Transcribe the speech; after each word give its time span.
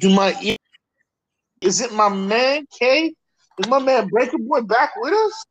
Do 0.00 0.08
my? 0.08 0.56
Is 1.60 1.82
it 1.82 1.92
my 1.92 2.08
man 2.08 2.66
K? 2.78 3.12
Is 3.58 3.68
my 3.68 3.78
man 3.78 4.08
Breaker 4.08 4.38
Boy 4.38 4.62
back 4.62 4.92
with 4.96 5.12
us? 5.12 5.44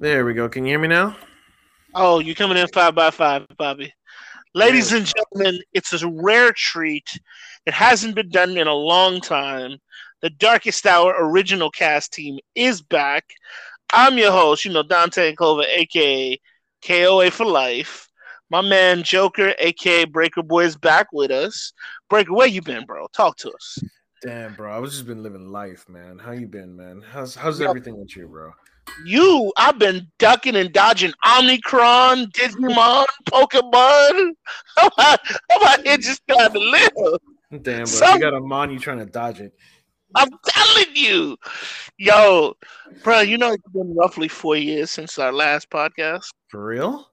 There 0.00 0.24
we 0.24 0.34
go. 0.34 0.48
Can 0.48 0.64
you 0.64 0.72
hear 0.72 0.80
me 0.80 0.88
now? 0.88 1.16
Oh, 1.94 2.18
you're 2.18 2.34
coming 2.34 2.58
in 2.58 2.66
five 2.68 2.96
by 2.96 3.12
five, 3.12 3.46
Bobby. 3.56 3.94
Ladies 4.54 4.92
and 4.92 5.06
gentlemen, 5.06 5.62
it's 5.72 5.92
a 6.02 6.08
rare 6.08 6.52
treat. 6.52 7.16
It 7.64 7.74
hasn't 7.74 8.16
been 8.16 8.28
done 8.30 8.56
in 8.56 8.66
a 8.66 8.74
long 8.74 9.20
time. 9.20 9.78
The 10.22 10.30
Darkest 10.30 10.84
Hour 10.84 11.14
original 11.16 11.70
cast 11.70 12.12
team 12.12 12.40
is 12.56 12.82
back. 12.82 13.24
I'm 13.92 14.18
your 14.18 14.32
host, 14.32 14.64
you 14.64 14.72
know, 14.72 14.82
Dante 14.82 15.28
and 15.28 15.36
Clover, 15.36 15.62
aka 15.62 16.40
KOA 16.84 17.30
for 17.30 17.46
life. 17.46 18.08
My 18.50 18.60
man 18.60 19.02
Joker, 19.02 19.54
aka 19.58 20.04
Breaker 20.04 20.42
Boy, 20.42 20.64
is 20.64 20.76
back 20.76 21.08
with 21.12 21.30
us. 21.30 21.72
Breaker, 22.08 22.32
where 22.32 22.46
you 22.46 22.62
been, 22.62 22.84
bro? 22.84 23.06
Talk 23.12 23.36
to 23.38 23.50
us. 23.50 23.78
Damn, 24.22 24.54
bro. 24.54 24.72
I 24.72 24.78
was 24.78 24.92
just 24.92 25.06
been 25.06 25.22
living 25.22 25.48
life, 25.48 25.88
man. 25.88 26.18
How 26.18 26.32
you 26.32 26.46
been, 26.46 26.76
man? 26.76 27.02
How's 27.12 27.34
how's 27.34 27.60
everything 27.60 27.98
with 27.98 28.16
you, 28.16 28.28
bro? 28.28 28.52
You, 29.04 29.52
I've 29.56 29.78
been 29.80 30.06
ducking 30.18 30.54
and 30.54 30.72
dodging 30.72 31.12
Omnicron, 31.24 32.30
Digimon, 32.32 33.04
Pokemon. 33.28 34.30
I'm 34.78 34.90
out, 34.98 35.20
I'm 35.50 36.00
just 36.00 36.22
trying 36.28 36.52
to 36.52 36.58
live. 36.58 37.18
Damn, 37.62 37.78
bro. 37.78 37.84
Some- 37.84 38.14
You 38.14 38.20
got 38.20 38.34
a 38.34 38.40
mon, 38.40 38.70
you 38.70 38.78
trying 38.78 38.98
to 38.98 39.06
dodge 39.06 39.40
it. 39.40 39.52
I'm 40.14 40.28
telling 40.46 40.94
you, 40.94 41.36
yo, 41.98 42.54
bro. 43.02 43.20
You 43.20 43.36
know 43.38 43.52
it's 43.52 43.68
been 43.72 43.94
roughly 43.96 44.28
four 44.28 44.56
years 44.56 44.90
since 44.92 45.18
our 45.18 45.32
last 45.32 45.68
podcast. 45.68 46.26
For 46.48 46.64
real? 46.64 47.10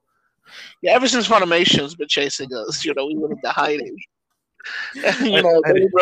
Yeah, 0.82 0.92
ever 0.92 1.08
since 1.08 1.26
Funimation's 1.28 1.94
been 1.94 2.08
chasing 2.08 2.48
us, 2.54 2.84
you 2.84 2.94
know, 2.94 3.06
we 3.06 3.16
went 3.16 3.32
into 3.34 3.50
hiding. 3.50 3.96
you 4.94 5.02
I- 5.36 5.40
know, 5.40 5.62
I 5.64 5.72
they, 5.72 5.80
didn't- 5.80 5.92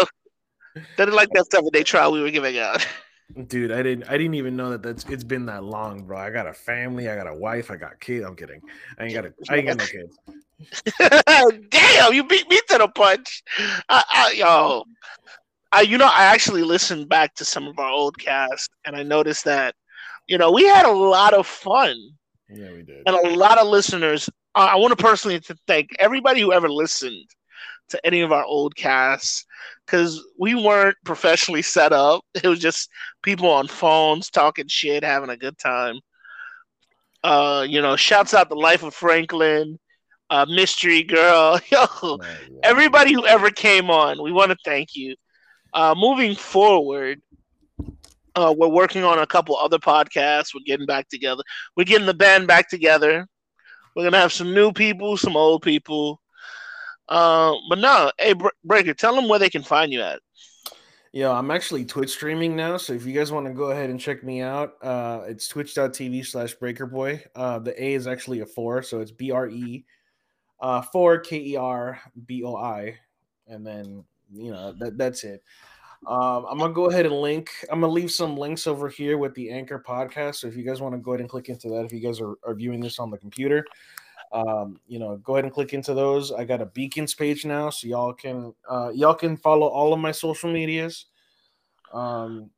they 0.74 1.04
didn't 1.04 1.14
like 1.14 1.30
that 1.34 1.50
seven 1.50 1.68
day 1.72 1.82
trial 1.82 2.12
we 2.12 2.22
were 2.22 2.30
giving 2.30 2.58
out. 2.58 2.86
Dude, 3.46 3.72
I 3.72 3.82
didn't 3.82 4.08
I 4.10 4.18
didn't 4.18 4.34
even 4.34 4.56
know 4.56 4.70
that 4.70 4.82
that's 4.82 5.04
it's 5.04 5.24
been 5.24 5.46
that 5.46 5.64
long, 5.64 6.02
bro. 6.04 6.18
I 6.18 6.28
got 6.30 6.46
a 6.46 6.52
family, 6.52 7.08
I 7.08 7.16
got 7.16 7.26
a 7.26 7.34
wife, 7.34 7.70
I 7.70 7.76
got 7.76 7.98
kids. 7.98 8.26
I'm 8.26 8.36
kidding. 8.36 8.60
I 8.98 9.04
ain't 9.04 9.14
got 9.14 9.24
a 9.24 9.32
I 9.48 9.56
ain't 9.56 9.66
got 9.68 9.78
no 9.78 9.86
kids. 9.86 10.18
Damn, 11.70 12.12
you 12.12 12.24
beat 12.24 12.48
me 12.50 12.60
to 12.68 12.78
the 12.78 12.88
punch. 12.88 13.42
I, 13.88 14.04
I, 14.10 14.32
yo, 14.36 14.84
I, 15.72 15.80
you 15.80 15.96
know, 15.96 16.10
I 16.12 16.24
actually 16.24 16.62
listened 16.62 17.08
back 17.08 17.34
to 17.36 17.44
some 17.44 17.66
of 17.66 17.78
our 17.78 17.88
old 17.90 18.18
cast, 18.18 18.70
and 18.84 18.94
I 18.96 19.02
noticed 19.02 19.44
that, 19.46 19.74
you 20.26 20.36
know, 20.36 20.52
we 20.52 20.64
had 20.66 20.84
a 20.84 20.92
lot 20.92 21.32
of 21.32 21.46
fun, 21.46 21.96
Yeah, 22.54 22.72
we 22.72 22.82
did. 22.82 23.02
and 23.06 23.16
a 23.16 23.30
lot 23.36 23.58
of 23.58 23.66
listeners. 23.68 24.28
I 24.54 24.68
I 24.68 24.76
want 24.76 24.96
to 24.96 25.02
personally 25.02 25.40
to 25.40 25.56
thank 25.66 25.90
everybody 25.98 26.40
who 26.40 26.52
ever 26.52 26.68
listened 26.68 27.26
to 27.88 28.06
any 28.06 28.20
of 28.20 28.32
our 28.32 28.44
old 28.44 28.74
casts 28.76 29.44
because 29.86 30.22
we 30.38 30.54
weren't 30.54 30.96
professionally 31.04 31.62
set 31.62 31.92
up. 31.92 32.22
It 32.34 32.46
was 32.46 32.58
just 32.60 32.88
people 33.22 33.50
on 33.50 33.66
phones 33.68 34.30
talking 34.30 34.68
shit, 34.68 35.04
having 35.04 35.30
a 35.30 35.36
good 35.36 35.58
time. 35.58 35.96
Uh, 37.24 37.64
you 37.68 37.80
know, 37.80 37.94
shouts 37.96 38.34
out 38.34 38.48
the 38.48 38.56
life 38.56 38.82
of 38.82 38.94
Franklin, 38.94 39.78
uh, 40.30 40.44
mystery 40.48 41.02
girl, 41.04 41.60
yo, 41.70 41.86
Oh, 42.02 42.18
yeah. 42.22 42.58
everybody 42.64 43.12
who 43.12 43.24
ever 43.26 43.50
came 43.50 43.90
on. 43.90 44.20
We 44.22 44.32
want 44.32 44.50
to 44.50 44.56
thank 44.64 44.94
you. 44.96 45.14
Uh, 45.72 45.94
moving 45.96 46.34
forward, 46.34 47.22
uh, 48.34 48.54
we're 48.56 48.68
working 48.68 49.04
on 49.04 49.18
a 49.18 49.26
couple 49.26 49.56
other 49.56 49.78
podcasts. 49.78 50.54
We're 50.54 50.64
getting 50.64 50.86
back 50.86 51.08
together. 51.08 51.42
We're 51.76 51.84
getting 51.84 52.06
the 52.06 52.14
band 52.14 52.46
back 52.46 52.68
together. 52.68 53.26
We're 53.94 54.04
gonna 54.04 54.18
have 54.18 54.32
some 54.32 54.54
new 54.54 54.72
people, 54.72 55.16
some 55.16 55.36
old 55.36 55.62
people. 55.62 56.20
Uh, 57.08 57.54
but 57.68 57.78
no, 57.78 58.10
hey 58.18 58.32
Bre- 58.32 58.48
Breaker, 58.64 58.94
tell 58.94 59.14
them 59.14 59.28
where 59.28 59.38
they 59.38 59.50
can 59.50 59.62
find 59.62 59.92
you 59.92 60.00
at. 60.00 60.20
Yo, 61.14 61.30
I'm 61.30 61.50
actually 61.50 61.84
Twitch 61.84 62.10
streaming 62.10 62.56
now, 62.56 62.78
so 62.78 62.94
if 62.94 63.04
you 63.04 63.12
guys 63.12 63.30
want 63.30 63.46
to 63.46 63.52
go 63.52 63.64
ahead 63.64 63.90
and 63.90 64.00
check 64.00 64.24
me 64.24 64.40
out, 64.40 64.82
uh, 64.82 65.20
it's 65.26 65.46
twitch.tv 65.46 66.24
slash 66.24 66.56
breakerboy. 66.56 67.22
Uh, 67.34 67.58
the 67.58 67.84
A 67.84 67.92
is 67.92 68.06
actually 68.06 68.40
a 68.40 68.46
four, 68.46 68.82
so 68.82 69.00
it's 69.00 69.10
B 69.10 69.30
R 69.30 69.46
E 69.48 69.84
uh, 70.62 70.80
four 70.80 71.18
K 71.18 71.38
E 71.38 71.56
R 71.56 72.00
B 72.24 72.44
O 72.44 72.56
I, 72.56 72.98
and 73.46 73.66
then 73.66 74.04
you 74.32 74.52
know 74.52 74.72
that 74.78 74.96
that's 74.96 75.24
it. 75.24 75.42
Um, 76.06 76.46
I'm 76.48 76.58
gonna 76.58 76.72
go 76.72 76.90
ahead 76.90 77.06
and 77.06 77.14
link. 77.14 77.50
I'm 77.70 77.80
gonna 77.80 77.92
leave 77.92 78.10
some 78.10 78.36
links 78.36 78.66
over 78.66 78.88
here 78.88 79.18
with 79.18 79.34
the 79.34 79.50
Anchor 79.50 79.82
podcast. 79.86 80.36
So 80.36 80.48
if 80.48 80.56
you 80.56 80.64
guys 80.64 80.80
want 80.80 80.94
to 80.94 81.00
go 81.00 81.12
ahead 81.12 81.20
and 81.20 81.28
click 81.28 81.48
into 81.48 81.68
that, 81.68 81.84
if 81.84 81.92
you 81.92 82.00
guys 82.00 82.20
are, 82.20 82.34
are 82.44 82.54
viewing 82.54 82.80
this 82.80 82.98
on 82.98 83.10
the 83.10 83.18
computer, 83.18 83.64
um, 84.32 84.80
you 84.88 84.98
know, 84.98 85.16
go 85.18 85.34
ahead 85.34 85.44
and 85.44 85.52
click 85.52 85.74
into 85.74 85.94
those. 85.94 86.32
I 86.32 86.44
got 86.44 86.60
a 86.60 86.66
beacons 86.66 87.14
page 87.14 87.44
now, 87.44 87.70
so 87.70 87.86
y'all 87.86 88.12
can 88.12 88.52
uh, 88.68 88.90
y'all 88.92 89.14
can 89.14 89.36
follow 89.36 89.68
all 89.68 89.92
of 89.92 90.00
my 90.00 90.10
social 90.10 90.52
medias. 90.52 91.06
Um, 91.92 92.50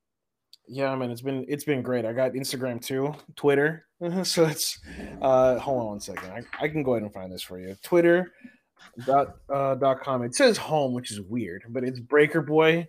yeah, 0.66 0.90
I 0.90 0.96
mean, 0.96 1.10
it's 1.10 1.20
been 1.20 1.44
it's 1.46 1.64
been 1.64 1.82
great. 1.82 2.06
I 2.06 2.12
got 2.12 2.32
Instagram 2.32 2.80
too, 2.82 3.14
Twitter. 3.36 3.86
so 4.22 4.46
it's 4.46 4.78
uh, 5.20 5.58
hold 5.58 5.80
on 5.80 5.86
one 5.86 6.00
second. 6.00 6.30
I, 6.30 6.64
I 6.64 6.68
can 6.68 6.82
go 6.82 6.92
ahead 6.92 7.02
and 7.02 7.12
find 7.12 7.30
this 7.30 7.42
for 7.42 7.58
you. 7.58 7.76
Twitter 7.82 8.32
dot 9.04 9.36
uh, 9.52 9.74
dot 9.74 10.00
com. 10.00 10.22
It 10.22 10.34
says 10.34 10.56
home, 10.56 10.94
which 10.94 11.10
is 11.10 11.20
weird, 11.20 11.64
but 11.68 11.84
it's 11.84 12.00
Breaker 12.00 12.40
Boy. 12.40 12.88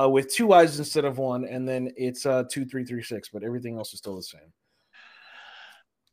Uh, 0.00 0.08
with 0.08 0.32
two 0.32 0.52
eyes 0.54 0.78
instead 0.78 1.04
of 1.04 1.18
one, 1.18 1.44
and 1.44 1.68
then 1.68 1.92
it's 1.96 2.24
uh 2.24 2.44
two 2.50 2.64
three 2.64 2.84
three 2.84 3.02
six, 3.02 3.28
but 3.30 3.44
everything 3.44 3.76
else 3.76 3.92
is 3.92 3.98
still 3.98 4.16
the 4.16 4.22
same. 4.22 4.52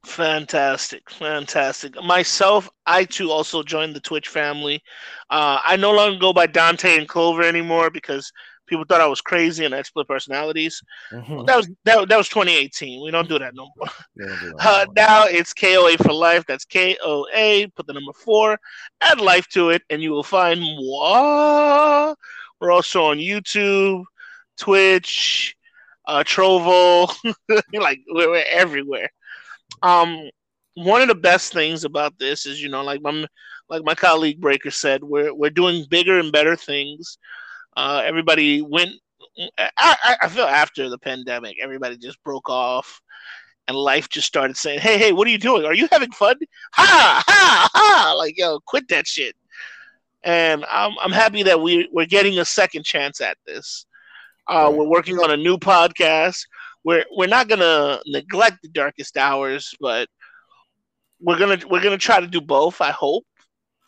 Fantastic, 0.05 1.09
fantastic. 1.09 1.93
Myself, 2.03 2.69
I 2.85 3.03
too 3.03 3.31
also 3.31 3.63
joined 3.63 3.95
the 3.95 3.99
Twitch 3.99 4.29
family. 4.29 4.81
Uh, 5.29 5.59
I 5.63 5.75
no 5.75 5.91
longer 5.91 6.17
go 6.19 6.31
by 6.31 6.47
Dante 6.47 6.97
and 6.97 7.07
Clover 7.07 7.43
anymore 7.43 7.89
because 7.89 8.31
people 8.65 8.85
thought 8.87 9.01
I 9.01 9.07
was 9.07 9.19
crazy 9.19 9.65
and 9.65 9.73
I 9.73 9.77
had 9.77 9.85
split 9.87 10.07
personalities. 10.07 10.81
Mhm. 11.11 11.45
That 11.47 11.57
was 11.57 11.69
that, 11.83 12.07
that 12.07 12.17
was 12.17 12.29
2018. 12.29 13.03
We 13.03 13.11
don't 13.11 13.27
do 13.27 13.39
that 13.39 13.55
no 13.55 13.69
more. 13.75 13.87
Yeah, 14.15 14.25
we'll 14.27 14.39
do 14.39 14.53
that 14.57 14.65
Uh, 14.65 14.85
now 14.95 15.25
it's 15.25 15.53
KOA 15.53 15.97
for 15.97 16.13
life. 16.13 16.45
That's 16.47 16.65
K 16.65 16.97
O 17.03 17.27
A. 17.33 17.67
Put 17.75 17.87
the 17.87 17.93
number 17.93 18.13
four, 18.13 18.57
add 19.01 19.19
life 19.19 19.47
to 19.49 19.69
it, 19.71 19.81
and 19.89 20.01
you 20.01 20.11
will 20.11 20.23
find 20.23 20.61
moi. 20.61 22.15
We're 22.59 22.71
also 22.71 23.05
on 23.05 23.17
YouTube, 23.17 24.03
Twitch, 24.57 25.55
uh, 26.05 26.23
Trovo. 26.23 27.13
like 27.73 28.01
we're, 28.09 28.29
we're 28.29 28.45
everywhere. 28.49 29.09
Um, 29.81 30.29
one 30.75 31.01
of 31.01 31.07
the 31.07 31.15
best 31.15 31.53
things 31.53 31.83
about 31.83 32.17
this 32.19 32.45
is, 32.45 32.61
you 32.61 32.69
know, 32.69 32.83
like 32.83 33.01
my 33.01 33.25
like 33.69 33.83
my 33.83 33.95
colleague 33.95 34.41
Breaker 34.41 34.71
said, 34.71 35.03
we're 35.03 35.33
we're 35.33 35.49
doing 35.49 35.85
bigger 35.89 36.19
and 36.19 36.31
better 36.31 36.55
things. 36.55 37.17
Uh, 37.77 38.01
everybody 38.05 38.61
went. 38.61 38.91
I, 39.77 40.17
I, 40.21 40.27
feel 40.27 40.45
after 40.45 40.89
the 40.89 40.97
pandemic, 40.97 41.57
everybody 41.61 41.97
just 41.97 42.21
broke 42.23 42.49
off 42.49 42.99
and 43.69 43.77
life 43.77 44.09
just 44.09 44.27
started 44.27 44.57
saying, 44.57 44.79
"Hey, 44.79 44.97
hey, 44.97 45.13
what 45.13 45.27
are 45.27 45.31
you 45.31 45.37
doing? 45.37 45.63
Are 45.63 45.73
you 45.73 45.87
having 45.91 46.11
fun? 46.11 46.35
Ha, 46.73 47.23
ha, 47.25 47.69
ha!" 47.73 48.13
Like, 48.17 48.37
yo, 48.37 48.59
quit 48.61 48.87
that 48.89 49.07
shit. 49.07 49.35
And 50.23 50.65
I'm 50.69 50.93
I'm 51.01 51.11
happy 51.11 51.43
that 51.43 51.61
we 51.61 51.89
we're 51.91 52.05
getting 52.05 52.39
a 52.39 52.45
second 52.45 52.85
chance 52.85 53.21
at 53.21 53.37
this. 53.45 53.85
Uh. 54.47 54.71
We're 54.73 54.87
working 54.87 55.17
on 55.19 55.31
a 55.31 55.37
new 55.37 55.57
podcast. 55.57 56.41
We're 56.83 57.05
we're 57.15 57.27
not 57.27 57.47
gonna 57.47 57.99
neglect 58.05 58.57
the 58.61 58.69
darkest 58.69 59.17
hours, 59.17 59.73
but 59.79 60.07
we're 61.21 61.37
gonna 61.37 61.59
we're 61.69 61.83
gonna 61.83 61.97
try 61.97 62.19
to 62.19 62.27
do 62.27 62.41
both. 62.41 62.81
I 62.81 62.91
hope 62.91 63.25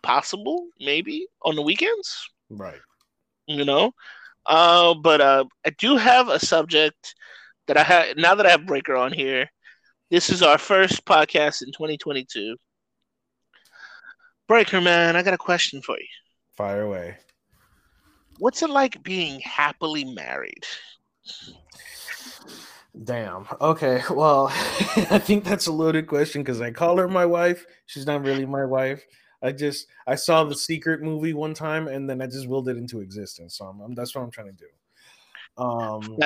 possible, 0.04 0.68
maybe 0.80 1.28
on 1.44 1.56
the 1.56 1.62
weekends 1.62 2.32
right. 2.52 2.80
you 3.48 3.66
know. 3.66 3.94
Uh, 4.46 4.94
but 4.96 5.22
uh, 5.22 5.46
I 5.66 5.70
do 5.72 5.98
have 5.98 6.28
a 6.28 6.40
subject 6.40 7.16
that 7.68 7.78
I 7.78 7.84
have 7.84 8.18
now 8.18 8.36
that 8.36 8.46
I 8.46 8.50
have 8.50 8.66
Breaker 8.66 8.96
on 8.96 9.14
here. 9.14 9.50
This 10.10 10.30
is 10.30 10.42
our 10.42 10.58
first 10.58 11.06
podcast 11.06 11.62
in 11.62 11.72
2022. 11.72 12.58
Breaker, 14.48 14.82
man, 14.82 15.16
I 15.16 15.24
got 15.24 15.34
a 15.34 15.38
question 15.38 15.82
for 15.82 15.98
you. 15.98 16.08
Fire 16.58 16.82
away. 16.82 17.18
What's 18.40 18.62
it 18.62 18.70
like 18.70 19.02
being 19.04 19.40
happily 19.42 20.04
married? 20.06 20.66
Damn. 23.04 23.48
Okay. 23.62 24.02
Well, 24.10 24.48
I 24.52 25.20
think 25.20 25.44
that's 25.44 25.68
a 25.68 25.72
loaded 25.72 26.08
question 26.08 26.44
because 26.44 26.60
I 26.62 26.72
call 26.72 26.98
her 26.98 27.08
my 27.08 27.26
wife. 27.26 27.66
She's 27.86 28.06
not 28.06 28.26
really 28.26 28.46
my 28.46 28.66
wife. 28.66 29.04
I 29.42 29.52
just 29.52 29.88
I 30.06 30.16
saw 30.16 30.44
the 30.44 30.56
secret 30.56 31.02
movie 31.02 31.34
one 31.34 31.54
time 31.54 31.88
and 31.88 32.10
then 32.10 32.22
I 32.22 32.28
just 32.28 32.48
willed 32.48 32.68
it 32.70 32.78
into 32.78 33.00
existence. 33.00 33.58
So 33.58 33.66
I'm, 33.66 33.82
I'm- 33.82 33.96
that's 33.96 34.14
what 34.14 34.22
I'm 34.24 34.32
trying 34.32 34.48
to 34.48 34.54
do. 34.54 35.64
Um. 35.64 36.18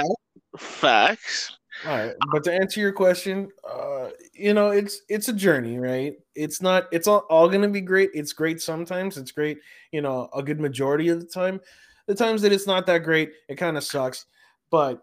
Facts. 0.57 1.57
All 1.86 1.98
right, 1.98 2.13
but 2.31 2.44
to 2.45 2.54
answer 2.54 2.80
your 2.80 2.94
question, 2.94 3.50
uh, 3.69 4.10
you 4.33 4.54
know, 4.54 4.69
it's 4.69 5.01
it's 5.10 5.27
a 5.27 5.33
journey, 5.33 5.77
right? 5.77 6.13
It's 6.33 6.62
not 6.62 6.86
it's 6.92 7.07
all, 7.07 7.25
all 7.30 7.50
gonna 7.50 7.68
be 7.68 7.81
great. 7.81 8.12
It's 8.13 8.33
great 8.33 8.62
sometimes. 8.62 9.18
It's 9.18 9.31
great, 9.31 9.60
you 9.92 10.01
know, 10.01 10.30
a 10.33 10.42
good 10.42 10.60
majority 10.60 11.10
of 11.10 11.19
the 11.19 11.25
time. 11.25 11.60
The 12.07 12.16
times 12.16 12.42
that 12.44 12.54
it's 12.54 12.68
not 12.68 12.86
that 12.86 13.00
great, 13.00 13.33
it 13.50 13.56
kind 13.56 13.77
of 13.77 13.83
sucks. 13.83 14.25
But 14.69 15.01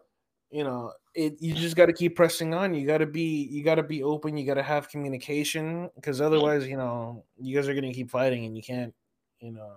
you 0.51 0.65
know, 0.65 0.93
it 1.15 1.37
you 1.41 1.55
just 1.55 1.77
got 1.77 1.87
to 1.87 1.93
keep 1.93 2.17
pressing 2.17 2.55
on. 2.55 2.75
You 2.75 2.87
got 2.87 2.99
to 2.99 3.07
be 3.07 3.49
you 3.51 3.63
got 3.63 3.75
to 3.77 3.83
be 3.83 4.03
open. 4.03 4.37
You 4.37 4.47
got 4.47 4.55
to 4.55 4.63
have 4.63 4.89
communication 4.89 5.91
because 5.97 6.21
otherwise, 6.21 6.67
you 6.67 6.77
know, 6.77 7.25
you 7.39 7.55
guys 7.55 7.69
are 7.69 7.75
gonna 7.75 7.93
keep 7.93 8.11
fighting, 8.11 8.47
and 8.47 8.57
you 8.57 8.63
can't, 8.63 8.95
you 9.41 9.53
know, 9.53 9.73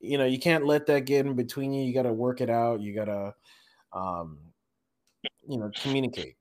you 0.00 0.18
know, 0.18 0.26
you 0.26 0.38
can't 0.38 0.66
let 0.66 0.86
that 0.86 1.04
get 1.06 1.26
in 1.26 1.34
between 1.34 1.72
you. 1.72 1.84
You 1.84 1.94
got 1.94 2.02
to 2.02 2.12
work 2.12 2.40
it 2.40 2.50
out. 2.50 2.80
You 2.80 2.94
got 2.94 3.04
to, 3.04 3.34
um, 3.92 4.38
you 5.48 5.58
know, 5.58 5.70
communicate. 5.82 6.36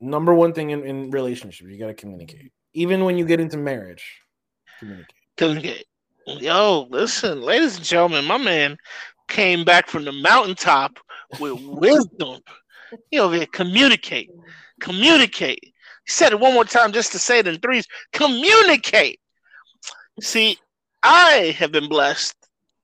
Number 0.00 0.34
one 0.34 0.52
thing 0.52 0.70
in, 0.70 0.84
in 0.84 1.10
relationships, 1.10 1.68
you 1.68 1.78
got 1.78 1.88
to 1.88 1.94
communicate. 1.94 2.52
Even 2.74 3.04
when 3.04 3.18
you 3.18 3.24
get 3.24 3.40
into 3.40 3.56
marriage, 3.56 4.20
communicate. 4.78 5.16
Communicate. 5.36 5.86
Yo, 6.26 6.86
listen, 6.90 7.42
ladies 7.42 7.76
and 7.76 7.84
gentlemen, 7.84 8.24
my 8.24 8.38
man 8.38 8.76
came 9.28 9.64
back 9.64 9.88
from 9.88 10.04
the 10.04 10.12
mountaintop 10.12 10.98
with 11.40 11.60
wisdom. 11.64 12.40
You 13.10 13.18
know, 13.18 13.46
communicate, 13.52 14.30
communicate. 14.80 15.60
He 15.62 16.12
said 16.12 16.32
it 16.32 16.40
one 16.40 16.54
more 16.54 16.64
time 16.64 16.92
just 16.92 17.12
to 17.12 17.18
say 17.18 17.40
it 17.40 17.48
in 17.48 17.58
threes. 17.58 17.86
Communicate. 18.12 19.18
See, 20.20 20.58
I 21.02 21.54
have 21.58 21.72
been 21.72 21.88
blessed 21.88 22.36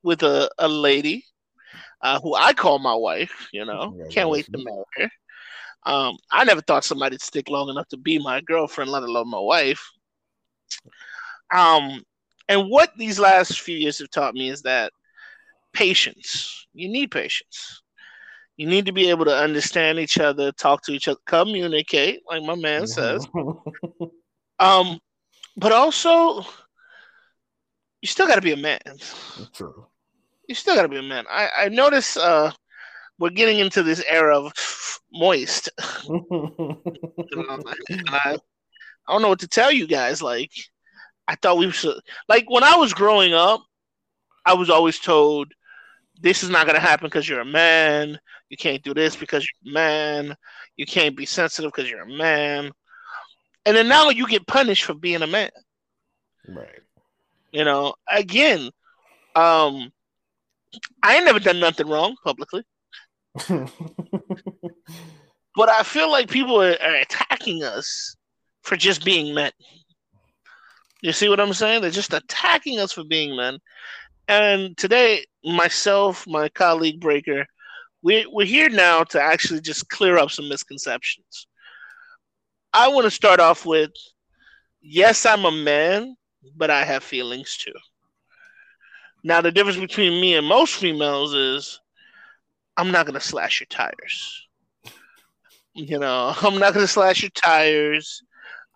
with 0.02 0.22
a, 0.22 0.50
a 0.58 0.68
lady 0.68 1.24
uh, 2.02 2.20
who 2.20 2.34
I 2.34 2.52
call 2.52 2.78
my 2.78 2.94
wife. 2.94 3.48
You 3.52 3.64
know, 3.64 3.96
can't 4.10 4.28
wait 4.28 4.46
to 4.46 4.58
marry 4.58 4.84
her. 4.96 5.10
Um, 5.86 6.16
I 6.30 6.44
never 6.44 6.60
thought 6.60 6.84
somebody'd 6.84 7.22
stick 7.22 7.48
long 7.48 7.68
enough 7.68 7.88
to 7.88 7.96
be 7.96 8.18
my 8.18 8.40
girlfriend, 8.42 8.90
let 8.90 9.02
alone 9.02 9.30
my 9.30 9.38
wife. 9.38 9.82
Um, 11.54 12.02
and 12.48 12.68
what 12.68 12.90
these 12.96 13.18
last 13.18 13.60
few 13.60 13.76
years 13.76 13.98
have 13.98 14.10
taught 14.10 14.34
me 14.34 14.50
is 14.50 14.62
that 14.62 14.92
patience. 15.72 16.66
You 16.72 16.88
need 16.88 17.10
patience. 17.10 17.82
You 18.56 18.66
need 18.66 18.86
to 18.86 18.92
be 18.92 19.08
able 19.08 19.24
to 19.24 19.34
understand 19.34 19.98
each 19.98 20.18
other, 20.18 20.52
talk 20.52 20.82
to 20.82 20.92
each 20.92 21.08
other, 21.08 21.18
communicate, 21.26 22.20
like 22.28 22.42
my 22.42 22.54
man 22.54 22.86
says. 22.86 23.26
um, 24.58 24.98
but 25.56 25.72
also, 25.72 26.42
you 28.02 28.06
still 28.06 28.26
got 28.26 28.34
to 28.34 28.42
be 28.42 28.52
a 28.52 28.56
man. 28.56 28.80
True. 29.54 29.86
You 30.46 30.54
still 30.54 30.74
got 30.74 30.82
to 30.82 30.88
be 30.88 30.98
a 30.98 31.02
man. 31.02 31.24
I 31.30 31.48
I 31.56 31.68
notice 31.68 32.16
uh, 32.16 32.52
we're 33.20 33.30
getting 33.30 33.58
into 33.58 33.82
this 33.82 34.02
era 34.08 34.36
of 34.36 34.52
moist. 35.12 35.68
and 36.08 36.24
I, 38.08 38.38
I 39.06 39.12
don't 39.12 39.22
know 39.22 39.28
what 39.28 39.40
to 39.40 39.48
tell 39.48 39.70
you 39.70 39.86
guys. 39.86 40.22
Like, 40.22 40.50
I 41.28 41.36
thought 41.36 41.58
we 41.58 41.70
should. 41.70 42.00
Like 42.28 42.48
when 42.48 42.64
I 42.64 42.76
was 42.76 42.94
growing 42.94 43.34
up, 43.34 43.62
I 44.44 44.54
was 44.54 44.70
always 44.70 44.98
told 44.98 45.52
this 46.20 46.42
is 46.42 46.50
not 46.50 46.66
going 46.66 46.74
to 46.74 46.80
happen 46.80 47.06
because 47.06 47.28
you're 47.28 47.40
a 47.40 47.44
man. 47.44 48.18
You 48.48 48.56
can't 48.56 48.82
do 48.82 48.94
this 48.94 49.14
because 49.14 49.46
you're 49.46 49.70
a 49.70 49.74
man. 49.74 50.36
You 50.76 50.86
can't 50.86 51.16
be 51.16 51.26
sensitive 51.26 51.72
because 51.74 51.90
you're 51.90 52.02
a 52.02 52.08
man. 52.08 52.72
And 53.66 53.76
then 53.76 53.88
now 53.88 54.08
you 54.08 54.26
get 54.26 54.46
punished 54.46 54.84
for 54.84 54.94
being 54.94 55.22
a 55.22 55.26
man. 55.26 55.50
Right. 56.48 56.80
You 57.52 57.64
know, 57.64 57.94
again, 58.10 58.70
um, 59.36 59.92
I 61.02 61.16
ain't 61.16 61.24
never 61.26 61.40
done 61.40 61.60
nothing 61.60 61.88
wrong 61.88 62.16
publicly. 62.24 62.64
but 65.56 65.68
I 65.68 65.82
feel 65.82 66.10
like 66.10 66.30
people 66.30 66.60
are, 66.62 66.72
attacking 66.72 67.62
us 67.62 68.16
for 68.62 68.76
just 68.76 69.04
being 69.04 69.34
men. 69.34 69.52
You 71.02 71.12
see 71.12 71.28
what 71.28 71.40
I'm 71.40 71.52
saying? 71.52 71.80
They're 71.80 71.90
just 71.90 72.12
attacking 72.12 72.78
us 72.78 72.92
for 72.92 73.04
being 73.04 73.36
men. 73.36 73.58
And 74.28 74.76
today, 74.76 75.24
myself, 75.44 76.26
my 76.26 76.48
colleague 76.48 77.00
Breaker, 77.00 77.46
we, 78.02 78.26
we're 78.26 78.46
here 78.46 78.68
now 78.68 79.04
to 79.04 79.20
actually 79.20 79.60
just 79.60 79.88
clear 79.88 80.18
up 80.18 80.30
some 80.30 80.48
misconceptions. 80.48 81.46
I 82.72 82.88
want 82.88 83.04
to 83.04 83.10
start 83.10 83.40
off 83.40 83.66
with 83.66 83.90
yes, 84.80 85.26
I'm 85.26 85.44
a 85.44 85.50
man, 85.50 86.16
but 86.56 86.70
I 86.70 86.84
have 86.84 87.02
feelings 87.02 87.56
too. 87.56 87.72
Now, 89.22 89.40
the 89.40 89.52
difference 89.52 89.78
between 89.78 90.20
me 90.20 90.34
and 90.34 90.46
most 90.46 90.76
females 90.76 91.34
is 91.34 91.80
I'm 92.80 92.90
not 92.90 93.06
to 93.06 93.20
slash 93.20 93.60
your 93.60 93.66
tires. 93.66 94.48
You 95.74 95.98
know, 95.98 96.32
I'm 96.40 96.58
not 96.58 96.72
to 96.72 96.86
slash 96.86 97.20
your 97.20 97.30
tires. 97.30 98.22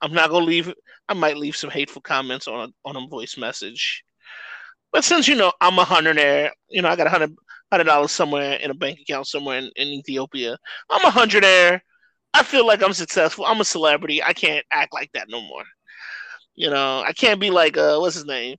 I'm 0.02 0.12
not 0.12 0.26
to 0.26 0.36
leave. 0.36 0.72
I 1.08 1.14
might 1.14 1.38
leave 1.38 1.56
some 1.56 1.70
hateful 1.70 2.02
comments 2.02 2.46
on 2.46 2.68
a, 2.68 2.88
on 2.88 2.96
a 3.02 3.06
voice 3.08 3.38
message. 3.38 4.04
But 4.92 5.04
since 5.04 5.26
you 5.26 5.36
know 5.36 5.52
I'm 5.58 5.78
a 5.78 5.84
hundredaire, 5.84 6.50
you 6.68 6.82
know 6.82 6.90
I 6.90 6.96
got 6.96 7.06
a 7.06 7.10
hundred 7.10 7.34
hundred 7.72 7.84
dollars 7.84 8.10
somewhere 8.12 8.54
in 8.56 8.70
a 8.70 8.74
bank 8.74 9.00
account 9.00 9.26
somewhere 9.26 9.58
in, 9.58 9.70
in 9.76 9.88
Ethiopia. 9.88 10.58
I'm 10.90 11.04
a 11.06 11.10
hundredaire. 11.10 11.80
I 12.34 12.42
feel 12.42 12.66
like 12.66 12.82
I'm 12.82 12.92
successful. 12.92 13.46
I'm 13.46 13.62
a 13.62 13.64
celebrity. 13.64 14.22
I 14.22 14.34
can't 14.34 14.66
act 14.70 14.92
like 14.92 15.10
that 15.12 15.30
no 15.30 15.40
more. 15.40 15.64
You 16.54 16.68
know, 16.68 17.02
I 17.06 17.14
can't 17.14 17.40
be 17.40 17.50
like 17.50 17.78
uh, 17.78 17.96
what's 17.98 18.16
his 18.16 18.26
name, 18.26 18.58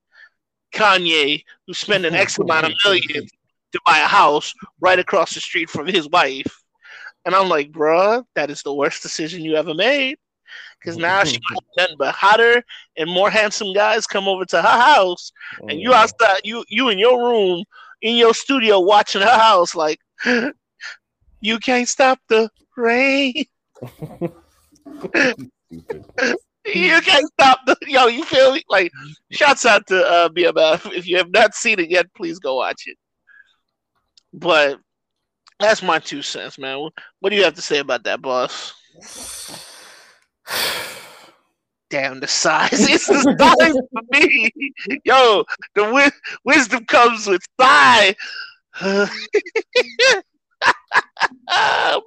Kanye, 0.74 1.44
who 1.68 1.76
spent 1.76 2.06
an 2.06 2.16
X 2.16 2.40
amount 2.40 2.66
of 2.66 2.74
millions 2.84 3.32
to 3.76 3.82
buy 3.86 4.00
a 4.00 4.08
house 4.08 4.54
right 4.80 5.00
across 5.00 5.34
the 5.34 5.40
street 5.40 5.70
from 5.70 5.88
his 5.88 6.10
wife. 6.10 6.64
And 7.26 7.36
I'm 7.36 7.50
like, 7.50 7.72
bruh, 7.72 8.24
that 8.36 8.50
is 8.50 8.62
the 8.62 8.74
worst 8.74 9.02
decision 9.04 9.44
you 9.44 9.56
ever 9.56 9.74
made 9.74 10.18
because 10.80 10.98
now 10.98 11.24
she 11.24 11.40
nothing 11.78 11.96
but 11.98 12.14
hotter 12.14 12.64
and 12.98 13.10
more 13.10 13.30
handsome 13.30 13.74
guys 13.74 14.06
come 14.06 14.28
over 14.28 14.46
to 14.46 14.62
her 14.62 14.68
house, 14.68 15.32
and 15.68 15.80
you 15.80 15.94
outside, 15.94 16.42
you 16.44 16.64
you 16.70 16.90
in 16.90 17.00
your 17.00 17.20
room 17.28 17.64
in 18.02 18.16
your 18.16 18.34
studio 18.34 18.80
watching 18.80 19.22
her 19.22 19.38
house, 19.38 19.76
like 19.76 20.00
you 21.42 21.60
can't 21.60 21.90
stop 21.90 22.20
the 22.30 22.50
rain. 22.78 23.46
you 26.66 27.02
can't 27.02 27.28
stop 27.34 27.60
the 27.66 27.76
yo. 27.88 28.08
You 28.08 28.24
feel 28.26 28.54
me? 28.54 28.64
Like, 28.70 28.92
shouts 29.32 29.66
out 29.66 29.88
to 29.88 30.06
uh, 30.06 30.30
BMF. 30.30 30.92
If 30.94 31.08
you 31.08 31.18
have 31.18 31.32
not 31.32 31.56
seen 31.56 31.80
it 31.80 31.90
yet, 31.90 32.14
please 32.16 32.40
go 32.40 32.58
watch 32.58 32.84
it. 32.86 32.98
But 34.38 34.80
that's 35.60 35.82
my 35.82 36.00
two 36.00 36.22
cents, 36.22 36.58
man. 36.58 36.90
What 37.20 37.30
do 37.30 37.36
you 37.36 37.44
have 37.44 37.56
to 37.56 37.62
say 37.62 37.80
about 37.80 38.04
that, 38.04 38.22
boss? 38.22 38.74
Damn, 41.90 42.20
the 42.20 42.28
sighs. 42.28 42.72
It's 42.74 43.08
the 43.08 43.22
sighs 43.60 43.76
for 43.94 44.02
me. 44.12 44.52
Yo, 45.06 45.46
the 45.76 45.84
wi- 45.84 46.12
wisdom 46.44 46.84
comes 46.86 47.28
with 47.28 47.42
sighs. 47.60 48.16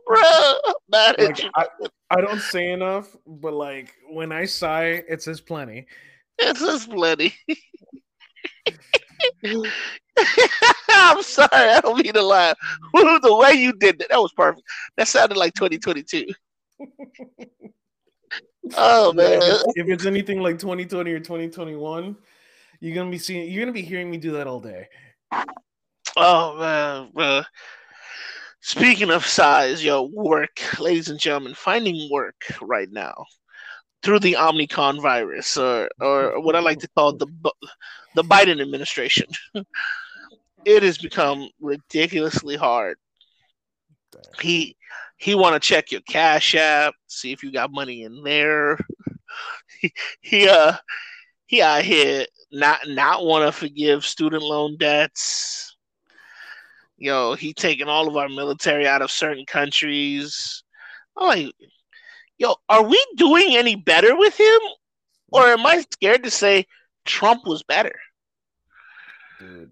Bro, 0.06 0.23
like, 0.90 1.40
I, 1.54 1.66
I 2.11 2.20
don't 2.20 2.40
say 2.40 2.73
enough, 2.73 3.16
but 3.26 3.54
like 3.54 3.94
when 4.11 4.32
I 4.32 4.44
sigh, 4.44 5.02
it 5.08 5.23
says 5.23 5.40
plenty. 5.40 5.87
It 6.38 6.56
says 6.58 6.87
plenty. 6.87 7.35
I'm 10.90 11.22
sorry, 11.22 11.48
I 11.52 11.80
don't 11.80 12.02
mean 12.02 12.12
to 12.12 12.22
laugh. 12.22 12.56
the 12.92 13.37
way 13.40 13.52
you 13.52 13.72
did 13.75 13.98
that, 13.98 14.08
that 14.10 14.20
was 14.20 14.32
perfect. 14.32 14.66
That 14.96 15.08
sounded 15.08 15.37
like 15.37 15.54
2022 15.54 16.26
oh 18.76 19.12
man! 19.12 19.40
If 19.75 19.88
it's 19.88 20.06
anything 20.06 20.40
like 20.40 20.58
2020 20.58 21.12
or 21.12 21.18
2021, 21.18 22.16
you're 22.80 22.94
gonna 22.94 23.10
be 23.10 23.18
seeing, 23.18 23.50
you're 23.50 23.62
gonna 23.62 23.72
be 23.72 23.82
hearing 23.82 24.10
me 24.10 24.16
do 24.16 24.32
that 24.32 24.46
all 24.46 24.60
day. 24.60 24.88
Oh 26.16 26.56
man, 26.58 27.10
man. 27.14 27.44
Speaking 28.60 29.10
of 29.10 29.26
sighs, 29.26 29.82
yo, 29.82 30.02
work, 30.12 30.60
ladies 30.78 31.08
and 31.08 31.18
gentlemen, 31.18 31.54
finding 31.54 32.08
work 32.12 32.37
right 32.60 32.90
now 32.90 33.25
through 34.02 34.21
the 34.21 34.37
Omicron 34.37 35.00
virus, 35.00 35.57
or 35.57 35.88
or 36.00 36.40
what 36.40 36.57
I 36.57 36.61
like 36.61 36.78
to 36.81 36.88
call 36.97 37.17
the 37.17 37.26
the 38.14 38.25
Biden 38.25 38.61
administration, 38.61 39.26
it 40.64 40.83
has 40.83 40.99
become 40.99 41.49
ridiculously 41.61 42.57
hard. 42.57 42.97
He 44.40 44.76
he 45.17 45.35
want 45.35 45.55
to 45.55 45.67
check 45.67 45.90
your 45.90 46.00
cash 46.02 46.55
app, 46.55 46.95
see 47.09 47.33
if 47.33 47.43
you 47.43 47.52
got 47.52 47.73
money 47.73 48.05
in 48.05 48.23
there. 48.23 48.78
he, 49.81 49.93
he 50.21 50.49
uh 50.49 50.75
he 51.47 51.62
out 51.62 51.83
here 51.83 52.26
not 52.52 52.81
not 52.87 53.25
want 53.25 53.47
to 53.47 53.59
forgive 53.59 54.05
student 54.05 54.43
loan 54.43 54.76
debts. 54.78 55.76
Yo, 56.97 57.35
he 57.35 57.55
taking 57.55 57.88
all 57.88 58.09
of 58.09 58.17
our 58.17 58.28
military 58.28 58.87
out 58.87 59.02
of 59.02 59.11
certain 59.11 59.47
countries. 59.47 60.64
I'm 61.17 61.28
like, 61.28 61.55
yo, 62.38 62.54
are 62.68 62.83
we 62.83 63.04
doing 63.16 63.57
any 63.57 63.76
better 63.76 64.16
with 64.16 64.38
him? 64.38 64.61
Or 65.30 65.47
am 65.47 65.66
I 65.66 65.85
scared 65.92 66.25
to 66.25 66.30
say 66.30 66.66
Trump 67.04 67.47
was 67.47 67.62
better? 67.62 67.95
Dude. 69.38 69.71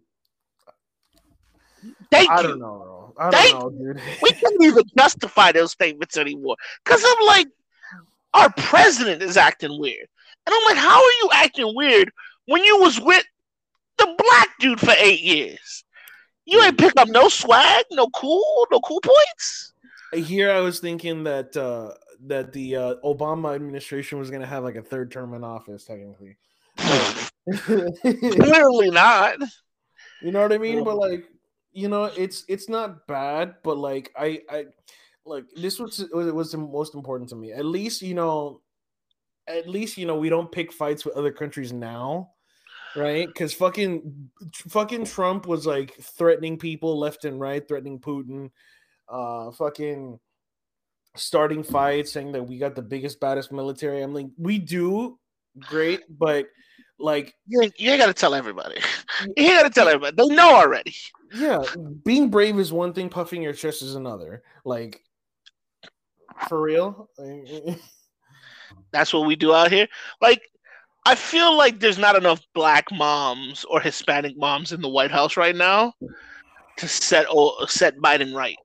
Thank 2.11 2.31
I 2.31 2.43
you. 2.43 2.49
don't 2.49 2.61
know. 2.61 3.15
I 3.19 3.31
don't 3.31 3.79
know, 3.79 3.95
dude. 3.95 4.03
we 4.23 4.31
can't 4.31 4.63
even 4.63 4.85
justify 4.99 5.53
those 5.53 5.73
statements 5.73 6.17
anymore. 6.17 6.57
Because 6.85 7.03
I'm 7.07 7.27
like, 7.27 7.49
our 8.35 8.53
president 8.53 9.23
is 9.23 9.37
acting 9.37 9.79
weird. 9.81 10.07
And 10.47 10.55
I'm 10.55 10.65
like, 10.65 10.77
how 10.77 10.99
are 10.99 11.17
you 11.23 11.31
acting 11.33 11.75
weird 11.75 12.11
when 12.47 12.63
you 12.63 12.79
was 12.81 13.01
with 13.01 13.25
the 13.99 14.15
black 14.19 14.49
dude 14.61 14.81
for 14.81 14.95
eight 14.99 15.23
years? 15.23 15.85
You 16.45 16.63
ain't 16.63 16.79
pick 16.79 16.93
up 16.97 17.09
no 17.09 17.29
swag, 17.29 17.85
no 17.91 18.09
cool, 18.11 18.67
no 18.71 18.81
cool 18.81 19.01
points. 19.01 19.73
Here 20.13 20.53
I 20.53 20.61
was 20.61 20.79
thinking 20.79 21.25
that 21.25 21.57
uh 21.57 21.91
that 22.27 22.53
the 22.53 22.77
uh, 22.77 22.95
Obama 23.05 23.55
administration 23.55 24.19
was 24.19 24.31
gonna 24.31 24.47
have 24.47 24.65
like 24.65 24.77
a 24.77 24.83
third 24.83 25.11
term 25.11 25.35
in 25.35 25.45
office, 25.45 25.85
technically. 25.85 26.37
Clearly 27.53 28.91
not. 28.91 29.39
You 30.23 30.33
know 30.33 30.43
what 30.43 30.53
I 30.53 30.59
mean? 30.59 30.85
But 30.85 30.97
like, 30.97 31.25
you 31.73 31.89
know, 31.89 32.05
it's 32.05 32.45
it's 32.49 32.69
not 32.69 33.07
bad, 33.07 33.57
but 33.63 33.79
like 33.79 34.13
I 34.17 34.41
I 34.49 34.65
like 35.25 35.45
this 35.55 35.79
was 35.79 36.01
it 36.01 36.13
was 36.13 36.53
the 36.53 36.59
most 36.59 36.95
important 36.95 37.29
to 37.31 37.37
me. 37.37 37.53
At 37.53 37.65
least 37.65 38.03
you 38.03 38.15
know, 38.15 38.63
at 39.47 39.69
least 39.69 39.97
you 39.97 40.07
know 40.07 40.17
we 40.17 40.29
don't 40.29 40.51
pick 40.51 40.73
fights 40.73 41.05
with 41.05 41.17
other 41.17 41.33
countries 41.33 41.73
now, 41.73 42.31
right? 42.95 43.27
Because 43.27 43.53
fucking 43.53 44.31
fucking 44.69 45.05
Trump 45.05 45.47
was 45.47 45.67
like 45.67 45.95
threatening 46.01 46.59
people 46.59 46.99
left 46.99 47.25
and 47.25 47.39
right, 47.41 47.67
threatening 47.67 48.01
Putin, 48.01 48.51
uh, 49.09 49.51
fucking 49.53 50.19
starting 51.17 51.63
fights, 51.63 52.13
saying 52.13 52.33
that 52.33 52.43
we 52.43 52.59
got 52.59 52.75
the 52.75 52.83
biggest, 52.83 53.21
baddest 53.21 53.53
military. 53.53 54.03
I'm 54.03 54.15
like, 54.15 54.29
we 54.39 54.59
do 54.59 55.19
great, 55.59 56.01
but 56.09 56.47
like 56.99 57.35
you 57.47 57.61
ain't, 57.63 57.79
you 57.79 57.91
ain't 57.91 58.01
got 58.01 58.07
to 58.07 58.15
tell 58.15 58.35
everybody. 58.35 58.81
You 59.37 59.45
ain't 59.45 59.63
got 59.63 59.69
to 59.69 59.75
tell 59.75 59.89
everybody. 59.89 60.17
They 60.17 60.35
know 60.35 60.55
already. 60.55 60.95
Yeah, 61.35 61.63
being 62.05 62.31
brave 62.31 62.59
is 62.59 62.73
one 62.73 62.93
thing. 62.93 63.09
Puffing 63.09 63.43
your 63.43 63.53
chest 63.53 63.83
is 63.83 63.95
another. 63.95 64.43
Like 64.65 65.01
for 66.49 66.61
real. 66.61 67.09
That's 68.93 69.13
what 69.13 69.27
we 69.27 69.37
do 69.37 69.53
out 69.53 69.71
here. 69.71 69.89
Like 70.21 70.43
I 71.05 71.15
feel 71.15 71.57
like 71.57 71.81
there's 71.81 71.99
not 71.99 72.17
enough 72.17 72.41
black 72.55 72.91
moms 72.93 73.65
or 73.65 73.81
Hispanic 73.81 74.37
moms 74.37 74.73
in 74.73 74.81
the 74.81 74.89
White 74.89 75.11
House 75.11 75.37
right 75.37 75.57
now 75.57 75.93
to 76.79 76.89
set 76.89 77.27
set 77.69 77.97
Biden 77.99 78.35
right. 78.35 78.57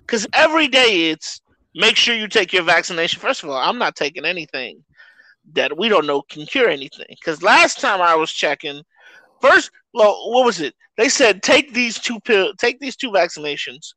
Because 0.00 0.26
every 0.32 0.68
day 0.68 1.10
it's 1.10 1.40
make 1.78 1.96
sure 1.96 2.14
you 2.14 2.28
take 2.28 2.52
your 2.52 2.64
vaccination. 2.64 3.20
First 3.20 3.44
of 3.44 3.50
all, 3.50 3.56
I'm 3.56 3.78
not 3.78 3.94
taking 3.94 4.24
anything 4.24 4.84
that 5.52 5.78
we 5.78 5.88
don't 5.88 6.06
know 6.06 6.22
can 6.22 6.44
cure 6.44 6.68
anything. 6.68 7.06
Because 7.08 7.42
last 7.42 7.80
time 7.80 8.02
I 8.02 8.16
was 8.16 8.32
checking, 8.32 8.82
first, 9.40 9.70
well, 9.94 10.30
what 10.30 10.44
was 10.44 10.60
it? 10.60 10.74
They 10.96 11.08
said 11.08 11.42
take 11.42 11.72
these 11.72 11.98
two 11.98 12.18
pill, 12.20 12.52
take 12.58 12.80
these 12.80 12.96
two 12.96 13.10
vaccinations, 13.10 13.94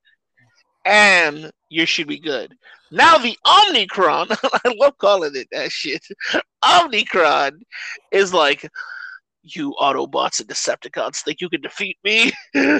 and 0.85 1.51
you 1.69 1.87
should 1.87 2.07
be 2.07 2.19
good. 2.19 2.53
Now 2.91 3.17
the 3.17 3.35
Omicron, 3.45 4.27
I 4.31 4.75
love 4.77 4.97
calling 4.99 5.35
it 5.35 5.47
that 5.51 5.71
shit. 5.71 6.05
Omicron 6.63 7.59
is 8.11 8.31
like 8.31 8.69
you 9.43 9.73
Autobots 9.81 10.39
and 10.39 10.47
Decepticons 10.47 11.23
think 11.23 11.41
you 11.41 11.49
can 11.49 11.61
defeat 11.61 11.97
me. 12.03 12.31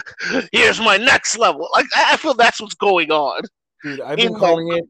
Here's 0.52 0.80
my 0.80 0.98
next 0.98 1.40
level. 1.40 1.68
Like 1.74 1.88
I 1.96 2.18
feel 2.18 2.36
that's 2.36 2.62
what's 2.62 2.76
going 2.76 3.12
on. 3.12 3.42
Dude, 3.84 4.02
I've 4.02 4.18
been 4.18 4.36
calling 4.36 4.74
it. 4.74 4.86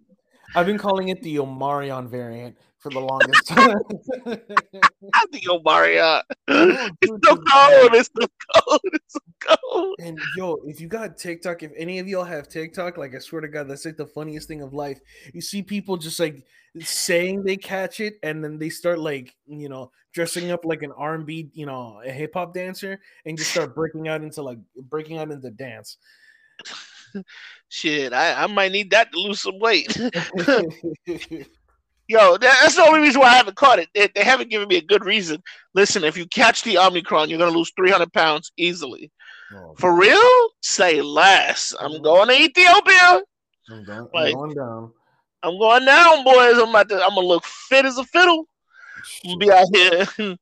I've 0.56 0.66
been 0.66 0.78
calling 0.78 1.10
it 1.10 1.22
the 1.22 1.38
Omarion 1.38 2.10
variant 2.10 2.58
for 2.80 2.90
the 2.90 3.00
longest 3.00 3.48
time. 3.48 3.78
the 4.26 5.42
Omarion. 5.48 6.22
It's 7.02 7.28
so 7.28 7.36
cold. 7.36 7.94
It's 7.94 8.10
so 8.20 8.28
cold. 8.56 8.82
It's 8.86 9.14
so 9.14 9.20
cold. 9.40 9.96
And 10.00 10.20
yo, 10.36 10.58
if 10.66 10.82
you 10.82 10.88
got 10.88 11.18
TikTok, 11.18 11.64
if 11.64 11.72
any 11.78 12.00
of 12.00 12.08
y'all 12.08 12.24
have 12.24 12.50
TikTok, 12.50 12.98
like 12.98 13.16
I 13.16 13.20
swear 13.20 13.42
to 13.42 13.48
God, 13.48 13.70
that's 13.70 13.86
like 13.86 13.98
the 13.98 14.08
funniest 14.08 14.48
thing 14.48 14.62
of 14.62 14.74
life. 14.74 15.00
You 15.34 15.42
see 15.42 15.62
people 15.62 15.96
just 15.96 16.20
like 16.20 16.44
saying 16.80 17.44
they 17.44 17.56
catch 17.58 18.00
it, 18.00 18.16
and 18.24 18.44
then 18.44 18.58
they 18.58 18.70
start 18.70 19.00
like 19.00 19.36
you 19.48 19.70
know 19.70 19.92
dressing 20.14 20.52
up 20.52 20.66
like 20.66 20.82
an 20.82 20.92
R 20.92 21.14
and 21.14 21.26
B, 21.26 21.50
you 21.54 21.66
know, 21.66 22.02
a 22.04 22.12
hip 22.12 22.34
hop 22.34 22.54
dancer, 22.54 23.00
and 23.26 23.38
just 23.38 23.52
start 23.52 23.76
breaking 23.76 24.08
out 24.08 24.22
into 24.22 24.42
like 24.42 24.60
breaking 24.76 25.18
out 25.18 25.32
into 25.32 25.52
dance. 25.52 25.98
Shit, 27.70 28.14
I, 28.14 28.44
I 28.44 28.48
might 28.48 28.72
need 28.72 28.92
that 28.92 29.12
to 29.12 29.20
lose 29.20 29.42
some 29.42 29.60
weight. 29.60 29.96
Yo, 32.08 32.36
that's 32.38 32.76
the 32.76 32.82
only 32.82 33.00
reason 33.00 33.22
why 33.22 33.30
I 33.30 33.36
haven't 33.36 33.56
caught 33.56 33.80
it. 33.80 33.88
They, 33.94 34.10
they, 34.14 34.24
haven't 34.24 34.50
given 34.50 34.68
me 34.68 34.76
a 34.76 34.82
good 34.82 35.06
reason. 35.06 35.42
Listen, 35.74 36.04
if 36.04 36.18
you 36.18 36.26
catch 36.26 36.64
the 36.64 36.78
Omicron, 36.78 37.30
you're 37.30 37.40
gonna 37.40 37.58
lose 37.58 37.72
300 37.78 38.12
pounds 38.12 38.52
easily. 38.58 39.10
Oh, 39.54 39.76
For 39.78 39.98
real? 39.98 40.50
Say 40.62 41.02
less. 41.02 41.74
I'm 41.80 41.92
mm-hmm. 41.92 42.04
going 42.04 42.28
to 42.28 42.42
Ethiopia. 42.42 43.22
I'm 43.70 43.84
going, 43.86 44.08
like, 44.14 44.34
I'm 44.34 44.40
going 44.40 44.56
down. 44.56 44.92
I'm 45.44 45.58
going 45.58 45.86
down, 45.86 46.24
boys. 46.24 46.58
I'm 46.58 46.70
about 46.70 46.90
to. 46.90 46.96
I'm 47.02 47.16
gonna 47.16 47.22
look 47.22 47.46
fit 47.46 47.86
as 47.86 47.98
a 47.98 48.04
fiddle. 48.04 48.46
I'm 49.26 49.32
gonna 49.32 49.38
be 49.38 49.52
out 49.52 49.68
here. 49.74 50.38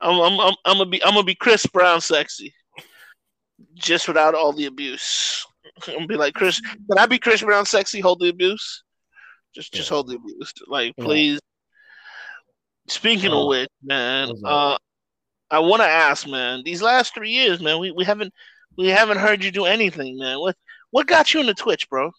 I'm, 0.00 0.20
I'm, 0.20 0.40
I'm, 0.40 0.54
I'm 0.64 0.78
gonna 0.78 0.86
be. 0.86 1.02
I'm 1.04 1.14
gonna 1.14 1.24
be 1.24 1.34
Chris 1.34 1.66
Brown 1.66 2.00
sexy, 2.00 2.54
just 3.74 4.08
without 4.08 4.34
all 4.34 4.52
the 4.52 4.66
abuse. 4.66 5.46
I'm 5.88 5.94
gonna 5.94 6.06
be 6.06 6.16
like 6.16 6.34
Chris. 6.34 6.60
Can 6.60 6.98
I 6.98 7.06
be 7.06 7.18
Chris 7.18 7.42
Brown 7.42 7.66
sexy? 7.66 8.00
Hold 8.00 8.20
the 8.20 8.28
abuse. 8.28 8.82
Just 9.54 9.72
just 9.72 9.88
hold 9.88 10.08
the 10.08 10.16
abuse. 10.16 10.52
Like 10.66 10.94
yeah. 10.96 11.04
please. 11.04 11.40
Speaking 12.88 13.32
of 13.32 13.48
which, 13.48 13.68
man, 13.82 14.30
uh, 14.44 14.78
I 15.50 15.58
want 15.58 15.82
to 15.82 15.88
ask, 15.88 16.28
man. 16.28 16.62
These 16.64 16.82
last 16.82 17.14
three 17.14 17.30
years, 17.30 17.60
man, 17.60 17.80
we, 17.80 17.90
we 17.90 18.04
haven't 18.04 18.32
we 18.76 18.88
haven't 18.88 19.18
heard 19.18 19.42
you 19.42 19.50
do 19.50 19.64
anything, 19.64 20.18
man. 20.18 20.38
What 20.38 20.56
what 20.90 21.06
got 21.06 21.34
you 21.34 21.40
into 21.40 21.54
Twitch, 21.54 21.88
bro? 21.88 22.10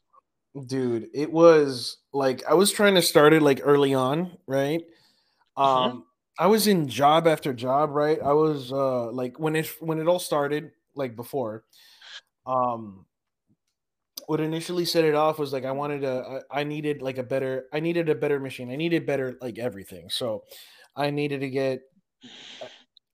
Dude, 0.65 1.09
it 1.13 1.31
was 1.31 1.97
like 2.13 2.43
I 2.49 2.53
was 2.53 2.71
trying 2.71 2.95
to 2.95 3.01
start 3.01 3.33
it 3.33 3.41
like 3.41 3.61
early 3.63 3.93
on, 3.93 4.37
right? 4.45 4.81
Mm-hmm. 5.57 5.61
Um, 5.61 5.91
mm-hmm. 5.91 5.99
I 6.39 6.47
was 6.47 6.67
in 6.67 6.87
job 6.87 7.27
after 7.27 7.53
job, 7.53 7.91
right? 7.91 8.19
I 8.21 8.33
was 8.33 8.71
uh 8.71 9.11
like 9.11 9.39
when 9.39 9.55
it 9.55 9.67
when 9.79 9.99
it 9.99 10.07
all 10.07 10.19
started, 10.19 10.71
like 10.95 11.15
before, 11.15 11.63
um, 12.45 13.05
what 14.27 14.41
initially 14.41 14.83
set 14.83 15.05
it 15.05 15.15
off 15.15 15.39
was 15.39 15.53
like 15.53 15.63
I 15.63 15.71
wanted 15.71 16.03
a 16.03 16.41
I 16.51 16.65
needed 16.65 17.01
like 17.01 17.17
a 17.17 17.23
better 17.23 17.67
I 17.73 17.79
needed 17.79 18.09
a 18.09 18.15
better 18.15 18.39
machine. 18.39 18.69
I 18.69 18.75
needed 18.75 19.05
better 19.05 19.37
like 19.41 19.57
everything. 19.57 20.09
So 20.09 20.43
I 20.95 21.09
needed 21.09 21.39
to 21.39 21.49
get 21.49 21.79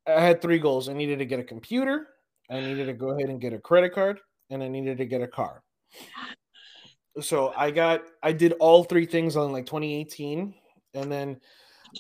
I 0.08 0.20
had 0.20 0.42
three 0.42 0.58
goals. 0.58 0.90
I 0.90 0.94
needed 0.94 1.20
to 1.20 1.26
get 1.26 1.40
a 1.40 1.44
computer, 1.44 2.08
I 2.50 2.60
needed 2.60 2.88
to 2.88 2.94
go 2.94 3.12
ahead 3.12 3.30
and 3.30 3.40
get 3.40 3.54
a 3.54 3.60
credit 3.60 3.94
card, 3.94 4.20
and 4.50 4.64
I 4.64 4.68
needed 4.68 4.98
to 4.98 5.06
get 5.06 5.22
a 5.22 5.28
car. 5.28 5.62
So 7.22 7.54
I 7.56 7.70
got 7.70 8.02
I 8.24 8.32
did 8.32 8.54
all 8.54 8.84
three 8.84 9.06
things 9.06 9.38
on 9.38 9.52
like 9.52 9.68
2018 9.68 10.56
and 10.96 11.12
then 11.12 11.40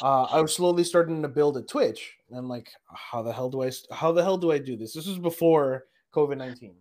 uh, 0.01 0.23
I 0.23 0.41
was 0.41 0.55
slowly 0.55 0.83
starting 0.83 1.21
to 1.21 1.27
build 1.27 1.55
a 1.55 1.61
Twitch. 1.61 2.15
And 2.29 2.39
I'm 2.39 2.49
like, 2.49 2.67
how 2.91 3.21
the 3.21 3.31
hell 3.31 3.51
do 3.51 3.61
I 3.61 3.71
how 3.91 4.11
the 4.11 4.23
hell 4.23 4.37
do 4.37 4.51
I 4.51 4.57
do 4.57 4.75
this? 4.75 4.93
This 4.93 5.05
was 5.05 5.19
before 5.19 5.83
COVID 6.15 6.37
19 6.37 6.75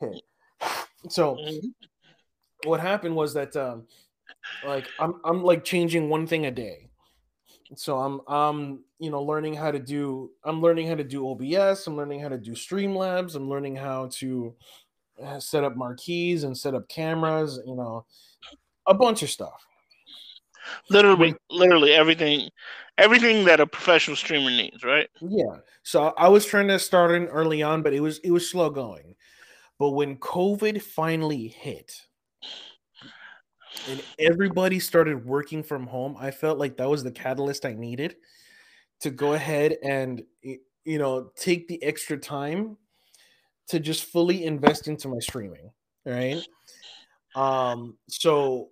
hit. 0.00 0.22
So 1.08 1.36
mm-hmm. 1.36 2.68
what 2.68 2.80
happened 2.80 3.16
was 3.16 3.34
that 3.34 3.54
um, 3.56 3.86
like 4.64 4.88
I'm 4.98 5.20
I'm 5.24 5.42
like 5.42 5.64
changing 5.64 6.08
one 6.08 6.26
thing 6.26 6.46
a 6.46 6.50
day. 6.50 6.88
So 7.76 7.98
I'm 7.98 8.20
I'm 8.28 8.84
you 8.98 9.10
know 9.10 9.22
learning 9.22 9.54
how 9.54 9.70
to 9.70 9.78
do 9.78 10.30
I'm 10.44 10.60
learning 10.60 10.88
how 10.88 10.94
to 10.94 11.04
do 11.04 11.28
OBS, 11.28 11.86
I'm 11.86 11.96
learning 11.96 12.20
how 12.20 12.28
to 12.28 12.38
do 12.38 12.52
Streamlabs, 12.52 13.34
I'm 13.34 13.48
learning 13.48 13.76
how 13.76 14.08
to 14.14 14.54
uh, 15.22 15.40
set 15.40 15.64
up 15.64 15.76
marquees 15.76 16.44
and 16.44 16.56
set 16.56 16.74
up 16.74 16.88
cameras, 16.88 17.60
you 17.66 17.74
know, 17.74 18.04
a 18.86 18.94
bunch 18.94 19.22
of 19.22 19.30
stuff. 19.30 19.66
Literally 20.88 21.34
literally 21.50 21.92
everything 21.92 22.48
everything 22.96 23.44
that 23.44 23.60
a 23.60 23.66
professional 23.66 24.16
streamer 24.16 24.50
needs, 24.50 24.84
right? 24.84 25.08
Yeah. 25.20 25.56
So 25.82 26.14
I 26.16 26.28
was 26.28 26.46
trying 26.46 26.68
to 26.68 26.78
start 26.78 27.12
in 27.12 27.26
early 27.26 27.62
on, 27.62 27.82
but 27.82 27.92
it 27.92 28.00
was 28.00 28.18
it 28.18 28.30
was 28.30 28.50
slow 28.50 28.70
going. 28.70 29.14
But 29.78 29.90
when 29.90 30.16
COVID 30.16 30.80
finally 30.82 31.48
hit 31.48 32.00
and 33.88 34.02
everybody 34.18 34.78
started 34.78 35.24
working 35.24 35.62
from 35.62 35.86
home, 35.86 36.16
I 36.18 36.30
felt 36.30 36.58
like 36.58 36.76
that 36.76 36.88
was 36.88 37.02
the 37.02 37.10
catalyst 37.10 37.66
I 37.66 37.74
needed 37.74 38.16
to 39.00 39.10
go 39.10 39.34
ahead 39.34 39.76
and 39.82 40.22
you 40.42 40.98
know 40.98 41.30
take 41.36 41.68
the 41.68 41.82
extra 41.82 42.16
time 42.16 42.76
to 43.68 43.80
just 43.80 44.04
fully 44.04 44.44
invest 44.44 44.88
into 44.88 45.08
my 45.08 45.18
streaming, 45.18 45.70
right? 46.06 46.40
Um 47.34 47.96
so 48.08 48.70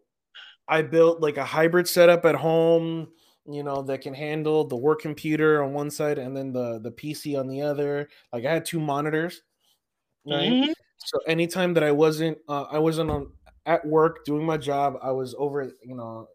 I 0.69 0.83
built 0.83 1.21
like 1.21 1.37
a 1.37 1.45
hybrid 1.45 1.89
setup 1.89 2.25
at 2.25 2.37
home, 2.37 3.09
you 3.47 3.63
know, 3.63 3.83
that 3.83 4.01
can 4.01 4.15
handle 4.15 4.65
the 4.65 4.77
work 4.77 5.01
computer 5.01 5.63
on 5.63 5.73
one 5.73 5.91
side 5.91 6.19
and 6.19 6.37
then 6.37 6.53
the 6.53 6.79
the 6.79 6.93
PC 6.93 7.39
on 7.39 7.49
the 7.49 7.61
other. 7.63 8.09
Like 8.33 8.45
I 8.45 8.53
had 8.53 8.65
two 8.65 8.81
monitors, 8.81 9.43
right? 10.25 10.51
Mm-hmm. 10.51 10.73
So 11.05 11.19
anytime 11.27 11.75
that 11.75 11.83
I 11.83 11.93
wasn't, 11.93 12.39
uh, 12.49 12.63
I 12.71 12.79
wasn't 12.79 13.11
on 13.11 13.33
at 13.67 13.87
work 13.87 14.25
doing 14.25 14.45
my 14.45 14.57
job, 14.57 14.99
I 15.03 15.13
was 15.13 15.35
over, 15.39 15.73
you 15.83 15.95
know. 15.95 16.29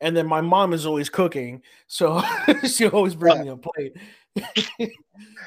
And 0.00 0.16
then 0.16 0.26
my 0.26 0.40
mom 0.40 0.72
is 0.72 0.86
always 0.86 1.08
cooking, 1.08 1.62
so 1.86 2.22
she 2.68 2.86
always 2.86 3.14
brings 3.14 3.40
me 3.40 3.48
a 3.48 3.56
plate. 3.56 3.92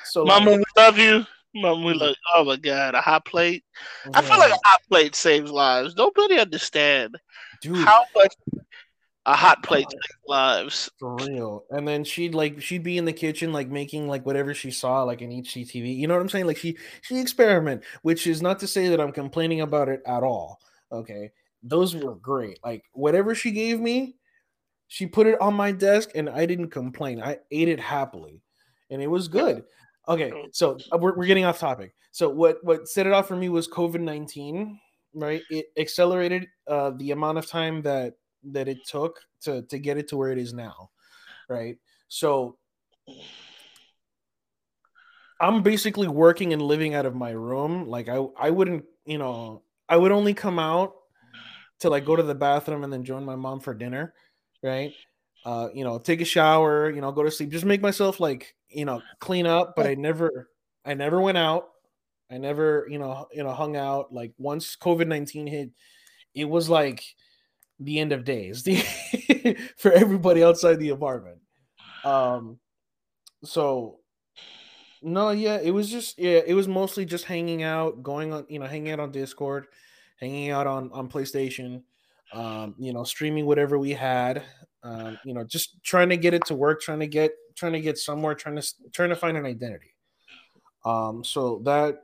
so, 0.06 0.26
Mama, 0.26 0.52
like, 0.52 0.60
we 0.60 0.82
love 0.82 0.98
you. 0.98 1.26
Mama, 1.54 1.86
we 1.86 1.94
love. 1.94 2.16
Oh 2.36 2.44
my 2.44 2.56
God, 2.56 2.96
a 2.96 3.02
hot 3.02 3.26
plate. 3.26 3.64
Yeah. 4.06 4.12
I 4.16 4.22
feel 4.22 4.38
like 4.38 4.52
a 4.52 4.60
hot 4.64 4.82
plate 4.90 5.16
saves 5.16 5.52
lives. 5.52 5.96
Nobody 5.96 6.40
understand 6.40 7.18
Dude. 7.62 7.78
how 7.78 8.06
much 8.16 8.34
a 9.28 9.36
hot 9.36 9.62
plate 9.62 9.86
lives 10.28 10.90
for 11.00 11.16
real 11.16 11.64
and 11.72 11.88
then 11.88 12.04
she'd 12.04 12.34
like 12.34 12.62
she'd 12.62 12.84
be 12.84 12.98
in 12.98 13.06
the 13.06 13.14
kitchen 13.14 13.54
like 13.54 13.70
making 13.70 14.08
like 14.08 14.26
whatever 14.26 14.54
she 14.54 14.72
saw 14.72 15.04
like 15.04 15.22
in 15.22 15.30
HGTV 15.30 15.96
you 15.96 16.08
know 16.08 16.16
what 16.16 16.22
i'm 16.22 16.30
saying 16.30 16.48
like 16.48 16.58
she 16.58 16.78
she 17.02 17.20
experiment 17.20 17.84
which 18.02 18.26
is 18.26 18.42
not 18.42 18.58
to 18.60 18.68
say 18.68 18.88
that 18.88 19.00
i'm 19.00 19.12
complaining 19.12 19.62
about 19.62 19.90
it 19.90 20.02
at 20.06 20.24
all 20.24 20.60
okay 20.92 21.32
those 21.64 21.96
were 21.96 22.16
great. 22.16 22.60
Like 22.64 22.84
whatever 22.94 23.36
she 23.36 23.52
gave 23.52 23.80
me, 23.80 24.16
she 24.88 25.06
put 25.06 25.28
it 25.28 25.40
on 25.42 25.54
my 25.54 25.72
desk 25.72 26.12
and 26.16 26.30
I 26.30 26.46
didn't 26.46 26.70
complain. 26.70 27.22
I 27.22 27.40
ate 27.52 27.68
it 27.68 27.80
happily 27.80 28.42
and 28.90 29.02
it 29.02 29.08
was 29.08 29.28
good. 29.28 29.64
Okay, 30.08 30.32
so 30.54 30.78
uh, 30.94 30.98
we're, 30.98 31.18
we're 31.18 31.26
getting 31.26 31.44
off 31.44 31.60
topic. 31.60 31.94
So 32.12 32.30
what 32.30 32.64
what 32.64 32.88
set 32.88 33.06
it 33.06 33.14
off 33.14 33.28
for 33.28 33.36
me 33.36 33.50
was 33.50 33.68
COVID 33.68 34.00
nineteen, 34.00 34.80
right? 35.14 35.42
It 35.50 35.66
accelerated 35.78 36.48
uh, 36.68 36.92
the 36.98 37.12
amount 37.12 37.38
of 37.38 37.46
time 37.46 37.82
that 37.82 38.14
that 38.54 38.68
it 38.68 38.86
took 38.86 39.20
to 39.42 39.62
to 39.64 39.80
get 39.80 39.98
it 39.98 40.08
to 40.10 40.18
where 40.18 40.32
it 40.32 40.38
is 40.38 40.54
now, 40.54 40.90
right? 41.50 41.78
So 42.08 42.58
I'm 45.40 45.62
basically 45.62 46.08
working 46.08 46.54
and 46.54 46.62
living 46.62 46.96
out 46.96 47.06
of 47.06 47.16
my 47.16 47.32
room. 47.32 47.88
Like 47.88 48.10
I 48.10 48.26
I 48.40 48.50
wouldn't, 48.50 48.86
you 49.06 49.18
know, 49.18 49.64
I 49.88 49.98
would 49.98 50.12
only 50.12 50.34
come 50.34 50.60
out 50.60 50.96
to 51.80 51.90
like 51.90 52.06
go 52.06 52.16
to 52.16 52.24
the 52.24 52.36
bathroom 52.36 52.84
and 52.84 52.92
then 52.92 53.04
join 53.04 53.24
my 53.24 53.36
mom 53.36 53.60
for 53.60 53.74
dinner, 53.74 54.14
right? 54.64 54.94
Uh, 55.46 55.70
you 55.74 55.84
know, 55.84 56.00
take 56.00 56.22
a 56.22 56.26
shower, 56.26 56.90
you 56.90 57.02
know, 57.02 57.12
go 57.12 57.24
to 57.24 57.32
sleep, 57.32 57.50
just 57.50 57.66
make 57.66 57.82
myself 57.82 58.20
like, 58.20 58.56
you 58.70 58.84
know, 58.84 59.02
clean 59.20 59.46
up, 59.46 59.76
but 59.76 59.86
I 59.86 59.94
never 59.94 60.50
I 60.84 60.94
never 60.94 61.22
went 61.22 61.38
out. 61.38 61.70
I 62.30 62.38
never, 62.38 62.86
you 62.90 63.00
know, 63.00 63.28
you 63.32 63.44
know, 63.44 63.52
hung 63.52 63.78
out. 63.78 64.12
Like 64.12 64.34
once 64.38 64.76
COVID-19 64.76 65.50
hit, 65.50 65.70
it 66.34 66.46
was 66.46 66.70
like 66.70 67.04
the 67.80 68.00
end 68.00 68.12
of 68.12 68.24
days 68.24 68.64
for 69.78 69.92
everybody 69.92 70.44
outside 70.44 70.80
the 70.80 70.90
apartment. 70.90 71.40
Um 72.04 72.60
so 73.44 74.00
no, 75.02 75.30
yeah, 75.30 75.60
it 75.62 75.72
was 75.72 75.90
just 75.90 76.18
yeah, 76.18 76.42
it 76.46 76.54
was 76.54 76.68
mostly 76.68 77.06
just 77.06 77.26
hanging 77.26 77.64
out, 77.64 78.02
going 78.04 78.34
on, 78.34 78.46
you 78.50 78.60
know, 78.60 78.66
hanging 78.66 78.92
out 78.92 79.00
on 79.00 79.12
Discord, 79.12 79.68
hanging 80.20 80.50
out 80.50 80.68
on 80.68 80.92
on 80.92 81.08
PlayStation, 81.08 81.84
um, 82.34 82.76
you 82.78 82.94
know, 82.94 83.04
streaming 83.04 83.46
whatever 83.46 83.78
we 83.78 83.92
had, 83.92 84.44
um, 84.84 85.18
you 85.24 85.34
know, 85.34 85.44
just 85.44 85.84
trying 85.84 86.10
to 86.10 86.18
get 86.18 86.34
it 86.34 86.46
to 86.46 86.56
work, 86.56 86.82
trying 86.82 87.00
to 87.00 87.08
get 87.08 87.32
trying 87.56 87.74
to 87.74 87.82
get 87.82 87.98
somewhere, 87.98 88.36
trying 88.36 88.56
to 88.56 88.68
trying 88.92 89.10
to 89.10 89.16
find 89.16 89.38
an 89.38 89.46
identity. 89.46 89.94
Um, 90.86 91.24
so 91.24 91.62
that 91.66 92.04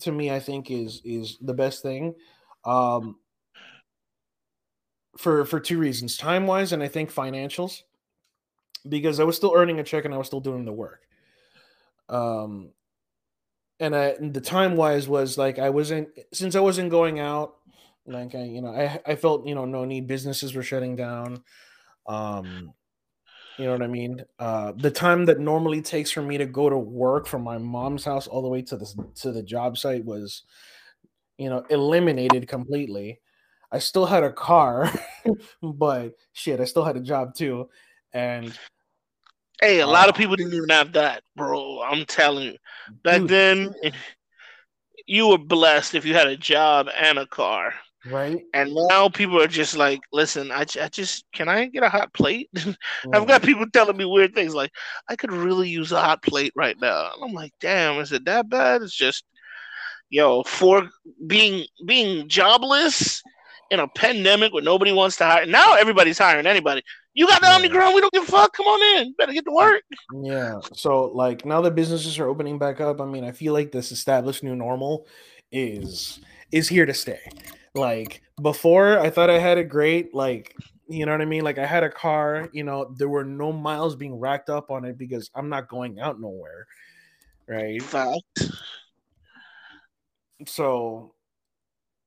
to 0.00 0.12
me, 0.12 0.30
I 0.30 0.40
think 0.40 0.70
is 0.70 1.02
is 1.04 1.38
the 1.40 1.54
best 1.54 1.82
thing. 1.82 2.14
Um, 2.64 3.16
for 5.20 5.44
for 5.44 5.60
two 5.60 5.78
reasons, 5.78 6.16
time 6.16 6.46
wise, 6.46 6.72
and 6.72 6.82
I 6.82 6.88
think 6.88 7.12
financials, 7.12 7.82
because 8.88 9.20
I 9.20 9.24
was 9.24 9.36
still 9.36 9.52
earning 9.54 9.78
a 9.78 9.84
check 9.84 10.04
and 10.04 10.14
I 10.14 10.18
was 10.18 10.26
still 10.26 10.40
doing 10.40 10.64
the 10.64 10.72
work. 10.72 11.06
Um, 12.08 12.72
and 13.78 13.94
I 13.94 14.06
and 14.18 14.32
the 14.32 14.40
time 14.40 14.76
wise 14.76 15.08
was 15.08 15.36
like 15.36 15.58
I 15.58 15.70
wasn't 15.70 16.08
since 16.32 16.54
I 16.54 16.60
wasn't 16.60 16.90
going 16.90 17.20
out, 17.20 17.56
like 18.06 18.34
I 18.34 18.44
you 18.44 18.62
know 18.62 18.70
I 18.70 19.00
I 19.06 19.14
felt 19.16 19.46
you 19.46 19.54
know 19.54 19.66
no 19.66 19.84
need 19.84 20.06
businesses 20.06 20.54
were 20.54 20.62
shutting 20.62 20.96
down. 20.96 21.42
Um, 22.06 22.72
you 23.58 23.66
know 23.66 23.72
what 23.72 23.82
I 23.82 23.88
mean? 23.88 24.24
Uh, 24.38 24.72
the 24.74 24.90
time 24.90 25.26
that 25.26 25.38
normally 25.38 25.82
takes 25.82 26.10
for 26.10 26.22
me 26.22 26.38
to 26.38 26.46
go 26.46 26.70
to 26.70 26.78
work 26.78 27.26
from 27.26 27.42
my 27.42 27.58
mom's 27.58 28.04
house 28.04 28.26
all 28.26 28.40
the 28.40 28.48
way 28.48 28.62
to 28.62 28.76
the 28.78 29.10
to 29.16 29.32
the 29.32 29.42
job 29.42 29.76
site 29.76 30.04
was, 30.06 30.44
you 31.36 31.50
know, 31.50 31.64
eliminated 31.68 32.48
completely. 32.48 33.20
I 33.72 33.78
still 33.78 34.06
had 34.06 34.24
a 34.24 34.32
car, 34.32 34.92
but 35.62 36.14
shit, 36.32 36.60
I 36.60 36.64
still 36.64 36.84
had 36.84 36.96
a 36.96 37.00
job 37.00 37.34
too, 37.34 37.68
and 38.12 38.56
Hey, 39.60 39.80
a 39.80 39.86
lot 39.86 40.04
um, 40.04 40.10
of 40.10 40.14
people 40.16 40.36
didn't 40.36 40.54
even 40.54 40.70
have 40.70 40.92
that, 40.92 41.22
bro. 41.36 41.82
I'm 41.82 42.06
telling 42.06 42.44
you. 42.44 42.56
Back 43.04 43.20
Dude. 43.20 43.28
then, 43.28 43.74
you 45.06 45.28
were 45.28 45.38
blessed 45.38 45.94
if 45.94 46.06
you 46.06 46.14
had 46.14 46.28
a 46.28 46.36
job 46.36 46.88
and 46.98 47.18
a 47.18 47.26
car. 47.26 47.74
right? 48.06 48.42
And 48.54 48.74
now 48.88 49.10
people 49.10 49.40
are 49.40 49.46
just 49.46 49.76
like, 49.76 50.00
listen, 50.12 50.50
I, 50.50 50.64
I 50.80 50.88
just, 50.88 51.26
can 51.34 51.50
I 51.50 51.66
get 51.66 51.82
a 51.82 51.90
hot 51.90 52.14
plate? 52.14 52.48
I've 53.12 53.26
got 53.26 53.42
people 53.42 53.66
telling 53.70 53.98
me 53.98 54.06
weird 54.06 54.34
things 54.34 54.54
like, 54.54 54.72
I 55.08 55.16
could 55.16 55.32
really 55.32 55.68
use 55.68 55.92
a 55.92 56.00
hot 56.00 56.22
plate 56.22 56.52
right 56.56 56.76
now. 56.80 57.10
And 57.12 57.24
I'm 57.24 57.34
like, 57.34 57.52
damn, 57.60 58.00
is 58.00 58.12
it 58.12 58.24
that 58.24 58.48
bad? 58.48 58.80
It's 58.80 58.96
just, 58.96 59.24
yo, 60.08 60.42
for 60.44 60.88
being 61.26 61.66
being 61.84 62.28
jobless 62.28 63.22
in 63.70 63.80
a 63.80 63.88
pandemic 63.88 64.52
where 64.52 64.62
nobody 64.62 64.92
wants 64.92 65.16
to 65.18 65.24
hire. 65.24 65.46
Now 65.46 65.74
everybody's 65.74 66.18
hiring 66.18 66.46
anybody. 66.46 66.82
You 67.14 67.26
got 67.26 67.40
the 67.40 67.48
Yeah. 67.48 67.56
Omicron, 67.56 67.94
we 67.94 68.00
don't 68.00 68.12
give 68.12 68.24
a 68.24 68.26
fuck. 68.26 68.52
Come 68.52 68.66
on 68.66 68.98
in. 68.98 69.14
Better 69.14 69.32
get 69.32 69.44
to 69.44 69.52
work. 69.52 69.82
Yeah. 70.22 70.60
So 70.72 71.06
like 71.06 71.44
now 71.44 71.60
that 71.62 71.74
businesses 71.74 72.18
are 72.18 72.28
opening 72.28 72.58
back 72.58 72.80
up, 72.80 73.00
I 73.00 73.04
mean, 73.04 73.24
I 73.24 73.32
feel 73.32 73.52
like 73.52 73.72
this 73.72 73.92
established 73.92 74.42
new 74.42 74.54
normal 74.54 75.06
is 75.52 76.20
is 76.52 76.68
here 76.68 76.86
to 76.86 76.94
stay. 76.94 77.20
Like 77.74 78.22
before, 78.42 78.98
I 78.98 79.10
thought 79.10 79.30
I 79.30 79.38
had 79.38 79.58
it 79.58 79.64
great. 79.64 80.14
Like 80.14 80.54
you 80.88 81.06
know 81.06 81.12
what 81.12 81.20
I 81.20 81.26
mean? 81.26 81.44
Like 81.44 81.58
I 81.58 81.66
had 81.66 81.84
a 81.84 81.90
car. 81.90 82.48
You 82.52 82.64
know, 82.64 82.92
there 82.96 83.08
were 83.08 83.24
no 83.24 83.52
miles 83.52 83.94
being 83.94 84.18
racked 84.18 84.50
up 84.50 84.70
on 84.70 84.84
it 84.84 84.98
because 84.98 85.30
I'm 85.34 85.48
not 85.48 85.68
going 85.68 86.00
out 86.00 86.20
nowhere. 86.20 86.66
Right. 87.46 87.82
Fact. 87.82 88.50
So 90.46 91.14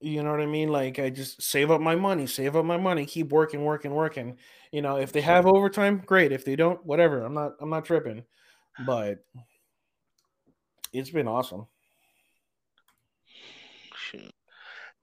you 0.03 0.21
know 0.21 0.31
what 0.31 0.41
I 0.41 0.45
mean? 0.45 0.67
Like 0.67 0.99
I 0.99 1.09
just 1.09 1.41
save 1.41 1.71
up 1.71 1.79
my 1.79 1.95
money, 1.95 2.27
save 2.27 2.57
up 2.57 2.65
my 2.65 2.75
money, 2.75 3.05
keep 3.05 3.29
working, 3.29 3.63
working, 3.63 3.91
working. 3.91 4.37
You 4.71 4.81
know, 4.81 4.97
if 4.97 5.13
they 5.13 5.21
have 5.21 5.45
overtime, 5.45 6.03
great. 6.05 6.33
If 6.33 6.43
they 6.43 6.57
don't, 6.57 6.85
whatever. 6.85 7.23
I'm 7.23 7.33
not 7.33 7.53
I'm 7.61 7.69
not 7.69 7.85
tripping. 7.85 8.23
But 8.85 9.19
it's 10.91 11.09
been 11.09 11.27
awesome. 11.27 11.67
Shoot. 13.95 14.33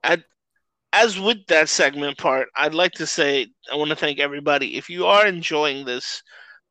I, 0.05 0.23
as 0.93 1.19
with 1.19 1.47
that 1.47 1.71
segment 1.71 2.19
part, 2.19 2.49
I'd 2.55 2.75
like 2.75 2.93
to 2.93 3.07
say 3.07 3.47
I 3.73 3.77
want 3.77 3.91
to 3.91 3.97
thank 3.97 4.19
everybody. 4.19 4.77
If 4.77 4.91
you 4.91 5.07
are 5.07 5.27
enjoying 5.27 5.87
this 5.87 6.23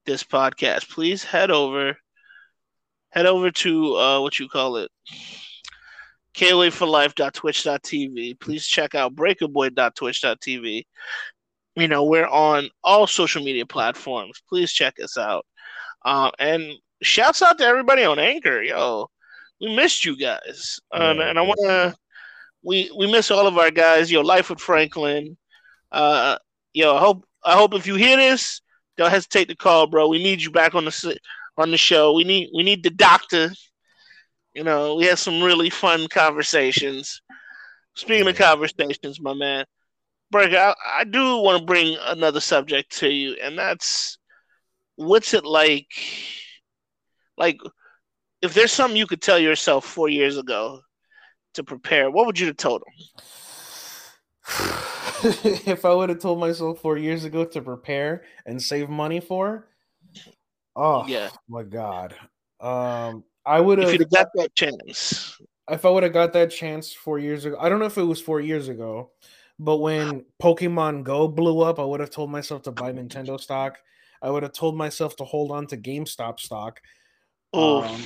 this 0.05 0.23
podcast, 0.23 0.89
please 0.89 1.23
head 1.23 1.49
over 1.49 1.97
head 3.09 3.25
over 3.25 3.49
to 3.49 3.95
uh, 3.95 4.21
what 4.21 4.37
you 4.37 4.47
call 4.47 4.77
it 4.77 4.91
KOAforlife.twitch.tv. 6.39 8.39
Please 8.39 8.65
check 8.65 8.95
out 8.95 9.13
breakerboy.twitch.tv. 9.13 10.83
You 11.75 11.87
know, 11.87 12.05
we're 12.05 12.27
on 12.27 12.69
all 12.81 13.07
social 13.07 13.43
media 13.43 13.65
platforms. 13.65 14.41
Please 14.47 14.71
check 14.71 14.93
us 15.03 15.17
out. 15.17 15.45
Uh, 16.05 16.31
and 16.39 16.71
shouts 17.01 17.41
out 17.41 17.57
to 17.57 17.65
everybody 17.65 18.05
on 18.05 18.19
Anchor. 18.19 18.61
Yo, 18.61 19.09
we 19.59 19.75
missed 19.75 20.05
you 20.05 20.17
guys. 20.17 20.79
Um, 20.93 21.17
Yeah, 21.17 21.29
and 21.29 21.37
I 21.37 21.41
want 21.41 21.59
to, 21.61 21.93
we, 22.63 22.89
we 22.97 23.11
miss 23.11 23.31
all 23.31 23.45
of 23.45 23.57
our 23.57 23.71
guys. 23.71 24.09
Yo, 24.09 24.21
Life 24.21 24.49
with 24.49 24.61
Franklin. 24.61 25.35
Uh, 25.91 26.37
yo, 26.73 26.95
I 26.95 26.99
hope, 26.99 27.25
I 27.43 27.53
hope 27.53 27.73
if 27.73 27.85
you 27.85 27.95
hear 27.95 28.15
this, 28.15 28.61
don't 28.95 29.11
hesitate 29.11 29.49
to 29.49 29.55
call, 29.55 29.87
bro. 29.87 30.07
We 30.07 30.23
need 30.23 30.41
you 30.41 30.51
back 30.51 30.73
on 30.73 30.85
the, 30.85 31.17
on 31.57 31.71
the 31.71 31.77
show. 31.77 32.13
We 32.13 32.23
need, 32.23 32.49
we 32.55 32.63
need 32.63 32.83
the 32.83 32.91
doctor. 32.91 33.51
You 34.59 34.65
know, 34.65 34.95
we 34.95 35.05
had 35.05 35.17
some 35.17 35.41
really 35.41 35.69
fun 35.69 36.09
conversations. 36.09 37.21
Speaking 37.95 38.27
of 38.27 38.35
conversations, 38.35 39.21
my 39.21 39.33
man, 39.33 39.63
Breaker, 40.31 40.57
I, 40.57 40.73
I 40.97 41.03
do 41.05 41.37
want 41.37 41.59
to 41.59 41.65
bring 41.65 41.95
another 42.01 42.41
subject 42.41 42.97
to 42.97 43.07
you, 43.07 43.37
and 43.41 43.57
that's 43.57 44.17
what's 44.97 45.33
it 45.33 45.45
like? 45.45 45.87
Like, 47.37 47.57
if 48.41 48.53
there's 48.53 48.73
something 48.73 48.97
you 48.97 49.07
could 49.07 49.21
tell 49.21 49.39
yourself 49.39 49.85
four 49.85 50.09
years 50.09 50.35
ago 50.35 50.81
to 51.53 51.63
prepare, 51.63 52.11
what 52.11 52.25
would 52.25 52.37
you 52.37 52.47
have 52.47 52.57
told 52.57 52.83
him? 52.85 52.93
if 55.23 55.85
I 55.85 55.93
would 55.93 56.09
have 56.09 56.19
told 56.19 56.37
myself 56.37 56.81
four 56.81 56.97
years 56.97 57.23
ago 57.23 57.45
to 57.45 57.61
prepare 57.61 58.23
and 58.45 58.61
save 58.61 58.89
money 58.89 59.21
for, 59.21 59.69
oh 60.75 61.05
Yeah. 61.07 61.29
my 61.47 61.63
god, 61.63 62.13
um, 62.59 63.23
I 63.45 63.59
would 63.59 63.79
If 63.79 63.85
have 63.85 63.93
you'd 63.93 64.01
have 64.01 64.11
got 64.11 64.27
that 64.35 64.55
chance, 64.55 65.39
if 65.69 65.85
I 65.85 65.89
would 65.89 66.03
have 66.03 66.13
got 66.13 66.33
that 66.33 66.51
chance 66.51 66.93
four 66.93 67.19
years 67.19 67.45
ago. 67.45 67.57
I 67.59 67.69
don't 67.69 67.79
know 67.79 67.85
if 67.85 67.97
it 67.97 68.03
was 68.03 68.21
four 68.21 68.41
years 68.41 68.69
ago, 68.69 69.11
but 69.59 69.77
when 69.77 70.25
Pokemon 70.41 71.03
Go 71.03 71.27
blew 71.27 71.61
up, 71.61 71.79
I 71.79 71.83
would 71.83 71.99
have 71.99 72.09
told 72.09 72.31
myself 72.31 72.63
to 72.63 72.71
buy 72.71 72.91
Nintendo 72.91 73.39
stock. 73.39 73.77
I 74.21 74.29
would 74.29 74.43
have 74.43 74.53
told 74.53 74.75
myself 74.75 75.15
to 75.17 75.23
hold 75.23 75.51
on 75.51 75.67
to 75.67 75.77
GameStop 75.77 76.39
stock. 76.39 76.81
oh, 77.53 77.83
Um, 77.83 78.05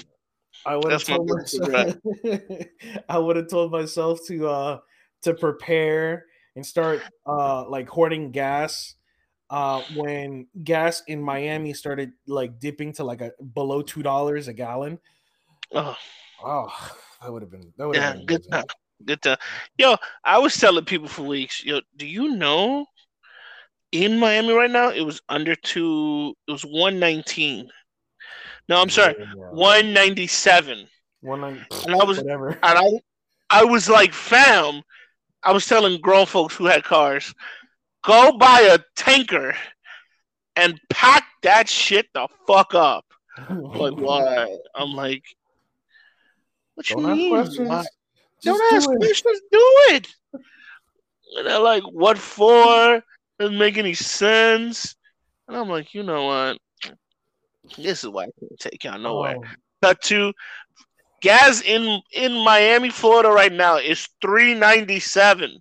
I 0.66 0.76
would 0.76 0.92
have 0.92 1.04
told 1.04 1.30
myself. 1.30 1.96
I 3.10 3.18
would 3.18 3.36
have 3.36 3.50
told 3.50 3.72
myself 3.72 4.20
to 4.28 4.48
uh 4.48 4.80
to 5.24 5.34
prepare 5.34 6.26
and 6.56 6.66
start 6.66 7.02
uh 7.26 7.68
like 7.70 7.90
hoarding 7.90 8.32
gas. 8.32 8.96
Uh, 9.50 9.84
when 9.96 10.48
gas 10.64 11.04
in 11.06 11.22
Miami 11.22 11.74
started 11.74 12.12
like 12.26 12.60
dipping 12.60 12.92
to 12.94 13.04
like 13.04 13.22
a 13.22 13.32
below 13.54 13.82
two 13.82 14.02
dollars 14.02 14.48
a 14.48 14.54
gallon. 14.54 15.00
Oh, 15.74 15.96
Oh, 16.44 16.92
that 17.22 17.32
would 17.32 17.42
have 17.42 17.52
been 17.52 17.74
that 17.78 17.88
would 17.88 17.96
have 17.96 18.06
yeah, 18.06 18.14
been 18.18 18.26
good 18.26 18.44
time, 18.52 18.66
good 19.06 19.22
time. 19.22 19.38
Yo, 19.78 19.96
I 20.24 20.40
was 20.40 20.58
telling 20.58 20.86
people 20.86 21.08
for 21.08 21.24
weeks, 21.24 21.64
yo, 21.64 21.82
do 21.96 22.06
you 22.06 22.36
know 22.36 22.86
in 23.92 24.20
Miami 24.20 24.54
right 24.54 24.72
now 24.72 24.90
it 24.90 25.02
was 25.02 25.22
under 25.30 25.56
two, 25.56 26.34
it 26.48 26.52
was 26.52 26.64
one 26.64 27.00
nineteen. 27.00 27.70
No, 28.68 28.78
I'm 28.82 28.90
sorry, 28.90 29.16
Yeah. 29.20 29.50
one 29.52 29.94
ninety 29.94 30.28
seven. 30.28 30.88
One 31.22 31.42
night, 31.42 31.62
And 31.88 31.96
I 31.96 32.04
was 32.04 32.18
whatever. 32.18 32.50
and 32.50 32.60
I 32.64 33.00
I 33.50 33.64
was 33.64 33.88
like, 33.90 34.14
fam, 34.14 34.82
I 35.44 35.52
was 35.54 35.66
telling 35.66 36.02
grown 36.02 36.26
folks 36.26 36.56
who 36.56 36.66
had 36.66 36.84
cars, 36.84 37.34
go 38.04 38.38
buy 38.38 38.62
a 38.72 38.80
tanker 38.96 39.56
and 40.56 40.80
pack 40.90 41.24
that 41.44 41.70
shit 41.70 42.08
the 42.14 42.28
fuck 42.48 42.74
up. 42.74 43.06
like 43.50 43.94
why? 43.94 44.58
I'm 44.76 44.94
like, 44.94 45.24
what 46.76 46.86
Don't 46.88 47.04
mean? 47.18 47.36
ask 47.36 47.46
questions. 47.48 47.70
Why? 47.70 47.86
Just 48.42 48.60
Don't 48.60 48.74
ask 48.74 48.90
it. 48.90 48.98
questions. 49.00 49.42
Do 49.52 49.60
it. 49.90 50.08
And 51.38 51.48
they're 51.48 51.60
like, 51.60 51.84
what 51.84 52.18
for? 52.18 53.02
Doesn't 53.40 53.58
make 53.58 53.78
any 53.78 53.94
sense. 53.94 54.96
And 55.48 55.58
I'm 55.58 55.70
like, 55.70 55.94
you 55.94 56.04
know 56.04 56.26
what? 56.26 56.58
This 57.78 58.04
is 58.04 58.10
why 58.10 58.24
I 58.24 58.30
can't 58.40 58.60
take 58.60 58.84
y'all 58.84 59.00
nowhere. 59.00 59.38
Oh, 59.40 59.44
Cut 59.82 60.02
to 60.04 60.34
gas 61.22 61.62
in 61.62 62.02
in 62.14 62.34
Miami, 62.44 62.90
Florida 62.90 63.30
right 63.30 63.52
now 63.52 63.78
is 63.78 64.08
three 64.22 64.54
ninety 64.54 65.00
seven, 65.00 65.60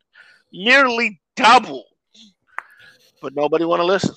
nearly 0.52 1.20
double. 1.36 1.84
But 3.20 3.34
nobody 3.34 3.64
want 3.64 3.80
to 3.80 3.84
listen. 3.86 4.14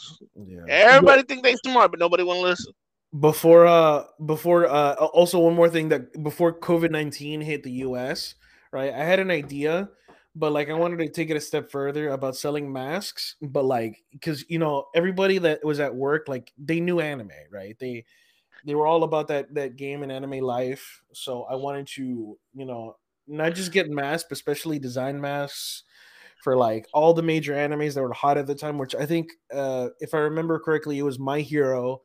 yeah. 0.47 0.61
Everybody 0.67 1.23
think 1.23 1.43
they 1.43 1.55
smart, 1.65 1.91
but 1.91 1.99
nobody 1.99 2.23
want 2.23 2.37
to 2.37 2.43
listen. 2.43 2.73
Before 3.19 3.65
uh 3.67 4.03
before 4.25 4.65
uh 4.67 4.93
also 4.95 5.39
one 5.39 5.55
more 5.55 5.69
thing 5.69 5.89
that 5.89 6.11
before 6.23 6.51
covid-19 6.53 7.43
hit 7.43 7.63
the 7.63 7.71
us 7.71 8.35
right 8.71 8.93
i 8.93 9.03
had 9.03 9.19
an 9.19 9.29
idea 9.31 9.89
but 10.35 10.51
like 10.51 10.69
i 10.69 10.73
wanted 10.73 10.97
to 10.97 11.07
take 11.09 11.29
it 11.29 11.37
a 11.37 11.41
step 11.41 11.69
further 11.71 12.09
about 12.09 12.35
selling 12.35 12.71
masks 12.71 13.35
but 13.41 13.63
like 13.63 14.03
because 14.11 14.43
you 14.49 14.59
know 14.59 14.85
everybody 14.95 15.37
that 15.37 15.63
was 15.63 15.79
at 15.79 15.95
work 15.95 16.27
like 16.27 16.51
they 16.57 16.79
knew 16.79 16.99
anime 16.99 17.29
right? 17.51 17.77
They 17.79 18.05
they 18.65 18.75
were 18.75 18.87
all 18.87 19.03
about 19.03 19.27
that 19.29 19.53
that 19.55 19.75
game 19.75 20.03
and 20.03 20.11
anime 20.11 20.39
life 20.41 21.03
so 21.13 21.43
i 21.43 21.55
wanted 21.55 21.87
to 21.87 22.37
you 22.53 22.65
know 22.65 22.95
not 23.27 23.53
just 23.55 23.71
get 23.71 23.89
masks 23.89 24.25
but 24.29 24.37
especially 24.37 24.79
design 24.79 25.19
masks 25.21 25.83
for 26.43 26.55
like 26.55 26.87
all 26.93 27.13
the 27.13 27.23
major 27.23 27.53
animes 27.53 27.93
that 27.95 28.01
were 28.01 28.13
hot 28.13 28.37
at 28.37 28.47
the 28.47 28.55
time 28.55 28.77
which 28.77 28.95
i 28.95 29.05
think 29.05 29.29
uh 29.53 29.89
if 29.99 30.13
i 30.13 30.17
remember 30.17 30.59
correctly 30.59 30.99
it 30.99 31.03
was 31.03 31.19
my 31.19 31.41
hero 31.41 32.01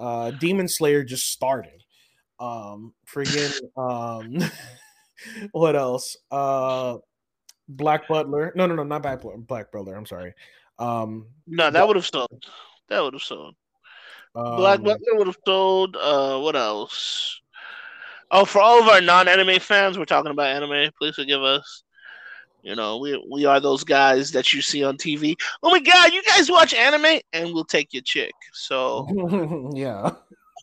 uh 0.00 0.30
demon 0.32 0.66
slayer 0.66 1.04
just 1.04 1.30
started 1.30 1.84
um 2.40 2.92
friggin 3.06 3.52
um 3.76 4.50
what 5.52 5.76
else 5.76 6.16
uh 6.30 6.96
black 7.68 8.08
butler 8.08 8.52
no 8.56 8.66
no 8.66 8.74
no 8.74 8.82
not 8.82 9.02
black, 9.02 9.20
black 9.46 9.70
butler 9.70 9.94
i'm 9.94 10.06
sorry 10.06 10.34
um, 10.80 11.26
No, 11.46 11.70
that 11.70 11.86
would 11.86 11.96
have 11.96 12.06
sold. 12.06 12.44
That 12.88 13.02
would 13.02 13.12
have 13.12 13.22
sold. 13.22 13.54
Black 14.34 14.78
um, 14.78 14.84
Butler 14.84 15.14
would 15.16 15.26
have 15.26 15.36
sold. 15.44 15.96
Uh, 15.96 16.40
what 16.40 16.56
else? 16.56 17.40
Oh, 18.30 18.44
for 18.44 18.60
all 18.60 18.80
of 18.80 18.88
our 18.88 19.00
non-anime 19.00 19.60
fans, 19.60 19.98
we're 19.98 20.04
talking 20.06 20.30
about 20.30 20.46
anime. 20.46 20.90
Please 20.98 21.16
forgive 21.16 21.42
us. 21.42 21.82
You 22.62 22.76
know, 22.76 22.98
we 22.98 23.22
we 23.30 23.44
are 23.44 23.60
those 23.60 23.84
guys 23.84 24.32
that 24.32 24.52
you 24.52 24.62
see 24.62 24.84
on 24.84 24.96
TV. 24.96 25.34
Oh 25.62 25.70
my 25.70 25.80
god, 25.80 26.12
you 26.12 26.22
guys 26.22 26.50
watch 26.50 26.74
anime, 26.74 27.20
and 27.32 27.54
we'll 27.54 27.64
take 27.64 27.92
your 27.92 28.02
chick. 28.02 28.34
So, 28.52 29.06
yeah 29.74 30.12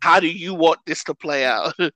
how 0.01 0.19
do 0.19 0.27
you 0.27 0.53
want 0.53 0.79
this 0.85 1.03
to 1.05 1.13
play 1.13 1.45
out? 1.45 1.73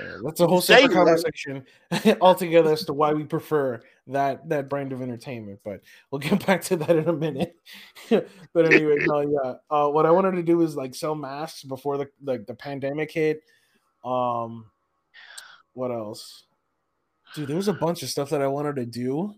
Uh, 0.00 0.18
that's 0.24 0.38
a 0.38 0.46
whole 0.46 0.60
separate 0.60 0.92
conversation 0.92 1.64
altogether 2.20 2.70
as 2.70 2.84
to 2.84 2.92
why 2.92 3.12
we 3.12 3.24
prefer 3.24 3.82
that 4.06 4.48
that 4.48 4.68
brand 4.68 4.92
of 4.92 5.02
entertainment. 5.02 5.58
But 5.64 5.80
we'll 6.08 6.20
get 6.20 6.46
back 6.46 6.62
to 6.66 6.76
that 6.76 6.90
in 6.90 7.08
a 7.08 7.12
minute. 7.12 7.56
but 8.08 8.72
anyway, 8.72 8.98
no, 9.00 9.20
yeah. 9.22 9.54
Uh, 9.68 9.88
what 9.88 10.06
I 10.06 10.12
wanted 10.12 10.36
to 10.36 10.44
do 10.44 10.62
is 10.62 10.76
like 10.76 10.94
sell 10.94 11.16
masks 11.16 11.64
before 11.64 11.98
the 11.98 12.08
like 12.22 12.46
the 12.46 12.54
pandemic 12.54 13.10
hit. 13.10 13.42
Um, 14.04 14.66
what 15.72 15.90
else? 15.90 16.44
Dude, 17.34 17.48
there 17.48 17.56
was 17.56 17.68
a 17.68 17.72
bunch 17.72 18.02
of 18.02 18.08
stuff 18.08 18.30
that 18.30 18.42
I 18.42 18.48
wanted 18.48 18.76
to 18.76 18.86
do, 18.86 19.34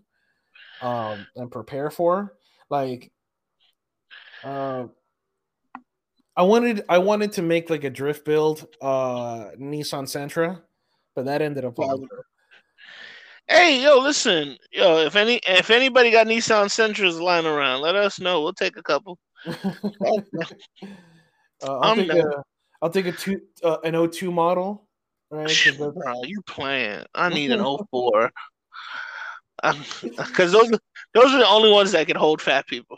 um, 0.81 1.25
and 1.35 1.51
prepare 1.51 1.89
for. 1.89 2.33
Like, 2.69 3.11
uh, 4.43 4.87
I 6.35 6.43
wanted 6.43 6.83
I 6.89 6.97
wanted 6.97 7.33
to 7.33 7.41
make 7.41 7.69
like 7.69 7.83
a 7.83 7.89
drift 7.89 8.25
build, 8.25 8.67
uh, 8.81 9.51
Nissan 9.59 10.05
Sentra, 10.05 10.61
but 11.15 11.25
that 11.25 11.41
ended 11.41 11.65
up 11.65 11.75
falling 11.75 12.07
hey, 13.47 13.81
yo, 13.83 13.99
listen, 13.99 14.57
yo, 14.71 14.99
if 14.99 15.15
any 15.15 15.39
if 15.47 15.69
anybody 15.69 16.11
got 16.11 16.27
Nissan 16.27 16.69
Sentras 16.69 17.19
lying 17.19 17.45
around, 17.45 17.81
let 17.81 17.95
us 17.95 18.19
know. 18.19 18.41
We'll 18.41 18.53
take 18.53 18.77
a 18.77 18.83
couple. 18.83 19.17
Uh, 21.61 21.79
I'll 21.79 21.91
I'm 21.91 21.97
take 21.97 22.11
a 22.11 22.43
I'll 22.81 22.89
take 22.89 23.05
a 23.05 23.11
two 23.13 23.39
uh, 23.63 23.77
an 23.85 24.11
02 24.11 24.33
model, 24.33 24.85
right? 25.33 25.47
'cause 25.47 25.77
that's- 25.77 25.93
Bro, 26.03 26.23
you 26.23 26.41
playing? 26.43 27.03
I 27.15 27.29
need 27.29 27.51
an 27.51 27.63
04. 27.91 28.31
Because 30.17 30.51
those 30.51 30.69
those 31.13 31.31
are 31.33 31.37
the 31.37 31.47
only 31.47 31.71
ones 31.71 31.91
that 31.93 32.07
can 32.07 32.17
hold 32.17 32.41
fat 32.41 32.67
people. 32.67 32.97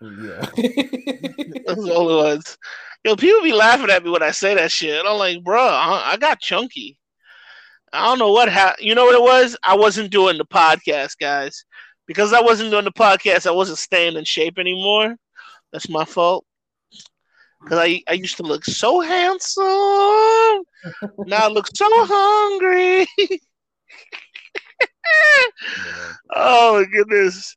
yeah. 0.00 0.40
Those 1.66 1.78
are 1.78 1.82
the 1.82 1.94
only 1.94 2.14
ones. 2.16 2.58
Yo, 3.04 3.16
people 3.16 3.42
be 3.42 3.52
laughing 3.52 3.90
at 3.90 4.04
me 4.04 4.10
when 4.10 4.22
I 4.22 4.30
say 4.32 4.54
that 4.54 4.70
shit. 4.70 5.04
I'm 5.06 5.18
like, 5.18 5.42
bro, 5.42 5.60
I, 5.62 6.12
I 6.12 6.16
got 6.18 6.40
chunky. 6.40 6.98
I 7.92 8.04
don't 8.06 8.18
know 8.18 8.32
what 8.32 8.48
happened. 8.50 8.86
You 8.86 8.94
know 8.94 9.04
what 9.06 9.14
it 9.14 9.22
was? 9.22 9.56
I 9.64 9.76
wasn't 9.76 10.10
doing 10.10 10.36
the 10.38 10.44
podcast, 10.44 11.18
guys. 11.18 11.64
Because 12.06 12.32
I 12.34 12.40
wasn't 12.42 12.70
doing 12.70 12.84
the 12.84 12.92
podcast, 12.92 13.46
I 13.46 13.52
wasn't 13.52 13.78
staying 13.78 14.16
in 14.16 14.24
shape 14.24 14.58
anymore. 14.58 15.16
That's 15.72 15.88
my 15.88 16.04
fault. 16.04 16.44
Because 17.64 17.78
I, 17.78 18.02
I 18.08 18.12
used 18.12 18.36
to 18.36 18.42
look 18.42 18.64
so 18.64 19.00
handsome. 19.00 19.64
now 21.26 21.44
I 21.44 21.48
look 21.48 21.66
so 21.74 21.86
hungry. 21.90 23.06
oh 26.34 26.80
my 26.80 26.84
goodness. 26.90 27.56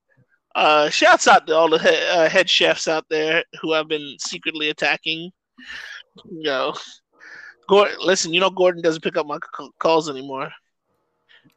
Uh, 0.56 0.89
shouts 0.89 1.28
out 1.28 1.46
to 1.48 1.56
all 1.56 1.70
the 1.70 1.78
he- 1.78 2.08
uh, 2.10 2.28
head 2.30 2.50
chefs 2.50 2.88
out 2.88 3.06
there 3.10 3.43
who 3.62 3.74
I've 3.74 3.88
been 3.88 4.15
secretly 4.20 4.70
attacking. 4.70 5.32
You 6.26 6.43
know, 6.43 6.74
Gordon, 7.70 7.98
listen, 8.02 8.34
you 8.34 8.39
know 8.39 8.50
Gordon 8.50 8.82
doesn't 8.82 9.04
pick 9.04 9.17
up 9.17 9.28
my 9.28 9.38
c- 9.60 9.70
calls 9.80 10.10
anymore. 10.10 10.50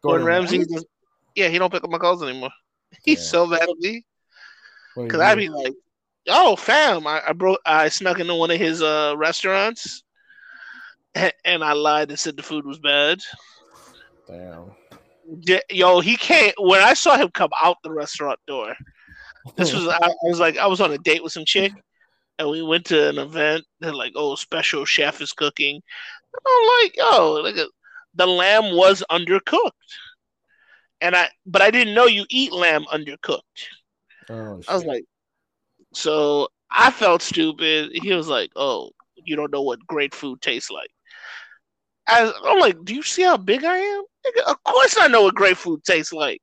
Gordon, 0.03 0.27
Ramsay, 0.27 0.65
yeah, 1.35 1.49
he 1.49 1.59
don't 1.59 1.73
pick 1.73 1.83
up 1.83 1.91
my 1.91 1.99
calls 1.99 2.23
anymore. 2.23 2.51
He's 3.05 3.21
Yeah. 3.21 3.31
so 3.31 3.47
mad 3.47 3.63
at 3.63 3.79
me 3.79 4.05
because 4.97 5.21
I'd 5.21 5.39
be 5.39 5.49
like, 5.49 5.73
"Oh, 6.31 6.57
fam, 6.57 7.07
I, 7.07 7.23
I 7.29 7.33
broke, 7.33 7.61
I 7.67 7.89
snuck 7.89 8.19
into 8.21 8.35
one 8.35 8.51
of 8.51 8.59
his 8.59 8.83
uh, 8.83 9.15
restaurants, 9.17 10.03
and, 11.15 11.33
and 11.45 11.65
I 11.65 11.73
lied 11.73 12.11
and 12.11 12.19
said 12.19 12.37
the 12.37 12.43
food 12.43 12.67
was 12.67 12.79
bad." 12.79 13.21
Damn. 14.29 14.71
Yeah, 15.43 15.61
yo, 15.71 16.01
he 16.01 16.17
can't. 16.17 16.55
When 16.59 16.81
I 16.81 16.95
saw 16.95 17.17
him 17.17 17.31
come 17.33 17.51
out 17.63 17.77
the 17.83 17.93
restaurant 17.93 18.41
door, 18.47 18.75
this 19.57 19.73
was 19.73 19.87
I, 19.87 19.99
I 19.99 20.15
was 20.25 20.41
like 20.41 20.57
I 20.57 20.67
was 20.67 20.81
on 20.81 20.93
a 20.93 20.99
date 20.99 21.23
with 21.23 21.33
some 21.33 21.45
chick, 21.45 21.73
and 22.39 22.51
we 22.51 22.63
went 22.63 22.87
to 22.87 23.09
an 23.09 23.19
event. 23.19 23.65
They're 23.81 23.95
like, 23.95 24.13
"Oh, 24.17 24.35
special 24.35 24.85
chef 24.85 25.21
is 25.21 25.33
cooking." 25.33 25.77
And 25.77 26.43
I'm 26.47 26.83
like, 26.83 26.97
"Yo, 26.97 27.41
look 27.43 27.57
at 27.57 27.69
the 28.15 28.27
lamb 28.27 28.77
was 28.77 29.05
undercooked," 29.11 29.71
and 31.01 31.15
I 31.15 31.29
but 31.47 31.63
I 31.63 31.71
didn't 31.71 31.95
know 31.95 32.07
you 32.07 32.25
eat 32.29 32.53
lamb 32.53 32.85
undercooked. 32.93 33.41
Oh, 34.29 34.61
I 34.69 34.75
was 34.75 34.83
shit. 34.83 34.87
like, 34.87 35.05
so 35.93 36.49
I 36.71 36.91
felt 36.91 37.23
stupid. 37.23 37.91
He 37.93 38.13
was 38.13 38.29
like, 38.29 38.51
"Oh, 38.57 38.91
you 39.25 39.37
don't 39.37 39.53
know 39.53 39.63
what 39.63 39.87
great 39.87 40.15
food 40.15 40.41
tastes 40.41 40.71
like." 40.71 40.91
I, 42.09 42.33
I'm 42.45 42.59
like, 42.59 42.83
"Do 42.85 42.95
you 42.95 43.03
see 43.03 43.23
how 43.23 43.37
big 43.37 43.65
I 43.65 43.77
am?" 43.77 44.05
Of 44.47 44.63
course 44.65 44.97
I 44.99 45.07
know 45.09 45.23
what 45.23 45.35
great 45.35 45.57
food 45.57 45.83
tastes 45.85 46.13
like. 46.13 46.41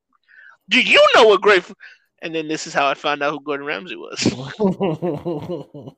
Do 0.70 0.82
you 0.82 1.06
know 1.16 1.26
what 1.26 1.42
great 1.42 1.64
food? 1.64 1.78
And 2.22 2.34
then 2.34 2.48
this 2.48 2.66
is 2.68 2.74
how 2.74 2.88
I 2.88 2.94
found 2.96 3.22
out 3.22 3.32
who 3.32 3.40
Gordon 3.40 3.66
Ramsay 3.66 3.96
was. 3.96 4.20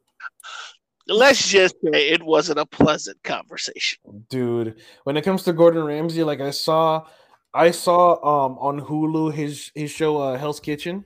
Let's 1.07 1.47
just 1.47 1.75
say 1.81 2.09
it 2.09 2.21
wasn't 2.21 2.59
a 2.59 2.65
pleasant 2.65 3.23
conversation. 3.23 3.97
dude 4.29 4.79
when 5.05 5.17
it 5.17 5.23
comes 5.23 5.43
to 5.43 5.53
gordon 5.53 5.83
ramsay 5.83 6.23
like 6.23 6.39
i 6.41 6.51
saw 6.51 7.05
i 7.53 7.71
saw 7.71 8.13
um 8.21 8.57
on 8.59 8.79
hulu 8.79 9.33
his 9.33 9.71
his 9.73 9.89
show 9.91 10.17
uh 10.17 10.37
hell's 10.37 10.59
kitchen 10.59 11.03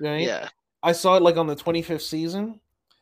right 0.00 0.20
Yeah, 0.20 0.48
i 0.82 0.92
saw 0.92 1.16
it 1.16 1.22
like 1.22 1.36
on 1.36 1.46
the 1.46 1.56
25th 1.56 2.02
season 2.02 2.60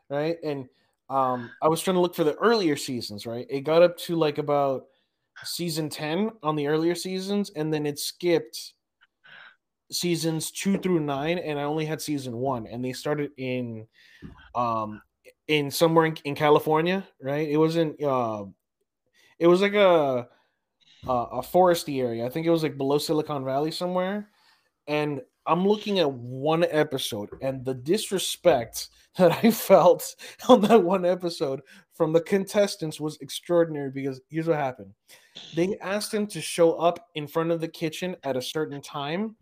right? 0.08 0.36
And 0.44 0.68
um 1.08 1.50
i 1.62 1.68
was 1.68 1.80
trying 1.80 1.94
to 1.96 2.00
look 2.00 2.14
for 2.14 2.24
the 2.24 2.36
earlier 2.36 2.76
seasons 2.76 3.26
right? 3.26 3.46
It 3.48 3.62
got 3.62 3.82
up 3.82 3.96
to 3.98 4.16
like 4.16 4.38
about 4.38 4.86
season 5.44 5.88
10 5.88 6.30
on 6.42 6.56
the 6.56 6.66
earlier 6.66 6.94
seasons 6.94 7.50
and 7.56 7.72
then 7.72 7.86
it 7.86 7.98
skipped 7.98 8.72
seasons 9.92 10.50
two 10.50 10.78
through 10.78 10.98
nine 10.98 11.38
and 11.38 11.60
i 11.60 11.62
only 11.62 11.84
had 11.84 12.00
season 12.00 12.36
one 12.36 12.66
and 12.66 12.84
they 12.84 12.92
started 12.92 13.30
in 13.36 13.86
um 14.56 15.00
in 15.46 15.70
somewhere 15.70 16.06
in, 16.06 16.16
in 16.24 16.34
california 16.34 17.06
right? 17.20 17.48
It 17.48 17.56
wasn't 17.56 18.02
uh 18.02 18.46
it 19.38 19.46
was 19.46 19.60
like 19.60 19.74
a 19.74 20.28
a, 21.06 21.12
a 21.12 21.42
foresty 21.42 22.00
area. 22.00 22.26
I 22.26 22.30
think 22.30 22.46
it 22.46 22.50
was 22.50 22.62
like 22.62 22.76
below 22.78 22.98
silicon 22.98 23.44
valley 23.44 23.70
somewhere. 23.70 24.28
And 24.86 25.20
i'm 25.46 25.66
looking 25.66 25.98
at 25.98 26.10
one 26.10 26.64
episode 26.70 27.30
and 27.42 27.64
the 27.64 27.74
disrespect 27.74 28.88
that 29.18 29.32
i 29.44 29.50
felt 29.50 30.14
on 30.48 30.60
that 30.60 30.82
one 30.82 31.04
episode 31.04 31.60
from 31.94 32.12
the 32.12 32.20
contestants 32.20 33.00
was 33.00 33.18
extraordinary 33.20 33.90
because 33.90 34.20
here's 34.28 34.46
what 34.46 34.58
happened 34.58 34.92
they 35.54 35.76
asked 35.80 36.12
him 36.12 36.26
to 36.26 36.40
show 36.40 36.72
up 36.74 37.08
in 37.14 37.26
front 37.26 37.50
of 37.50 37.60
the 37.60 37.68
kitchen 37.68 38.16
at 38.24 38.36
a 38.36 38.42
certain 38.42 38.80
time 38.80 39.36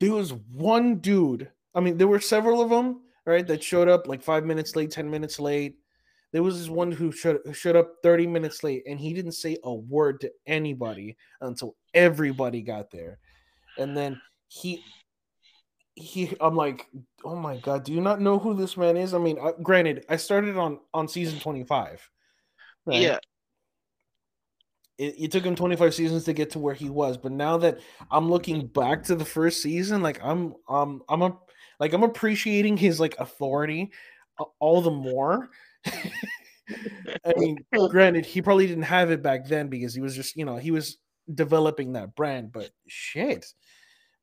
there 0.00 0.12
was 0.12 0.32
one 0.52 0.96
dude. 0.98 1.50
I 1.74 1.80
mean, 1.80 1.96
there 1.96 2.08
were 2.08 2.20
several 2.20 2.60
of 2.60 2.70
them, 2.70 3.02
right, 3.24 3.46
that 3.46 3.62
showed 3.62 3.88
up 3.88 4.06
like 4.06 4.22
five 4.22 4.44
minutes 4.44 4.76
late, 4.76 4.90
ten 4.90 5.10
minutes 5.10 5.40
late. 5.40 5.78
There 6.32 6.42
was 6.42 6.58
this 6.58 6.68
one 6.68 6.92
who 6.92 7.12
showed, 7.12 7.40
who 7.44 7.54
showed 7.54 7.76
up 7.76 7.94
30 8.02 8.26
minutes 8.26 8.62
late 8.62 8.82
and 8.86 8.98
he 8.98 9.14
didn't 9.14 9.32
say 9.32 9.56
a 9.64 9.72
word 9.72 10.20
to 10.20 10.30
anybody 10.46 11.16
until 11.40 11.76
everybody 11.94 12.62
got 12.62 12.90
there. 12.90 13.18
And 13.78 13.96
then 13.96 14.20
he 14.48 14.82
he 15.94 16.36
I'm 16.40 16.56
like, 16.56 16.86
"Oh 17.24 17.36
my 17.36 17.56
god, 17.58 17.84
do 17.84 17.92
you 17.92 18.00
not 18.00 18.20
know 18.20 18.38
who 18.38 18.54
this 18.54 18.76
man 18.76 18.96
is?" 18.96 19.14
I 19.14 19.18
mean, 19.18 19.38
uh, 19.40 19.52
granted, 19.62 20.04
I 20.08 20.16
started 20.16 20.56
on 20.56 20.80
on 20.92 21.08
season 21.08 21.38
25. 21.40 22.08
Right? 22.84 23.00
Yeah. 23.00 23.18
It, 24.98 25.14
it, 25.18 25.32
took 25.32 25.44
him 25.44 25.54
25 25.54 25.94
seasons 25.94 26.24
to 26.24 26.32
get 26.32 26.50
to 26.50 26.58
where 26.58 26.72
he 26.72 26.88
was, 26.88 27.18
but 27.18 27.30
now 27.30 27.58
that 27.58 27.80
I'm 28.10 28.30
looking 28.30 28.66
back 28.66 29.02
to 29.04 29.14
the 29.14 29.26
first 29.26 29.60
season, 29.60 30.00
like 30.00 30.18
I'm 30.22 30.54
um 30.68 31.02
I'm 31.08 31.20
a 31.20 31.36
like 31.78 31.92
I'm 31.92 32.02
appreciating 32.02 32.78
his 32.78 32.98
like 32.98 33.14
authority 33.18 33.92
all 34.58 34.80
the 34.80 34.90
more 34.90 35.50
I 37.24 37.32
mean, 37.36 37.64
granted, 37.90 38.26
he 38.26 38.42
probably 38.42 38.66
didn't 38.66 38.84
have 38.84 39.10
it 39.10 39.22
back 39.22 39.46
then 39.46 39.68
because 39.68 39.94
he 39.94 40.00
was 40.00 40.14
just, 40.14 40.36
you 40.36 40.44
know, 40.44 40.56
he 40.56 40.70
was 40.70 40.98
developing 41.32 41.92
that 41.92 42.14
brand. 42.14 42.52
But 42.52 42.70
shit, 42.88 43.46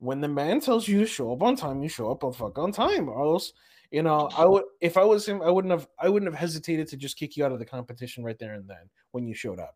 when 0.04 0.22
the 0.22 0.28
man 0.28 0.60
tells 0.60 0.88
you 0.88 1.00
to 1.00 1.06
show 1.06 1.32
up 1.32 1.42
on 1.44 1.56
time, 1.56 1.82
you 1.82 1.90
show 1.90 2.12
up 2.12 2.24
on 2.24 2.34
fuck 2.34 2.58
on 2.58 2.72
time, 2.72 3.10
or 3.10 3.22
else, 3.22 3.54
you 3.92 4.04
know, 4.04 4.30
I 4.36 4.46
would 4.46 4.64
if 4.82 4.98
I 4.98 5.04
was 5.04 5.28
him, 5.28 5.42
I 5.42 5.50
wouldn't 5.50 5.72
have, 5.72 5.88
I 6.00 6.10
wouldn't 6.10 6.32
have 6.32 6.40
hesitated 6.40 6.88
to 6.90 6.98
just 6.98 7.18
kick 7.18 7.38
you 7.38 7.46
out 7.46 7.52
of 7.52 7.60
the 7.60 7.66
competition 7.66 8.24
right 8.24 8.38
there 8.38 8.54
and 8.54 8.68
then 8.68 8.90
when 9.12 9.26
you 9.28 9.34
showed 9.34 9.60
up. 9.60 9.76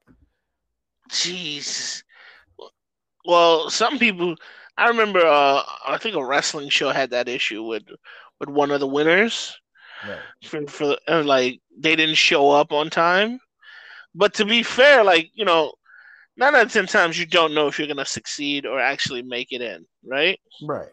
Jeez. 1.09 2.03
Well, 3.25 3.69
some 3.69 3.99
people, 3.99 4.35
I 4.77 4.87
remember, 4.87 5.19
uh, 5.19 5.63
I 5.85 5.97
think 5.97 6.15
a 6.15 6.25
wrestling 6.25 6.69
show 6.69 6.89
had 6.89 7.09
that 7.11 7.29
issue 7.29 7.63
with 7.63 7.83
with 8.39 8.49
one 8.49 8.71
of 8.71 8.79
the 8.79 8.87
winners 8.87 9.57
Right. 10.05 10.19
For, 10.43 10.67
for 10.67 11.23
like 11.23 11.61
they 11.77 11.95
didn't 11.95 12.15
show 12.15 12.51
up 12.51 12.71
on 12.71 12.89
time. 12.89 13.39
But 14.13 14.33
to 14.35 14.45
be 14.45 14.63
fair, 14.63 15.03
like 15.03 15.31
you 15.33 15.45
know, 15.45 15.73
nine 16.35 16.55
out 16.55 16.65
of 16.65 16.73
ten 16.73 16.87
times 16.87 17.19
you 17.19 17.25
don't 17.25 17.53
know 17.53 17.67
if 17.67 17.77
you're 17.79 17.87
gonna 17.87 18.05
succeed 18.05 18.65
or 18.65 18.79
actually 18.79 19.21
make 19.21 19.51
it 19.51 19.61
in, 19.61 19.85
right? 20.07 20.39
Right. 20.63 20.89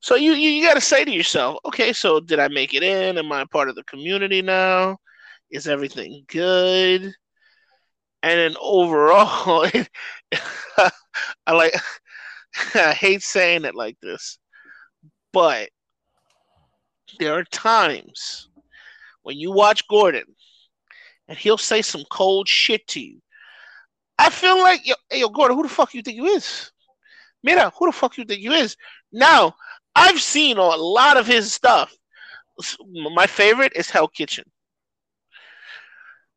So 0.00 0.16
you 0.16 0.32
you, 0.32 0.50
you 0.50 0.66
got 0.66 0.74
to 0.74 0.80
say 0.80 1.04
to 1.04 1.10
yourself, 1.10 1.58
okay, 1.64 1.92
so 1.92 2.20
did 2.20 2.38
I 2.38 2.48
make 2.48 2.74
it 2.74 2.82
in? 2.82 3.18
Am 3.18 3.30
I 3.32 3.44
part 3.44 3.68
of 3.68 3.76
the 3.76 3.84
community 3.84 4.42
now? 4.42 4.98
Is 5.50 5.68
everything 5.68 6.24
good? 6.28 7.12
And 8.24 8.38
then 8.38 8.56
overall, 8.60 9.68
I 11.46 11.52
like 11.52 11.74
I 12.74 12.92
hate 12.92 13.22
saying 13.22 13.64
it 13.64 13.74
like 13.74 13.96
this, 14.00 14.38
but 15.32 15.68
there 17.18 17.34
are 17.34 17.44
times 17.44 18.48
when 19.22 19.36
you 19.36 19.52
watch 19.52 19.86
Gordon 19.88 20.24
and 21.28 21.38
he'll 21.38 21.58
say 21.58 21.82
some 21.82 22.04
cold 22.10 22.48
shit 22.48 22.86
to 22.88 23.00
you. 23.00 23.20
I 24.18 24.30
feel 24.30 24.58
like, 24.58 24.86
yo, 24.86 24.94
hey, 25.10 25.20
yo, 25.20 25.28
Gordon, 25.28 25.56
who 25.56 25.62
the 25.62 25.68
fuck 25.68 25.94
you 25.94 26.02
think 26.02 26.16
you 26.16 26.26
is? 26.26 26.71
Mira, 27.42 27.72
who 27.76 27.86
the 27.86 27.92
fuck 27.92 28.16
you 28.18 28.24
think 28.24 28.40
you 28.40 28.52
is? 28.52 28.76
Now, 29.12 29.54
I've 29.94 30.20
seen 30.20 30.58
a 30.58 30.62
lot 30.62 31.16
of 31.16 31.26
his 31.26 31.52
stuff. 31.52 31.94
My 32.90 33.26
favorite 33.26 33.72
is 33.74 33.90
Hell 33.90 34.08
Kitchen. 34.08 34.44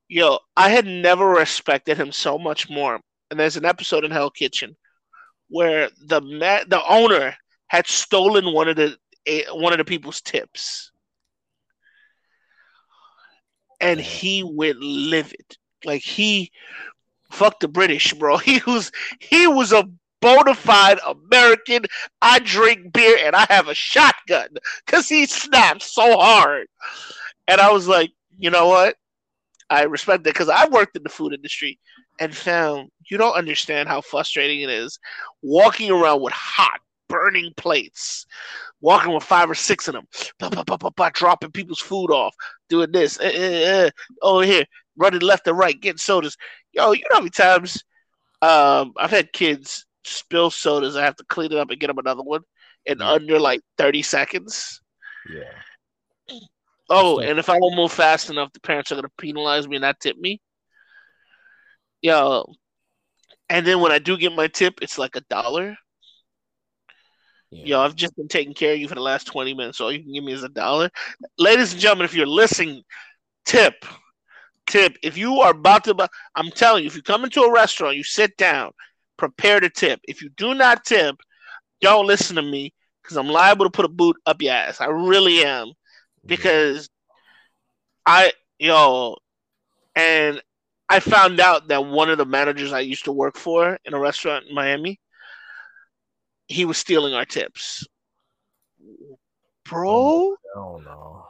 Yo, 0.07 0.39
I 0.55 0.69
had 0.69 0.85
never 0.85 1.27
respected 1.27 1.97
him 1.97 2.11
so 2.11 2.37
much 2.37 2.69
more. 2.69 2.99
And 3.29 3.39
there's 3.39 3.57
an 3.57 3.65
episode 3.65 4.05
in 4.05 4.11
Hell 4.11 4.29
Kitchen 4.29 4.75
where 5.49 5.89
the 6.07 6.21
ma- 6.21 6.63
the 6.67 6.81
owner 6.87 7.35
had 7.67 7.87
stolen 7.87 8.53
one 8.53 8.67
of 8.67 8.75
the 8.75 8.97
a, 9.27 9.45
one 9.51 9.73
of 9.73 9.79
the 9.79 9.85
people's 9.85 10.21
tips. 10.21 10.91
And 13.81 13.99
he 13.99 14.43
went 14.43 14.79
livid. 14.79 15.57
Like 15.83 16.01
he 16.01 16.51
fuck 17.31 17.59
the 17.59 17.67
British, 17.67 18.13
bro. 18.13 18.37
He 18.45 18.61
was 18.65 18.91
he 19.19 19.47
was 19.47 19.71
a 19.71 19.85
bona 20.25 20.55
fide 20.55 20.99
American. 21.05 21.83
I 22.19 22.39
drink 22.39 22.91
beer 22.91 23.17
and 23.23 23.35
I 23.35 23.45
have 23.47 23.67
a 23.67 23.75
shotgun 23.75 24.49
because 24.83 25.07
he 25.07 25.27
snaps 25.27 25.93
so 25.93 26.17
hard. 26.17 26.67
And 27.47 27.61
I 27.61 27.71
was 27.71 27.87
like, 27.87 28.11
you 28.35 28.49
know 28.49 28.67
what? 28.67 28.95
I 29.69 29.83
respect 29.83 30.23
that 30.23 30.33
because 30.33 30.49
I 30.49 30.67
worked 30.67 30.95
in 30.95 31.03
the 31.03 31.09
food 31.09 31.33
industry 31.33 31.79
and 32.19 32.35
found 32.35 32.89
you 33.09 33.17
don't 33.17 33.35
understand 33.35 33.87
how 33.87 34.01
frustrating 34.01 34.61
it 34.61 34.69
is 34.71 34.97
walking 35.43 35.91
around 35.91 36.21
with 36.21 36.33
hot 36.33 36.79
burning 37.07 37.51
plates, 37.55 38.25
walking 38.81 39.13
with 39.13 39.23
five 39.23 39.49
or 39.49 39.55
six 39.55 39.87
of 39.87 39.93
them, 39.93 40.07
bah, 40.39 40.49
bah, 40.49 40.89
bah, 40.95 41.11
dropping 41.13 41.51
people's 41.51 41.79
food 41.79 42.09
off, 42.09 42.33
doing 42.67 42.91
this, 42.91 43.19
eh, 43.19 43.31
eh, 43.31 43.85
eh, 43.85 43.89
over 44.23 44.43
here, 44.43 44.65
running 44.97 45.21
left 45.21 45.47
and 45.47 45.57
right, 45.57 45.79
getting 45.79 45.99
sodas. 45.99 46.35
Yo, 46.71 46.93
you 46.93 47.03
know 47.09 47.15
how 47.15 47.19
many 47.19 47.29
times 47.29 47.83
um, 48.41 48.93
I've 48.97 49.11
had 49.11 49.31
kids 49.33 49.85
spill 50.05 50.49
sodas. 50.49 50.95
I 50.95 51.03
have 51.03 51.15
to 51.17 51.25
clean 51.25 51.51
it 51.51 51.57
up 51.57 51.69
and 51.69 51.79
get 51.79 51.87
them 51.87 51.97
another 51.97 52.23
one 52.23 52.41
in 52.85 52.99
yeah. 52.99 53.11
under 53.11 53.39
like 53.39 53.61
30 53.77 54.01
seconds. 54.01 54.81
Yeah. 55.29 56.39
Oh, 56.89 57.19
and 57.19 57.39
if 57.39 57.49
I 57.49 57.57
don't 57.57 57.75
move 57.75 57.91
fast 57.91 58.29
enough, 58.29 58.53
the 58.53 58.59
parents 58.59 58.91
are 58.91 58.95
going 58.95 59.05
to 59.05 59.11
penalize 59.17 59.67
me 59.67 59.77
and 59.77 59.81
not 59.81 59.99
tip 59.99 60.17
me. 60.17 60.39
Yo. 62.01 62.45
And 63.49 63.65
then 63.65 63.79
when 63.79 63.91
I 63.91 63.99
do 63.99 64.17
get 64.17 64.33
my 64.33 64.47
tip, 64.47 64.75
it's 64.81 64.97
like 64.97 65.15
a 65.15 65.21
dollar. 65.21 65.75
Yeah. 67.49 67.65
Yo, 67.65 67.81
I've 67.81 67.95
just 67.95 68.15
been 68.15 68.27
taking 68.27 68.53
care 68.53 68.73
of 68.73 68.79
you 68.79 68.87
for 68.87 68.95
the 68.95 69.01
last 69.01 69.25
20 69.25 69.53
minutes. 69.53 69.81
All 69.81 69.91
you 69.91 70.03
can 70.03 70.13
give 70.13 70.23
me 70.23 70.33
is 70.33 70.43
a 70.43 70.49
dollar. 70.49 70.89
Ladies 71.39 71.73
and 71.73 71.81
gentlemen, 71.81 72.05
if 72.05 72.13
you're 72.13 72.27
listening, 72.27 72.83
tip. 73.45 73.85
Tip. 74.67 74.97
If 75.01 75.17
you 75.17 75.39
are 75.41 75.51
about 75.51 75.83
to, 75.85 76.09
I'm 76.35 76.51
telling 76.51 76.83
you, 76.83 76.87
if 76.87 76.95
you 76.95 77.01
come 77.01 77.23
into 77.23 77.41
a 77.41 77.51
restaurant, 77.51 77.97
you 77.97 78.03
sit 78.03 78.35
down, 78.37 78.71
prepare 79.17 79.59
to 79.59 79.69
tip. 79.69 79.99
If 80.03 80.21
you 80.21 80.29
do 80.29 80.53
not 80.53 80.85
tip, 80.85 81.15
don't 81.81 82.07
listen 82.07 82.35
to 82.35 82.41
me 82.41 82.73
because 83.01 83.17
I'm 83.17 83.27
liable 83.27 83.65
to 83.65 83.71
put 83.71 83.85
a 83.85 83.89
boot 83.89 84.17
up 84.25 84.41
your 84.41 84.53
ass. 84.53 84.81
I 84.81 84.87
really 84.87 85.43
am. 85.43 85.67
Mm-hmm. 85.67 86.27
Because 86.27 86.89
I, 88.05 88.33
yo, 88.59 89.17
and 89.95 90.41
I 90.89 90.99
found 90.99 91.39
out 91.39 91.67
that 91.69 91.85
one 91.85 92.09
of 92.09 92.17
the 92.17 92.25
managers 92.25 92.73
I 92.73 92.81
used 92.81 93.05
to 93.05 93.11
work 93.11 93.37
for 93.37 93.77
in 93.85 93.93
a 93.93 93.99
restaurant 93.99 94.45
in 94.47 94.55
Miami, 94.55 94.99
he 96.47 96.65
was 96.65 96.77
stealing 96.77 97.13
our 97.13 97.25
tips. 97.25 97.87
Bro? 99.65 100.35
Oh 100.55 100.81
no. 100.83 101.25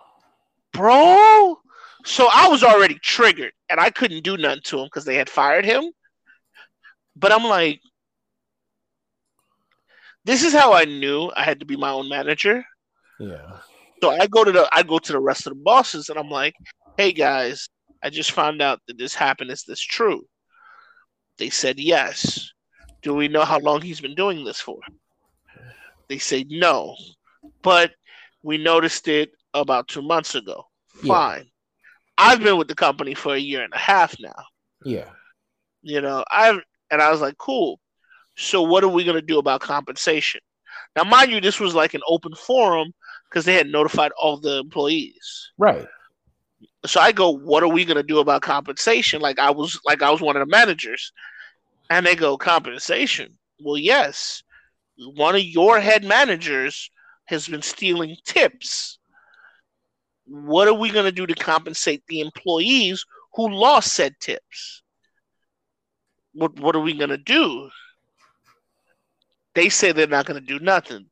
Bro? 0.74 1.58
So 2.06 2.28
I 2.32 2.50
was 2.50 2.63
already 2.63 3.00
triggered 3.02 3.54
and 3.69 3.80
I 3.80 3.89
couldn't 3.89 4.24
do 4.24 4.38
nothing 4.38 4.62
to 4.65 4.80
him 4.80 4.86
because 4.86 5.06
they 5.06 5.15
had 5.15 5.30
fired 5.30 5.65
him. 5.65 5.91
But 7.15 7.32
I'm 7.32 7.43
like, 7.43 7.82
this 10.25 10.43
is 10.43 10.54
how 10.54 10.73
I 10.73 10.86
knew 10.86 11.32
I 11.36 11.43
had 11.43 11.60
to 11.60 11.65
be 11.65 11.78
my 11.78 11.91
own 11.91 12.10
manager. 12.10 12.63
Yeah. 13.19 13.60
So 14.01 14.12
I 14.12 14.28
go 14.28 14.43
to 14.43 14.51
the 14.51 14.69
I 14.71 14.84
go 14.84 14.99
to 14.99 15.12
the 15.12 15.19
rest 15.19 15.47
of 15.47 15.54
the 15.54 15.63
bosses 15.63 16.10
and 16.10 16.19
I'm 16.19 16.30
like, 16.30 16.54
hey 16.97 17.12
guys, 17.12 17.69
I 18.04 18.10
just 18.10 18.32
found 18.32 18.62
out 18.62 18.82
that 18.88 18.97
this 18.97 19.15
happened. 19.15 19.51
Is 19.51 19.63
this 19.63 19.80
true? 19.80 20.25
They 21.38 21.49
said 21.49 21.80
yes. 21.80 22.51
Do 23.01 23.13
we 23.13 23.28
know 23.28 23.45
how 23.45 23.60
long 23.60 23.82
he's 23.82 24.01
been 24.01 24.15
doing 24.15 24.43
this 24.43 24.60
for? 24.60 24.80
They 26.08 26.17
say 26.17 26.45
no, 26.49 26.95
but 27.62 27.91
we 28.43 28.58
noticed 28.58 29.08
it 29.08 29.32
about 29.54 29.88
two 29.88 30.01
months 30.01 30.36
ago. 30.36 30.65
Fine. 31.06 31.43
Yeah. 31.43 31.49
I've 32.17 32.43
been 32.43 32.58
with 32.58 32.67
the 32.67 32.75
company 32.75 33.13
for 33.13 33.34
a 33.34 33.39
year 33.39 33.63
and 33.63 33.73
a 33.73 33.78
half 33.78 34.15
now. 34.19 34.43
Yeah. 34.84 35.10
You 35.82 36.01
know, 36.01 36.23
I've 36.32 36.60
and 36.91 37.02
I 37.02 37.12
was 37.12 37.21
like, 37.21 37.38
cool. 37.38 37.80
So 38.36 38.62
what 38.62 38.84
are 38.84 38.89
we 38.89 39.04
gonna 39.04 39.21
do 39.21 39.39
about 39.39 39.62
compensation? 39.62 40.41
Now, 40.95 41.04
mind 41.04 41.32
you, 41.32 41.41
this 41.41 41.60
was 41.60 41.76
like 41.76 41.93
an 41.93 42.02
open 42.08 42.34
forum 42.36 42.93
because 43.30 43.45
they 43.45 43.56
had 43.56 43.67
notified 43.67 44.12
all 44.21 44.38
the 44.38 44.60
employees. 44.60 45.52
Right. 45.58 45.88
So 46.86 47.00
I 47.00 47.12
go, 47.12 47.32
what 47.32 47.63
are 47.63 47.69
we 47.69 47.86
gonna 47.86 48.04
do 48.04 48.19
about 48.19 48.41
compensation? 48.41 49.21
Like 49.21 49.39
I 49.39 49.52
was 49.52 49.80
like 49.86 50.02
I 50.02 50.12
was 50.12 50.21
one 50.21 50.36
of 50.36 50.41
the 50.41 50.52
managers. 50.52 51.12
And 51.89 52.04
they 52.06 52.15
go, 52.15 52.36
compensation. 52.36 53.38
Well, 53.60 53.78
yes 53.78 54.41
one 54.98 55.36
of 55.36 55.43
your 55.43 55.80
head 55.80 56.04
managers 56.04 56.89
has 57.26 57.48
been 57.48 57.62
stealing 57.62 58.15
tips. 58.26 59.00
What 60.26 60.67
are 60.67 60.74
we 60.74 60.89
going 60.89 61.06
to 61.06 61.12
do 61.12 61.28
to 61.28 61.36
compensate 61.36 62.04
the 62.08 62.21
employees 62.21 63.06
who 63.34 63.50
lost 63.50 63.93
said 63.93 64.15
tips? 64.19 64.84
What 66.36 66.60
what 66.60 66.76
are 66.76 66.82
we 66.82 66.98
going 66.98 67.10
to 67.10 67.17
do? 67.17 67.69
They 69.56 69.69
say 69.69 69.91
they're 69.91 70.06
not 70.06 70.26
going 70.26 70.39
to 70.39 70.45
do 70.45 70.63
nothing. 70.63 71.06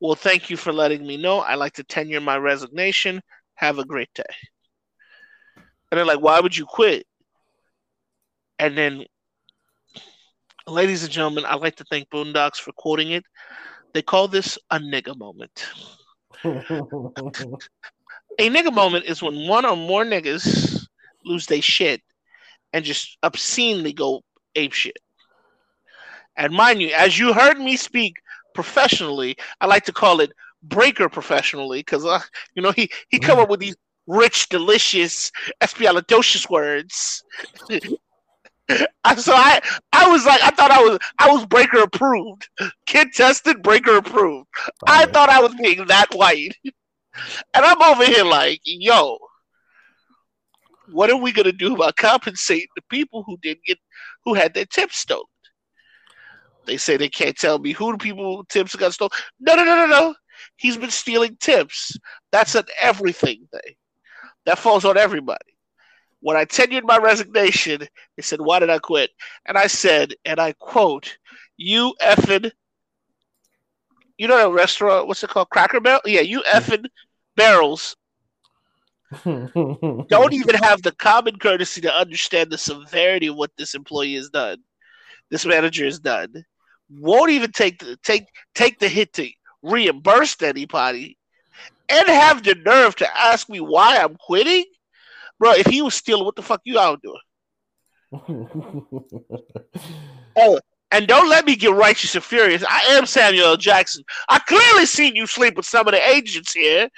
Well, 0.00 0.14
thank 0.14 0.50
you 0.50 0.56
for 0.56 0.72
letting 0.72 1.06
me 1.06 1.16
know. 1.16 1.40
I 1.40 1.56
like 1.56 1.74
to 1.74 1.84
tenure 1.84 2.20
my 2.20 2.36
resignation. 2.36 3.20
Have 3.54 3.78
a 3.78 3.84
great 3.84 4.12
day. 4.14 4.22
And 5.90 5.98
they're 5.98 6.04
like, 6.04 6.20
why 6.20 6.40
would 6.40 6.56
you 6.56 6.64
quit? 6.64 7.06
And 8.58 8.78
then 8.78 9.04
ladies 10.66 11.02
and 11.02 11.12
gentlemen, 11.12 11.44
I'd 11.44 11.60
like 11.60 11.76
to 11.76 11.84
thank 11.84 12.08
Boondocks 12.10 12.56
for 12.56 12.72
quoting 12.72 13.12
it. 13.12 13.24
They 13.94 14.02
call 14.02 14.28
this 14.28 14.58
a 14.70 14.78
nigga 14.78 15.16
moment. 15.16 15.66
a 16.44 16.50
nigga 18.50 18.72
moment 18.72 19.06
is 19.06 19.22
when 19.22 19.48
one 19.48 19.64
or 19.64 19.76
more 19.76 20.04
niggas 20.04 20.86
lose 21.24 21.46
their 21.46 21.62
shit 21.62 22.02
and 22.72 22.84
just 22.84 23.16
obscenely 23.22 23.92
go 23.92 24.22
ape 24.56 24.72
shit. 24.72 24.98
And 26.36 26.52
mind 26.52 26.82
you, 26.82 26.90
as 26.94 27.18
you 27.18 27.32
heard 27.32 27.58
me 27.58 27.76
speak 27.76 28.14
professionally, 28.54 29.36
I 29.60 29.66
like 29.66 29.84
to 29.84 29.92
call 29.92 30.20
it 30.20 30.32
breaker 30.62 31.08
professionally 31.08 31.80
because 31.80 32.04
uh, 32.04 32.20
you 32.54 32.62
know 32.62 32.72
he 32.72 32.90
he 33.08 33.18
come 33.18 33.38
up 33.38 33.48
with 33.48 33.60
these 33.60 33.76
rich, 34.06 34.48
delicious, 34.48 35.30
espialidocious 35.60 36.48
words. 36.50 37.22
so 37.70 39.32
I 39.32 39.60
I 39.92 40.08
was 40.10 40.26
like 40.26 40.42
I 40.42 40.50
thought 40.50 40.70
I 40.70 40.82
was 40.82 40.98
I 41.18 41.30
was 41.30 41.46
breaker 41.46 41.78
approved, 41.78 42.48
kid 42.86 43.08
tested, 43.14 43.62
breaker 43.62 43.96
approved. 43.96 44.48
I 44.86 45.06
thought 45.06 45.28
I 45.28 45.40
was 45.40 45.54
being 45.54 45.86
that 45.86 46.14
white, 46.14 46.56
and 46.64 47.64
I'm 47.64 47.82
over 47.82 48.04
here 48.04 48.24
like, 48.24 48.60
yo, 48.64 49.18
what 50.90 51.10
are 51.10 51.16
we 51.16 51.32
gonna 51.32 51.52
do 51.52 51.74
about 51.74 51.96
compensating 51.96 52.68
the 52.76 52.82
people 52.90 53.22
who 53.24 53.36
didn't 53.38 53.64
get 53.64 53.78
who 54.26 54.34
had 54.34 54.52
their 54.52 54.66
tips 54.66 54.98
stolen? 54.98 55.24
They 56.66 56.76
say 56.76 56.96
they 56.96 57.08
can't 57.08 57.36
tell 57.36 57.58
me 57.58 57.72
who 57.72 57.92
the 57.92 57.98
people 57.98 58.44
tips 58.44 58.74
got 58.76 58.92
stolen. 58.92 59.12
No, 59.40 59.54
no, 59.54 59.64
no, 59.64 59.76
no, 59.76 59.86
no. 59.86 60.14
He's 60.56 60.76
been 60.76 60.90
stealing 60.90 61.36
tips. 61.40 61.96
That's 62.32 62.56
an 62.56 62.64
everything 62.80 63.48
thing. 63.50 63.74
That 64.44 64.58
falls 64.58 64.84
on 64.84 64.98
everybody. 64.98 65.56
When 66.20 66.36
I 66.36 66.44
tenured 66.44 66.82
my 66.82 66.98
resignation, 66.98 67.80
they 68.16 68.22
said, 68.22 68.40
Why 68.40 68.58
did 68.58 68.68
I 68.68 68.78
quit? 68.78 69.10
And 69.46 69.56
I 69.56 69.68
said, 69.68 70.14
and 70.24 70.40
I 70.40 70.52
quote, 70.58 71.18
You 71.56 71.94
effing, 72.02 72.50
you 74.18 74.26
know 74.26 74.36
that 74.36 74.50
restaurant, 74.50 75.06
what's 75.06 75.22
it 75.22 75.30
called? 75.30 75.50
Cracker 75.50 75.80
Barrel? 75.80 76.00
Yeah, 76.04 76.22
you 76.22 76.42
effing 76.42 76.86
barrels 77.36 77.96
don't 79.24 80.32
even 80.32 80.54
have 80.56 80.82
the 80.82 80.94
common 80.98 81.38
courtesy 81.38 81.80
to 81.80 81.92
understand 81.92 82.50
the 82.50 82.58
severity 82.58 83.28
of 83.28 83.36
what 83.36 83.52
this 83.56 83.74
employee 83.74 84.14
has 84.14 84.28
done, 84.30 84.58
this 85.30 85.46
manager 85.46 85.84
has 85.84 86.00
done. 86.00 86.44
Won't 86.90 87.30
even 87.30 87.52
take 87.52 87.78
the 87.78 87.96
take 88.02 88.26
take 88.54 88.78
the 88.78 88.88
hit 88.88 89.12
to 89.14 89.28
reimburse 89.62 90.40
anybody, 90.42 91.18
and 91.88 92.08
have 92.08 92.42
the 92.42 92.54
nerve 92.54 92.96
to 92.96 93.18
ask 93.18 93.48
me 93.48 93.60
why 93.60 93.96
I'm 93.98 94.16
quitting, 94.16 94.64
bro. 95.38 95.52
If 95.52 95.66
he 95.66 95.82
was 95.82 95.94
stealing, 95.94 96.24
what 96.24 96.36
the 96.36 96.42
fuck 96.42 96.60
you 96.64 96.78
out 96.78 97.00
doing? 97.02 97.20
oh, 100.36 100.60
and 100.90 101.06
don't 101.06 101.28
let 101.28 101.44
me 101.44 101.56
get 101.56 101.72
righteous 101.72 102.14
and 102.14 102.24
furious. 102.24 102.64
I 102.68 102.80
am 102.90 103.06
Samuel 103.06 103.46
L. 103.46 103.56
Jackson. 103.56 104.04
I 104.28 104.38
clearly 104.40 104.86
seen 104.86 105.16
you 105.16 105.26
sleep 105.26 105.56
with 105.56 105.66
some 105.66 105.86
of 105.86 105.92
the 105.92 106.08
agents 106.08 106.52
here 106.52 106.88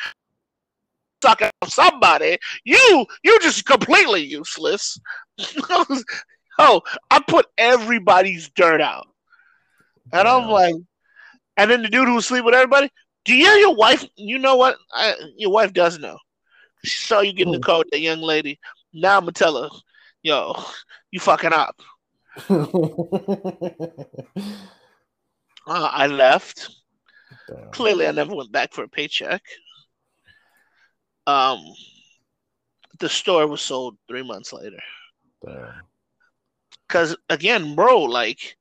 suck 1.22 1.42
out 1.42 1.52
somebody. 1.66 2.38
You 2.64 3.07
you 3.22 3.40
just 3.40 3.64
completely 3.64 4.24
useless. 4.24 4.98
oh, 6.59 6.83
I 7.11 7.20
put 7.26 7.46
everybody's 7.57 8.50
dirt 8.50 8.81
out. 8.81 9.09
And 10.12 10.26
yeah. 10.26 10.37
I'm 10.37 10.48
like, 10.48 10.74
and 11.57 11.70
then 11.70 11.83
the 11.83 11.88
dude 11.88 12.09
who 12.09 12.14
was 12.14 12.26
sleeping 12.26 12.46
with 12.46 12.54
everybody, 12.54 12.90
do 13.24 13.35
you 13.35 13.46
your 13.46 13.74
wife 13.74 14.04
you 14.16 14.38
know 14.38 14.57
what? 14.57 14.76
I, 14.92 15.14
your 15.37 15.50
wife 15.50 15.72
does 15.72 15.98
know. 15.98 16.18
She 16.85 16.96
saw 16.96 17.20
you 17.20 17.33
get 17.33 17.46
in 17.46 17.52
the 17.52 17.59
car 17.59 17.78
with 17.78 17.90
that 17.90 18.00
young 18.00 18.20
lady. 18.20 18.59
Now 18.92 19.16
I'm 19.16 19.22
gonna 19.22 19.33
tell 19.33 19.62
her, 19.62 19.68
yo, 20.22 20.54
you 21.11 21.20
fucking 21.20 21.52
up. 21.52 21.81
uh, 22.48 22.66
I 25.66 26.07
left. 26.07 26.70
Damn. 27.48 27.70
Clearly, 27.72 28.07
I 28.07 28.12
never 28.12 28.35
went 28.35 28.52
back 28.52 28.72
for 28.72 28.85
a 28.85 28.88
paycheck 28.88 29.42
um, 31.28 31.62
the 32.98 33.08
store 33.08 33.46
was 33.46 33.60
sold 33.60 33.96
three 34.08 34.22
months 34.22 34.52
later. 34.52 34.80
Because 36.88 37.16
again, 37.28 37.76
bro, 37.76 38.02
like 38.02 38.56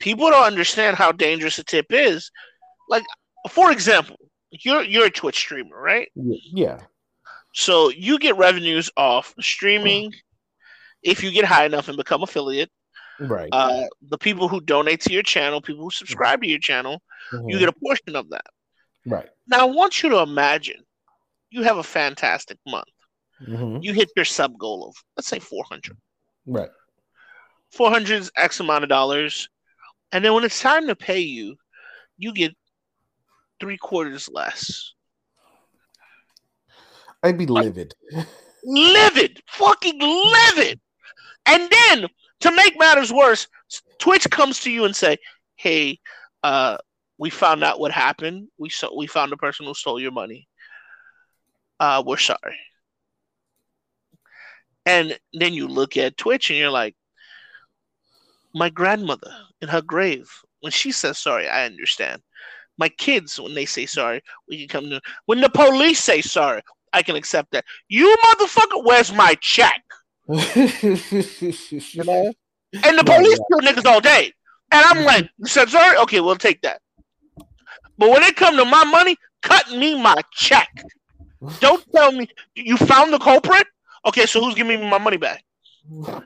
people 0.00 0.28
don't 0.28 0.44
understand 0.44 0.96
how 0.96 1.12
dangerous 1.12 1.58
a 1.58 1.64
tip 1.64 1.86
is. 1.90 2.30
Like, 2.88 3.04
for 3.48 3.70
example, 3.70 4.16
you're 4.50 4.82
you're 4.82 5.06
a 5.06 5.10
Twitch 5.10 5.36
streamer, 5.36 5.80
right? 5.80 6.08
Yeah. 6.14 6.80
So 7.54 7.90
you 7.90 8.18
get 8.18 8.36
revenues 8.36 8.90
off 8.96 9.32
streaming 9.40 10.12
if 11.02 11.22
you 11.22 11.30
get 11.30 11.44
high 11.44 11.66
enough 11.66 11.88
and 11.88 11.96
become 11.96 12.22
affiliate. 12.22 12.70
Right. 13.20 13.48
Uh, 13.52 13.84
the 14.10 14.18
people 14.18 14.48
who 14.48 14.60
donate 14.60 15.00
to 15.02 15.12
your 15.12 15.22
channel, 15.22 15.60
people 15.60 15.84
who 15.84 15.90
subscribe 15.90 16.42
to 16.42 16.48
your 16.48 16.60
channel, 16.60 17.02
mm-hmm. 17.32 17.48
you 17.48 17.58
get 17.58 17.68
a 17.68 17.72
portion 17.72 18.16
of 18.16 18.30
that. 18.30 18.46
Right. 19.06 19.28
Now 19.46 19.60
I 19.60 19.64
want 19.64 20.02
you 20.02 20.10
to 20.10 20.18
imagine 20.18 20.82
you 21.50 21.62
have 21.62 21.78
a 21.78 21.82
fantastic 21.82 22.58
month. 22.66 22.84
Mm-hmm. 23.46 23.78
You 23.82 23.92
hit 23.92 24.10
your 24.16 24.24
sub 24.24 24.58
goal 24.58 24.88
of 24.88 24.94
let's 25.16 25.28
say 25.28 25.38
400. 25.38 25.96
Right. 26.46 26.70
400 27.72 28.14
is 28.14 28.30
X 28.36 28.60
amount 28.60 28.84
of 28.84 28.88
dollars. 28.88 29.48
And 30.12 30.24
then 30.24 30.34
when 30.34 30.44
it's 30.44 30.60
time 30.60 30.86
to 30.86 30.96
pay 30.96 31.20
you, 31.20 31.56
you 32.16 32.32
get 32.32 32.56
three 33.60 33.76
quarters 33.76 34.28
less. 34.32 34.92
I'd 37.22 37.38
be 37.38 37.46
livid. 37.46 37.94
livid. 38.64 39.40
Fucking 39.48 39.98
livid. 40.00 40.80
And 41.46 41.70
then 41.70 42.08
to 42.40 42.50
make 42.52 42.78
matters 42.78 43.12
worse, 43.12 43.46
Twitch 43.98 44.28
comes 44.30 44.60
to 44.60 44.70
you 44.70 44.84
and 44.84 44.96
say, 44.96 45.16
Hey, 45.56 45.98
uh, 46.42 46.78
we 47.18 47.30
found 47.30 47.64
out 47.64 47.80
what 47.80 47.90
happened. 47.92 48.48
We 48.58 48.70
saw 48.70 48.96
we 48.96 49.06
found 49.06 49.32
the 49.32 49.36
person 49.36 49.66
who 49.66 49.74
stole 49.74 50.00
your 50.00 50.12
money 50.12 50.48
uh, 51.80 52.02
we're 52.04 52.16
sorry. 52.16 52.56
And 54.86 55.18
then 55.34 55.52
you 55.52 55.68
look 55.68 55.96
at 55.96 56.16
Twitch 56.16 56.50
and 56.50 56.58
you're 56.58 56.70
like, 56.70 56.94
my 58.54 58.70
grandmother 58.70 59.30
in 59.60 59.68
her 59.68 59.82
grave, 59.82 60.30
when 60.60 60.72
she 60.72 60.92
says 60.92 61.18
sorry, 61.18 61.48
I 61.48 61.66
understand. 61.66 62.22
My 62.78 62.88
kids, 62.88 63.38
when 63.38 63.54
they 63.54 63.66
say 63.66 63.86
sorry, 63.86 64.22
we 64.48 64.58
can 64.58 64.68
come 64.68 64.90
to. 64.90 65.00
When 65.26 65.40
the 65.40 65.50
police 65.50 65.98
say 65.98 66.22
sorry, 66.22 66.62
I 66.92 67.02
can 67.02 67.16
accept 67.16 67.50
that. 67.52 67.64
You 67.88 68.16
motherfucker, 68.24 68.84
where's 68.84 69.12
my 69.12 69.34
check? 69.40 69.82
you 70.28 72.04
know? 72.04 72.32
And 72.84 72.98
the 72.98 73.04
police 73.04 73.40
kill 73.50 73.60
niggas 73.60 73.86
all 73.86 74.00
day. 74.00 74.32
And 74.70 74.84
I'm 74.84 75.04
like, 75.04 75.28
you 75.38 75.46
said 75.46 75.68
sorry? 75.68 75.96
Okay, 75.98 76.20
we'll 76.20 76.36
take 76.36 76.60
that. 76.62 76.80
But 77.96 78.10
when 78.10 78.22
it 78.22 78.36
come 78.36 78.56
to 78.56 78.64
my 78.64 78.84
money, 78.84 79.16
cut 79.42 79.70
me 79.70 80.00
my 80.00 80.20
check. 80.32 80.68
Don't 81.60 81.84
tell 81.94 82.12
me 82.12 82.28
you 82.54 82.76
found 82.76 83.12
the 83.12 83.18
culprit. 83.18 83.66
Okay, 84.06 84.26
so 84.26 84.40
who's 84.42 84.54
giving 84.54 84.80
me 84.80 84.88
my 84.88 84.98
money 84.98 85.16
back? 85.16 85.44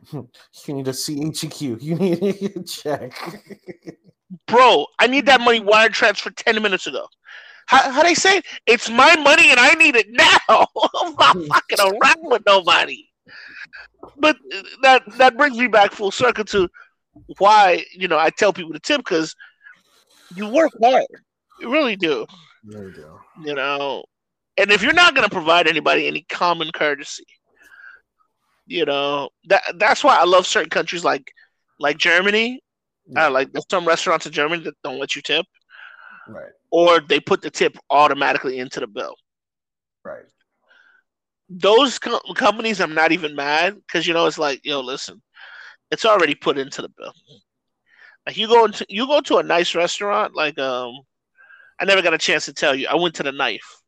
You 0.67 0.75
need 0.75 0.89
a 0.89 0.93
CHQ. 0.93 1.83
You 1.83 1.95
need 1.95 2.23
a 2.57 2.63
check. 2.63 3.13
Bro, 4.47 4.87
I 4.99 5.07
need 5.07 5.27
that 5.27 5.41
money 5.41 5.61
wire 5.61 5.89
transfer 5.89 6.31
10 6.31 6.61
minutes 6.63 6.87
ago. 6.87 7.07
How, 7.67 7.91
how 7.91 8.03
they 8.03 8.15
say 8.15 8.39
it? 8.39 8.47
It's 8.67 8.91
my 8.91 9.17
money 9.17 9.51
and 9.51 9.59
I 9.61 9.75
need 9.75 9.97
it 9.97 10.07
now. 10.11 10.39
I'm 11.01 11.15
not 11.15 11.37
fucking 11.49 11.79
around 11.81 12.23
with 12.23 12.43
nobody. 12.47 13.09
But 14.19 14.37
that 14.83 15.03
that 15.19 15.37
brings 15.37 15.57
me 15.57 15.69
back 15.69 15.93
full 15.93 16.11
circle 16.11 16.45
to 16.47 16.69
why, 17.39 17.85
you 17.93 18.09
know, 18.09 18.19
I 18.19 18.31
tell 18.31 18.53
people 18.53 18.73
to 18.73 18.81
tip 18.81 18.99
because 18.99 19.35
you 20.35 20.49
work 20.49 20.73
hard. 20.83 21.05
You 21.61 21.73
really 21.73 21.97
do. 21.97 22.27
There 22.65 22.89
you 22.89 22.95
go. 22.95 23.21
You 23.45 23.55
know, 23.55 24.05
and 24.57 24.71
if 24.71 24.83
you're 24.83 24.93
not 24.93 25.15
going 25.15 25.29
to 25.29 25.35
provide 25.35 25.67
anybody 25.67 26.07
any 26.07 26.27
common 26.29 26.71
courtesy, 26.73 27.25
you 28.67 28.85
know 28.85 29.31
that 29.47 29.63
that's 29.77 30.05
why 30.05 30.17
I 30.17 30.25
love 30.25 30.47
certain 30.47 30.71
countries 30.71 31.05
like 31.05 31.33
like 31.79 31.99
Germany. 31.99 32.61
Yeah. 33.07 33.27
Uh, 33.27 33.31
like 33.31 33.53
there's 33.53 33.67
some 33.71 33.87
restaurants 33.87 34.27
in 34.27 34.33
Germany 34.33 34.63
that 34.65 34.75
don't 34.85 35.01
let 35.01 35.17
you 35.17 35.23
tip, 35.23 35.45
right? 36.29 36.53
Or 36.71 37.01
they 37.01 37.19
put 37.19 37.43
the 37.43 37.51
tip 37.51 37.77
automatically 37.91 38.59
into 38.59 38.81
the 38.81 38.87
bill, 38.87 39.15
right? 40.05 40.25
Those 41.49 41.99
co- 41.99 42.21
companies, 42.37 42.81
I'm 42.81 42.95
not 42.95 43.13
even 43.13 43.35
mad 43.35 43.75
because 43.75 44.07
you 44.07 44.15
know 44.15 44.27
it's 44.27 44.39
like, 44.39 44.61
yo, 44.65 44.81
listen, 44.81 45.21
it's 45.91 46.05
already 46.05 46.35
put 46.35 46.59
into 46.59 46.83
the 46.83 46.91
bill. 46.97 47.13
Like 48.27 48.37
you 48.37 48.47
go 48.47 48.67
into 48.67 48.87
you 48.89 49.07
go 49.07 49.21
to 49.23 49.39
a 49.39 49.43
nice 49.43 49.75
restaurant, 49.75 50.37
like 50.37 50.59
um, 50.59 50.95
I 51.81 51.85
never 51.85 52.03
got 52.03 52.15
a 52.15 52.19
chance 52.19 52.45
to 52.45 52.53
tell 52.53 52.75
you, 52.75 52.87
I 52.89 52.95
went 52.95 53.17
to 53.17 53.25
the 53.25 53.33
Knife 53.33 53.82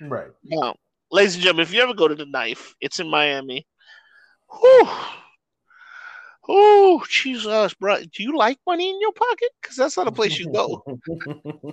Right. 0.00 0.30
Now, 0.44 0.76
ladies 1.10 1.34
and 1.34 1.42
gentlemen, 1.42 1.62
if 1.62 1.72
you 1.72 1.80
ever 1.80 1.94
go 1.94 2.08
to 2.08 2.14
the 2.14 2.26
knife, 2.26 2.74
it's 2.80 3.00
in 3.00 3.08
Miami. 3.08 3.66
Whew. 4.50 4.88
Oh, 6.50 7.04
Jesus, 7.10 7.74
bro. 7.74 7.98
Do 8.00 8.22
you 8.22 8.34
like 8.36 8.58
money 8.66 8.88
in 8.88 8.98
your 9.02 9.12
pocket? 9.12 9.50
Because 9.60 9.76
that's 9.76 9.98
not 9.98 10.08
a 10.08 10.12
place 10.12 10.38
you 10.38 10.50
go. 10.50 10.82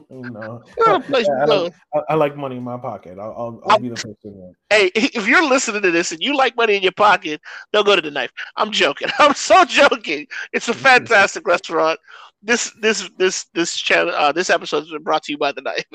no, 0.09 0.61
not 0.79 1.01
a 1.01 1.07
place 1.07 1.29
I, 1.29 1.41
you 1.41 1.45
go. 1.45 1.63
like, 1.63 1.73
I, 1.93 1.99
I 2.09 2.15
like 2.15 2.35
money 2.35 2.57
in 2.57 2.63
my 2.63 2.75
pocket. 2.77 3.17
I'll, 3.17 3.33
I'll, 3.37 3.61
I'll 3.67 3.79
be 3.79 3.87
the 3.87 3.95
person. 3.95 4.53
Hey, 4.69 4.91
if 4.95 5.25
you're 5.27 5.47
listening 5.47 5.81
to 5.81 5.91
this 5.91 6.11
and 6.11 6.21
you 6.21 6.35
like 6.35 6.57
money 6.57 6.75
in 6.75 6.83
your 6.83 6.91
pocket, 6.91 7.39
don't 7.71 7.85
go 7.85 7.95
to 7.95 8.01
the 8.01 8.11
knife. 8.11 8.31
I'm 8.57 8.71
joking. 8.71 9.07
I'm 9.17 9.33
so 9.33 9.63
joking. 9.63 10.27
It's 10.51 10.67
a 10.67 10.73
fantastic 10.73 11.47
restaurant. 11.47 11.97
This 12.43 12.71
this 12.81 13.09
this 13.17 13.45
this 13.53 13.77
channel 13.77 14.13
uh, 14.13 14.31
this 14.33 14.49
episode 14.49 14.81
has 14.81 14.89
been 14.89 15.01
brought 15.01 15.23
to 15.23 15.31
you 15.31 15.37
by 15.37 15.53
the 15.53 15.61
knife. 15.61 15.85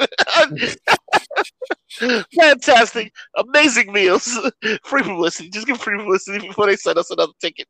Fantastic, 2.35 3.13
amazing 3.37 3.93
meals, 3.93 4.39
free 4.85 5.03
publicity. 5.03 5.51
Just 5.51 5.67
give 5.67 5.81
free 5.81 5.99
publicity 5.99 6.47
before 6.49 6.67
they 6.67 6.77
send 6.77 6.99
us 6.99 7.11
another 7.11 7.33
ticket. 7.41 7.67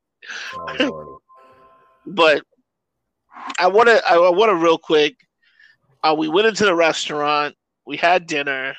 Oh, 0.55 1.19
But 2.07 2.43
I 3.59 3.67
want 3.69 3.89
to 3.89 4.03
I 4.09 4.17
want 4.31 4.51
to 4.51 4.57
real 4.57 4.79
quick. 4.79 5.17
Uh, 6.03 6.15
we 6.19 6.29
went 6.29 6.47
into 6.47 6.65
the 6.65 6.75
restaurant. 6.75 7.55
We 7.87 7.97
had 7.97 8.27
dinner. 8.27 8.75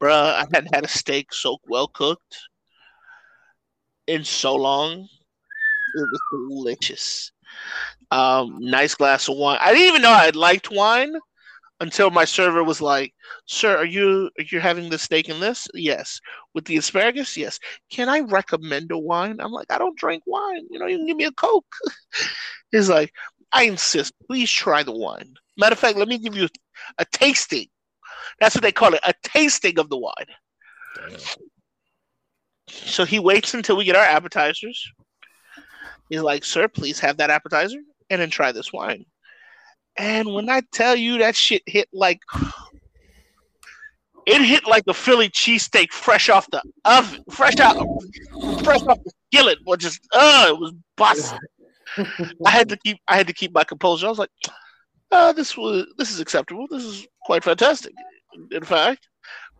Bruh, 0.00 0.34
I 0.34 0.46
hadn't 0.52 0.74
had 0.74 0.84
a 0.84 0.88
steak 0.88 1.32
so 1.32 1.58
well 1.66 1.86
cooked 1.88 2.38
in 4.06 4.24
so 4.24 4.56
long. 4.56 4.92
It 5.94 6.06
was 6.12 6.20
delicious. 6.48 7.32
Um, 8.10 8.56
nice 8.60 8.94
glass 8.94 9.28
of 9.28 9.36
wine. 9.36 9.58
I 9.60 9.72
didn't 9.72 9.88
even 9.88 10.02
know 10.02 10.10
I 10.10 10.30
liked 10.30 10.70
wine 10.70 11.14
until 11.80 12.10
my 12.10 12.24
server 12.24 12.62
was 12.62 12.80
like, 12.80 13.14
"Sir, 13.46 13.76
are 13.76 13.84
you 13.84 14.30
are 14.38 14.44
you 14.44 14.60
having 14.60 14.90
the 14.90 14.98
steak 14.98 15.28
in 15.28 15.40
this? 15.40 15.66
Yes. 15.74 16.20
With 16.54 16.66
the 16.66 16.76
asparagus? 16.76 17.36
Yes. 17.36 17.58
Can 17.90 18.08
I 18.08 18.20
recommend 18.20 18.92
a 18.92 18.98
wine? 18.98 19.40
I'm 19.40 19.52
like, 19.52 19.70
I 19.70 19.78
don't 19.78 19.98
drink 19.98 20.22
wine. 20.26 20.66
You 20.70 20.78
know, 20.78 20.86
you 20.86 20.98
can 20.98 21.06
give 21.06 21.16
me 21.16 21.24
a 21.24 21.32
coke. 21.32 21.74
He's 22.72 22.88
like, 22.88 23.12
I 23.52 23.64
insist. 23.64 24.14
Please 24.26 24.50
try 24.50 24.82
the 24.82 24.92
wine. 24.92 25.34
Matter 25.56 25.72
of 25.72 25.78
fact, 25.78 25.98
let 25.98 26.08
me 26.08 26.18
give 26.18 26.36
you 26.36 26.48
a 26.98 27.04
tasting. 27.06 27.66
That's 28.38 28.54
what 28.54 28.62
they 28.62 28.72
call 28.72 28.94
it, 28.94 29.00
a 29.04 29.14
tasting 29.22 29.78
of 29.78 29.90
the 29.90 29.98
wine. 29.98 30.12
Damn. 30.96 31.18
So 32.68 33.04
he 33.04 33.18
waits 33.18 33.54
until 33.54 33.76
we 33.76 33.84
get 33.84 33.96
our 33.96 34.04
appetizers. 34.04 34.92
He's 36.08 36.22
like, 36.22 36.44
Sir, 36.44 36.68
please 36.68 37.00
have 37.00 37.16
that 37.18 37.30
appetizer 37.30 37.80
and 38.10 38.20
then 38.20 38.30
try 38.30 38.52
this 38.52 38.72
wine. 38.72 39.04
And 40.00 40.32
when 40.32 40.48
I 40.48 40.62
tell 40.72 40.96
you 40.96 41.18
that 41.18 41.36
shit 41.36 41.62
hit 41.66 41.86
like 41.92 42.22
it 44.26 44.40
hit 44.40 44.66
like 44.66 44.84
a 44.88 44.94
Philly 44.94 45.28
cheesesteak 45.28 45.92
fresh 45.92 46.30
off 46.30 46.50
the 46.50 46.62
oven, 46.86 47.22
fresh 47.30 47.58
out 47.58 47.76
fresh 48.64 48.80
off 48.86 48.98
the 49.04 49.12
skillet, 49.26 49.58
or 49.66 49.76
just 49.76 50.00
uh 50.14 50.46
it 50.48 50.58
was 50.58 50.72
busting. 50.96 51.38
I 52.46 52.50
had 52.50 52.70
to 52.70 52.78
keep 52.78 52.98
I 53.08 53.16
had 53.16 53.26
to 53.26 53.34
keep 53.34 53.52
my 53.52 53.62
composure. 53.62 54.06
I 54.06 54.08
was 54.08 54.18
like, 54.18 54.30
uh, 55.12 55.34
this 55.34 55.54
was 55.54 55.86
this 55.98 56.10
is 56.10 56.18
acceptable. 56.18 56.66
This 56.70 56.82
is 56.82 57.06
quite 57.26 57.44
fantastic. 57.44 57.92
In 58.52 58.64
fact, 58.64 59.06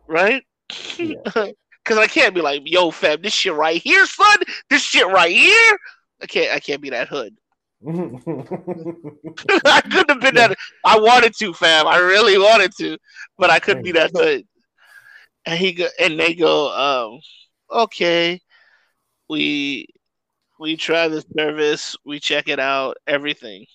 right? 0.07 0.43
Yeah. 0.97 1.17
Cause 1.85 1.97
I 1.97 2.07
can't 2.07 2.33
be 2.33 2.41
like, 2.41 2.61
yo, 2.65 2.89
fam, 2.89 3.21
this 3.21 3.33
shit 3.33 3.53
right 3.53 3.81
here, 3.81 4.05
son. 4.07 4.37
This 4.71 4.81
shit 4.81 5.07
right 5.07 5.31
here. 5.31 5.77
I 6.19 6.25
can't 6.25 6.51
I 6.51 6.59
can't 6.59 6.81
be 6.81 6.89
that 6.89 7.09
hood. 7.09 7.35
I 7.87 9.81
couldn't 9.81 10.09
have 10.09 10.21
been 10.21 10.35
that. 10.35 10.55
I 10.85 10.99
wanted 10.99 11.33
to, 11.37 11.53
fam. 11.53 11.87
I 11.87 11.97
really 11.97 12.37
wanted 12.37 12.71
to, 12.77 12.97
but 13.39 13.49
I 13.49 13.59
couldn't 13.59 13.83
be 13.83 13.91
that 13.93 14.13
good. 14.13 14.45
And 15.45 15.57
he 15.57 15.73
go, 15.73 15.87
and 15.99 16.19
they 16.19 16.35
go, 16.35 16.69
um, 16.71 17.19
okay, 17.71 18.39
we 19.29 19.87
we 20.59 20.77
try 20.77 21.07
the 21.07 21.23
service, 21.35 21.95
we 22.05 22.19
check 22.19 22.47
it 22.47 22.59
out, 22.59 22.97
everything. 23.07 23.65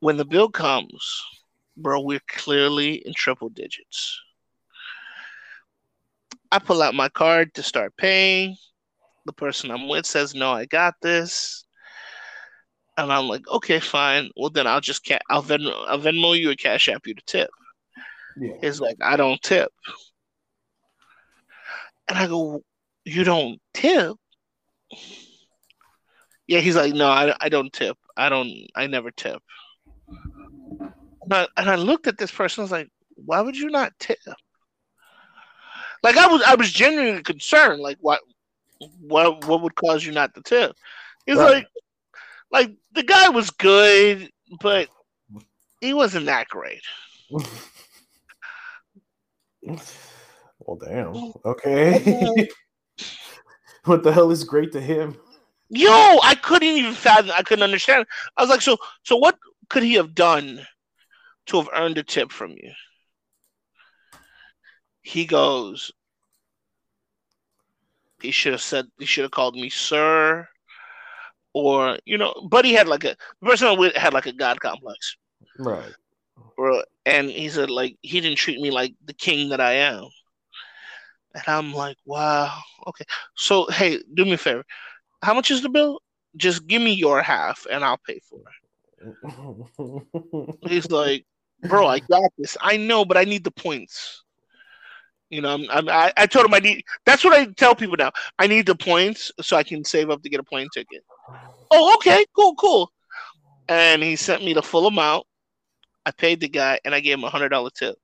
When 0.00 0.18
the 0.18 0.26
bill 0.26 0.50
comes, 0.50 1.24
bro, 1.74 2.00
we're 2.00 2.20
clearly 2.28 2.96
in 3.06 3.14
triple 3.14 3.48
digits. 3.48 4.20
I 6.52 6.58
pull 6.58 6.82
out 6.82 6.94
my 6.94 7.08
card 7.08 7.54
to 7.54 7.62
start 7.62 7.96
paying. 7.96 8.56
The 9.24 9.32
person 9.32 9.70
I'm 9.70 9.88
with 9.88 10.04
says, 10.04 10.34
"No, 10.34 10.52
I 10.52 10.66
got 10.66 10.94
this." 11.00 11.64
And 12.98 13.12
I'm 13.12 13.28
like, 13.28 13.46
okay, 13.48 13.78
fine. 13.78 14.28
Well, 14.36 14.50
then 14.50 14.66
I'll 14.66 14.80
just 14.80 15.06
ca- 15.06 15.20
I'll 15.30 15.42
Venmo, 15.42 15.72
I'll 15.86 16.00
Venmo 16.00 16.36
you 16.36 16.50
or 16.50 16.56
Cash 16.56 16.88
App 16.88 17.06
you 17.06 17.14
to 17.14 17.22
tip. 17.26 17.48
yeah. 18.36 18.54
He's 18.60 18.80
like, 18.80 18.96
I 19.00 19.16
don't 19.16 19.40
tip. 19.40 19.72
And 22.08 22.18
I 22.18 22.26
go, 22.26 22.64
you 23.04 23.22
don't 23.22 23.60
tip? 23.72 24.16
Yeah, 26.48 26.58
he's 26.58 26.74
like, 26.74 26.92
no, 26.92 27.06
I, 27.08 27.36
I 27.40 27.48
don't 27.48 27.72
tip. 27.72 27.96
I 28.16 28.28
don't, 28.28 28.50
I 28.74 28.88
never 28.88 29.12
tip. 29.12 29.40
And 30.08 31.32
I, 31.32 31.46
and 31.56 31.70
I 31.70 31.76
looked 31.76 32.08
at 32.08 32.18
this 32.18 32.32
person. 32.32 32.62
I 32.62 32.64
was 32.64 32.72
like, 32.72 32.88
why 33.14 33.40
would 33.40 33.56
you 33.56 33.70
not 33.70 33.92
tip? 34.00 34.18
Like 36.02 36.16
I 36.16 36.26
was, 36.26 36.42
I 36.42 36.56
was 36.56 36.72
genuinely 36.72 37.22
concerned. 37.22 37.80
Like, 37.80 37.98
what, 38.00 38.18
what, 39.00 39.46
what 39.46 39.62
would 39.62 39.76
cause 39.76 40.04
you 40.04 40.10
not 40.10 40.34
to 40.34 40.42
tip? 40.42 40.74
He's 41.26 41.36
Right. 41.36 41.54
like, 41.54 41.66
like 42.50 42.74
the 42.92 43.02
guy 43.02 43.28
was 43.28 43.50
good, 43.50 44.30
but 44.60 44.88
he 45.80 45.94
wasn't 45.94 46.26
that 46.26 46.48
great. 46.48 46.82
well, 49.60 50.76
damn. 50.76 51.32
Okay. 51.44 52.48
what 53.84 54.02
the 54.02 54.12
hell 54.12 54.30
is 54.30 54.44
great 54.44 54.72
to 54.72 54.80
him? 54.80 55.16
Yo, 55.70 55.90
I 55.90 56.34
couldn't 56.34 56.68
even 56.76 56.94
fathom. 56.94 57.30
I 57.36 57.42
couldn't 57.42 57.64
understand. 57.64 58.06
I 58.36 58.42
was 58.42 58.50
like, 58.50 58.62
so, 58.62 58.78
so 59.02 59.16
what 59.16 59.38
could 59.68 59.82
he 59.82 59.94
have 59.94 60.14
done 60.14 60.66
to 61.46 61.58
have 61.58 61.68
earned 61.74 61.98
a 61.98 62.02
tip 62.02 62.32
from 62.32 62.52
you? 62.52 62.72
He 65.02 65.26
goes. 65.26 65.92
He 68.20 68.30
should 68.30 68.52
have 68.52 68.62
said. 68.62 68.86
He 68.98 69.04
should 69.04 69.24
have 69.24 69.30
called 69.30 69.54
me 69.54 69.68
sir, 69.68 70.48
or 71.58 71.98
you 72.04 72.18
know. 72.18 72.34
Buddy 72.50 72.72
had 72.72 72.88
like 72.88 73.04
a 73.04 73.16
the 73.40 73.48
person 73.48 73.78
with 73.78 73.94
had 73.96 74.12
like 74.14 74.26
a 74.26 74.32
god 74.32 74.60
complex, 74.60 75.16
Right. 75.58 75.92
bro. 76.56 76.82
And 77.06 77.30
he 77.30 77.48
said 77.48 77.70
like 77.70 77.96
he 78.02 78.20
didn't 78.20 78.38
treat 78.38 78.60
me 78.60 78.70
like 78.70 78.94
the 79.04 79.14
king 79.14 79.50
that 79.50 79.60
I 79.60 79.72
am. 79.74 80.04
And 81.34 81.44
I'm 81.46 81.72
like, 81.72 81.96
wow, 82.04 82.52
okay. 82.88 83.04
So 83.36 83.66
hey, 83.70 84.00
do 84.14 84.24
me 84.24 84.32
a 84.32 84.38
favor. 84.38 84.64
How 85.22 85.34
much 85.34 85.50
is 85.50 85.62
the 85.62 85.68
bill? 85.70 86.00
Just 86.36 86.66
give 86.66 86.82
me 86.82 86.92
your 86.92 87.22
half 87.22 87.66
and 87.70 87.84
I'll 87.84 88.00
pay 88.06 88.20
for 88.28 88.40
it. 88.40 88.46
He's 90.68 90.90
like, 90.90 91.24
bro, 91.62 91.86
I 91.86 92.00
got 92.00 92.30
this. 92.38 92.56
I 92.60 92.76
know, 92.76 93.04
but 93.04 93.16
I 93.16 93.24
need 93.24 93.44
the 93.44 93.50
points. 93.50 94.24
You 95.30 95.42
know, 95.42 95.54
I'm, 95.54 95.66
I'm, 95.70 95.88
I, 95.88 96.12
I 96.16 96.26
told 96.26 96.46
him 96.46 96.54
I 96.54 96.58
need. 96.60 96.82
That's 97.04 97.24
what 97.24 97.34
I 97.34 97.46
tell 97.46 97.74
people 97.74 97.96
now. 97.98 98.12
I 98.38 98.46
need 98.46 98.66
the 98.66 98.74
points 98.74 99.30
so 99.40 99.56
I 99.56 99.62
can 99.62 99.84
save 99.84 100.10
up 100.10 100.22
to 100.22 100.30
get 100.30 100.40
a 100.40 100.44
plane 100.44 100.68
ticket. 100.72 101.02
Oh, 101.70 101.94
okay, 101.96 102.24
cool, 102.34 102.54
cool. 102.54 102.92
And 103.68 104.02
he 104.02 104.16
sent 104.16 104.44
me 104.44 104.54
the 104.54 104.62
full 104.62 104.86
amount. 104.86 105.26
I 106.06 106.10
paid 106.10 106.40
the 106.40 106.48
guy 106.48 106.80
and 106.84 106.94
I 106.94 107.00
gave 107.00 107.18
him 107.18 107.24
a 107.24 107.30
hundred 107.30 107.50
dollar 107.50 107.70
tip. 107.70 107.96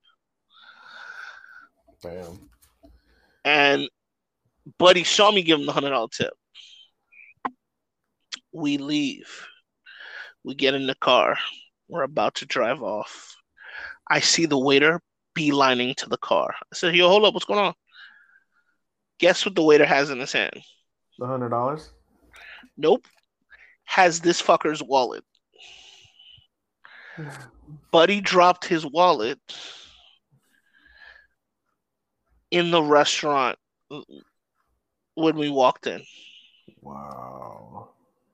Damn. 2.02 2.50
And 3.44 3.88
Buddy 4.78 5.04
saw 5.04 5.30
me 5.30 5.42
give 5.42 5.58
him 5.58 5.66
the 5.66 5.72
hundred 5.72 5.90
dollar 5.90 6.08
tip. 6.12 6.34
We 8.52 8.76
leave. 8.76 9.46
We 10.44 10.54
get 10.54 10.74
in 10.74 10.86
the 10.86 10.94
car. 10.96 11.38
We're 11.88 12.02
about 12.02 12.34
to 12.36 12.46
drive 12.46 12.82
off. 12.82 13.34
I 14.10 14.20
see 14.20 14.44
the 14.46 14.58
waiter 14.58 15.00
beelining 15.34 15.96
to 15.96 16.08
the 16.08 16.18
car. 16.18 16.54
I 16.60 16.76
said, 16.76 16.94
Yo, 16.94 17.08
hold 17.08 17.24
up, 17.24 17.34
what's 17.34 17.46
going 17.46 17.60
on? 17.60 17.74
Guess 19.18 19.46
what 19.46 19.54
the 19.54 19.62
waiter 19.62 19.86
has 19.86 20.10
in 20.10 20.20
his 20.20 20.32
hand? 20.32 20.60
The 21.18 21.26
hundred 21.26 21.50
dollars. 21.50 21.90
Nope. 22.76 23.06
Has 23.84 24.20
this 24.20 24.40
fucker's 24.42 24.82
wallet. 24.82 25.24
Buddy 27.92 28.20
dropped 28.20 28.64
his 28.66 28.84
wallet 28.84 29.38
in 32.50 32.70
the 32.70 32.82
restaurant 32.82 33.58
when 35.14 35.36
we 35.36 35.48
walked 35.50 35.86
in, 35.86 36.02
Wow. 36.82 37.88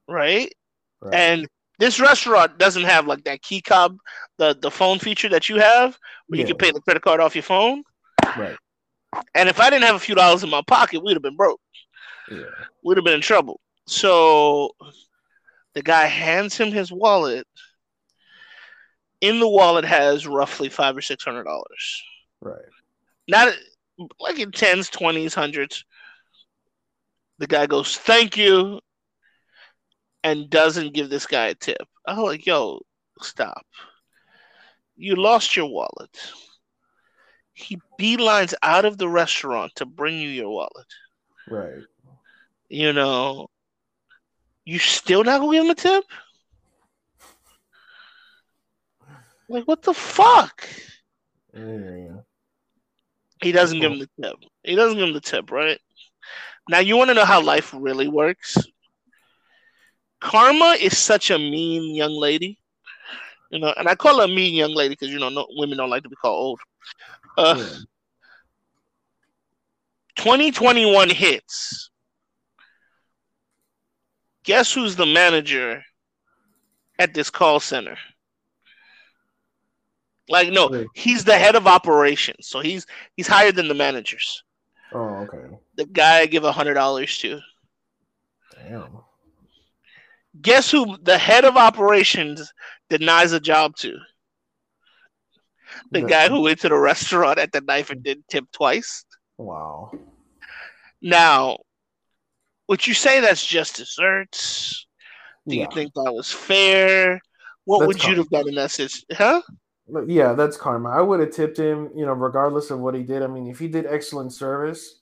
right? 0.09 0.53
Right. 1.01 1.15
And 1.15 1.47
this 1.79 2.01
restaurant 2.01 2.59
doesn't 2.59 2.85
have 2.85 3.07
like 3.07 3.25
that 3.25 3.43
key 3.43 3.61
cob, 3.63 3.97
the, 4.39 4.57
the 4.61 4.71
phone 4.71 4.99
feature 4.99 5.29
that 5.31 5.49
you 5.49 5.57
have 5.59 5.97
where 6.27 6.41
you 6.41 6.47
can 6.47 6.57
pay 6.57 6.71
the 6.71 6.81
credit 6.81 7.03
card 7.03 7.21
off 7.21 7.35
your 7.35 7.43
phone. 7.43 7.83
right. 8.37 8.57
And 9.35 9.49
if 9.49 9.59
I 9.59 9.71
didn't 9.71 9.85
have 9.85 9.97
a 9.97 10.01
few 10.01 10.15
dollars 10.15 10.43
in 10.45 10.51
my 10.51 10.63
pocket, 10.67 11.03
we'd 11.03 11.15
have 11.15 11.23
been 11.23 11.37
broke. 11.37 11.61
Yeah. 12.31 12.43
We'd 12.85 12.97
have 12.97 13.05
been 13.05 13.15
in 13.15 13.21
trouble. 13.21 13.61
So 13.87 14.71
the 15.75 15.83
guy 15.83 16.07
hands 16.07 16.57
him 16.57 16.73
his 16.73 16.93
wallet. 16.93 17.47
In 19.21 19.39
the 19.39 19.49
wallet 19.49 19.85
has 19.85 20.27
roughly 20.27 20.69
five 20.69 20.97
or 20.97 21.03
six 21.03 21.25
hundred 21.25 21.45
dollars. 21.45 22.03
Right. 22.41 22.59
Not 23.29 23.55
like 24.19 24.39
in 24.39 24.51
tens, 24.51 24.89
twenties, 24.89 25.35
hundreds. 25.35 25.85
The 27.39 27.47
guy 27.47 27.67
goes, 27.67 27.97
"Thank 27.97 28.37
you," 28.37 28.81
and 30.23 30.51
doesn't 30.51 30.95
give 30.95 31.11
this 31.11 31.27
guy 31.27 31.49
a 31.49 31.55
tip. 31.55 31.87
I'm 32.07 32.19
like, 32.19 32.47
yo, 32.47 32.81
stop. 33.21 33.65
You 34.97 35.17
lost 35.17 35.57
your 35.57 35.67
wallet. 35.67 36.33
He 37.55 37.79
beelines 37.99 38.55
out 38.63 38.85
of 38.85 38.99
the 38.99 39.09
restaurant 39.09 39.73
to 39.77 39.87
bring 39.87 40.19
you 40.19 40.29
your 40.29 40.51
wallet. 40.51 40.87
Right. 41.49 41.83
You 42.69 42.93
know, 42.93 43.49
you 44.65 44.79
still 44.79 45.25
not 45.25 45.41
gonna 45.41 45.53
give 45.53 45.65
him 45.65 45.71
a 45.71 45.75
tip? 45.75 46.05
Like, 49.49 49.65
what 49.65 49.83
the 49.83 49.95
fuck? 49.95 50.69
He 53.43 53.53
doesn't 53.53 53.81
give 53.81 53.93
him 53.93 53.99
the 53.99 54.09
tip. 54.23 54.37
He 54.63 54.75
doesn't 54.77 54.99
give 54.99 55.09
him 55.09 55.15
the 55.15 55.21
tip, 55.21 55.51
right? 55.51 55.79
Now, 56.69 56.79
you 56.79 56.97
want 56.97 57.09
to 57.09 57.15
know 57.15 57.25
how 57.25 57.41
life 57.41 57.75
really 57.77 58.09
works? 58.09 58.57
Karma 60.21 60.77
is 60.81 60.97
such 60.99 61.31
a 61.31 61.39
mean 61.39 61.95
young 61.95 62.13
lady. 62.13 62.59
You 63.51 63.59
know, 63.59 63.75
and 63.77 63.89
I 63.89 63.95
call 63.97 64.19
her 64.19 64.25
a 64.25 64.29
mean 64.29 64.55
young 64.55 64.75
lady 64.75 64.91
because, 64.95 65.09
you 65.11 65.19
know, 65.19 65.29
no, 65.31 65.47
women 65.51 65.79
don't 65.79 65.91
like 65.91 66.05
to 66.05 66.09
be 66.09 66.17
called 66.17 66.39
old. 66.39 66.61
Uh, 67.37 67.55
Yeah. 67.59 67.79
2021 70.17 71.09
hits. 71.11 71.90
Guess 74.45 74.73
who's 74.73 74.97
the 74.97 75.07
manager 75.07 75.83
at 76.99 77.15
this 77.15 77.31
call 77.31 77.61
center? 77.61 77.97
Like, 80.29 80.51
no, 80.53 80.87
he's 80.95 81.25
the 81.25 81.37
head 81.37 81.57
of 81.57 81.67
operations, 81.67 82.47
so 82.49 82.61
he's 82.61 82.87
he's 83.17 83.27
higher 83.27 83.51
than 83.53 83.67
the 83.69 83.75
managers. 83.75 84.45
Oh, 84.93 85.27
okay. 85.29 85.57
The 85.77 85.87
guy 85.87 86.19
I 86.21 86.27
give 86.27 86.45
a 86.45 86.53
hundred 86.53 86.75
dollars 86.75 87.19
to. 87.19 87.41
Damn. 88.55 88.99
Guess 90.41 90.71
who 90.71 90.97
the 91.03 91.19
head 91.19 91.45
of 91.45 91.57
operations 91.57 92.53
denies 92.89 93.33
a 93.33 93.41
job 93.41 93.75
to? 93.79 93.97
The 95.91 96.01
The- 96.03 96.07
guy 96.07 96.29
who 96.29 96.43
went 96.43 96.61
to 96.61 96.69
the 96.69 96.79
restaurant 96.79 97.39
at 97.41 97.51
the 97.51 97.61
knife 97.61 97.91
and 97.91 98.03
didn't 98.03 98.29
tip 98.29 98.45
twice. 98.53 99.05
Wow. 99.37 99.91
Now, 101.03 101.59
would 102.71 102.87
you 102.87 102.95
say 102.95 103.21
that's 103.21 103.45
just 103.45 103.77
desserts? 103.77 104.87
Do 105.49 105.57
Yeah. 105.57 105.65
you 105.65 105.69
think 105.75 105.93
that 105.95 106.13
was 106.13 106.31
fair? 106.31 107.21
What 107.65 107.81
That's 107.81 107.89
would 107.89 108.05
you 108.05 108.15
have 108.15 108.31
done 108.31 108.49
in 108.49 108.55
that 108.55 108.71
situation? 108.71 109.09
Huh? 109.13 109.43
Yeah, 110.07 110.35
that's 110.35 110.57
karma. 110.57 110.91
I 110.91 111.01
would 111.01 111.19
have 111.19 111.33
tipped 111.33 111.59
him, 111.59 111.91
you 111.97 112.07
know, 112.07 112.13
regardless 112.13 112.71
of 112.71 112.79
what 112.79 112.95
he 112.95 113.03
did. 113.03 113.23
I 113.23 113.27
mean, 113.27 113.49
if 113.49 113.59
he 113.59 113.67
did 113.67 113.87
excellent 113.87 114.33
service, 114.33 115.01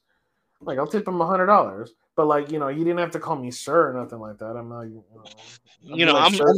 like 0.63 0.79
I'll 0.79 0.87
tip 0.87 1.07
him 1.07 1.21
a 1.21 1.27
hundred 1.27 1.47
dollars. 1.47 1.93
But 2.17 2.27
like, 2.27 2.51
you 2.51 2.59
know, 2.59 2.69
he 2.69 2.79
didn't 2.79 2.99
have 2.99 3.11
to 3.13 3.21
call 3.21 3.37
me 3.37 3.51
sir 3.51 3.91
or 3.91 4.03
nothing 4.03 4.19
like 4.19 4.39
that. 4.39 4.57
I'm 4.57 4.71
not, 4.71 4.83
you 4.83 5.05
know, 5.15 5.95
You 5.95 6.07
know, 6.07 6.15
like, 6.15 6.33
I'm, 6.33 6.41
I'm, 6.41 6.57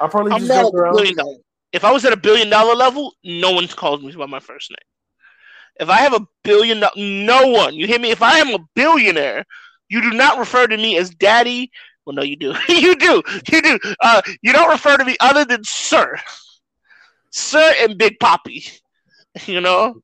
I'll 0.00 0.08
probably 0.08 0.32
I'm 0.32 0.40
just 0.40 0.48
not 0.48 0.64
joke 0.64 0.66
at 0.68 0.72
the 0.72 0.78
around. 0.78 0.94
billion 0.94 1.16
dollar. 1.16 1.36
If 1.72 1.84
I 1.84 1.92
was 1.92 2.06
at 2.06 2.14
a 2.14 2.16
billion 2.16 2.48
dollar 2.48 2.74
level, 2.74 3.12
no 3.24 3.52
one 3.52 3.68
calls 3.68 4.02
me 4.02 4.10
by 4.12 4.26
my 4.26 4.40
first 4.40 4.70
name. 4.70 5.80
If 5.80 5.90
I 5.90 5.98
have 5.98 6.14
a 6.14 6.26
billion, 6.44 6.82
no 6.96 7.48
one. 7.48 7.74
You 7.74 7.86
hear 7.86 7.98
me? 7.98 8.10
If 8.10 8.22
I 8.22 8.38
am 8.38 8.54
a 8.54 8.58
billionaire, 8.74 9.44
you 9.94 10.02
do 10.10 10.16
not 10.16 10.38
refer 10.38 10.66
to 10.66 10.76
me 10.76 10.98
as 10.98 11.10
daddy. 11.10 11.70
Well, 12.04 12.16
no, 12.16 12.22
you 12.22 12.36
do. 12.36 12.54
you 12.68 12.96
do. 12.96 13.22
You 13.50 13.62
do. 13.62 13.78
Uh, 14.02 14.22
you 14.42 14.52
don't 14.52 14.70
refer 14.70 14.96
to 14.96 15.04
me 15.04 15.16
other 15.20 15.44
than 15.44 15.62
sir, 15.64 16.16
sir, 17.30 17.74
and 17.80 17.98
Big 17.98 18.18
Poppy. 18.20 18.64
You 19.46 19.60
know, 19.60 19.96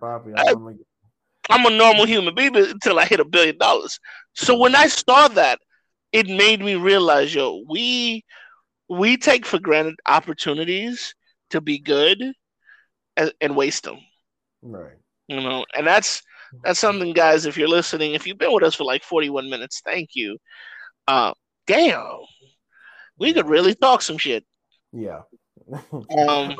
Poppy, 0.00 0.32
I'm 0.36 0.78
I'm 1.50 1.66
a 1.66 1.70
normal 1.70 2.04
human 2.06 2.34
being 2.34 2.56
until 2.56 2.98
I 2.98 3.04
hit 3.04 3.20
a 3.20 3.24
billion 3.24 3.58
dollars. 3.58 4.00
So 4.34 4.58
when 4.58 4.74
I 4.74 4.88
saw 4.88 5.28
that, 5.28 5.60
it 6.12 6.26
made 6.26 6.60
me 6.60 6.74
realize, 6.74 7.34
yo, 7.34 7.62
we 7.68 8.24
we 8.88 9.16
take 9.16 9.46
for 9.46 9.60
granted 9.60 9.94
opportunities 10.06 11.14
to 11.50 11.60
be 11.60 11.78
good 11.78 12.20
and, 13.16 13.32
and 13.40 13.56
waste 13.56 13.84
them. 13.84 13.98
right. 14.62 14.96
You 15.28 15.40
know, 15.40 15.64
and 15.74 15.86
that's 15.86 16.22
that's 16.64 16.80
something, 16.80 17.12
guys. 17.12 17.46
If 17.46 17.56
you're 17.56 17.68
listening, 17.68 18.14
if 18.14 18.26
you've 18.26 18.38
been 18.38 18.52
with 18.52 18.64
us 18.64 18.74
for 18.74 18.84
like 18.84 19.02
41 19.02 19.48
minutes, 19.48 19.80
thank 19.84 20.10
you. 20.14 20.38
Uh, 21.08 21.32
damn, 21.66 22.18
we 23.18 23.32
could 23.32 23.48
really 23.48 23.74
talk 23.74 24.02
some 24.02 24.18
shit. 24.18 24.44
Yeah. 24.92 25.22
Um, 26.28 26.56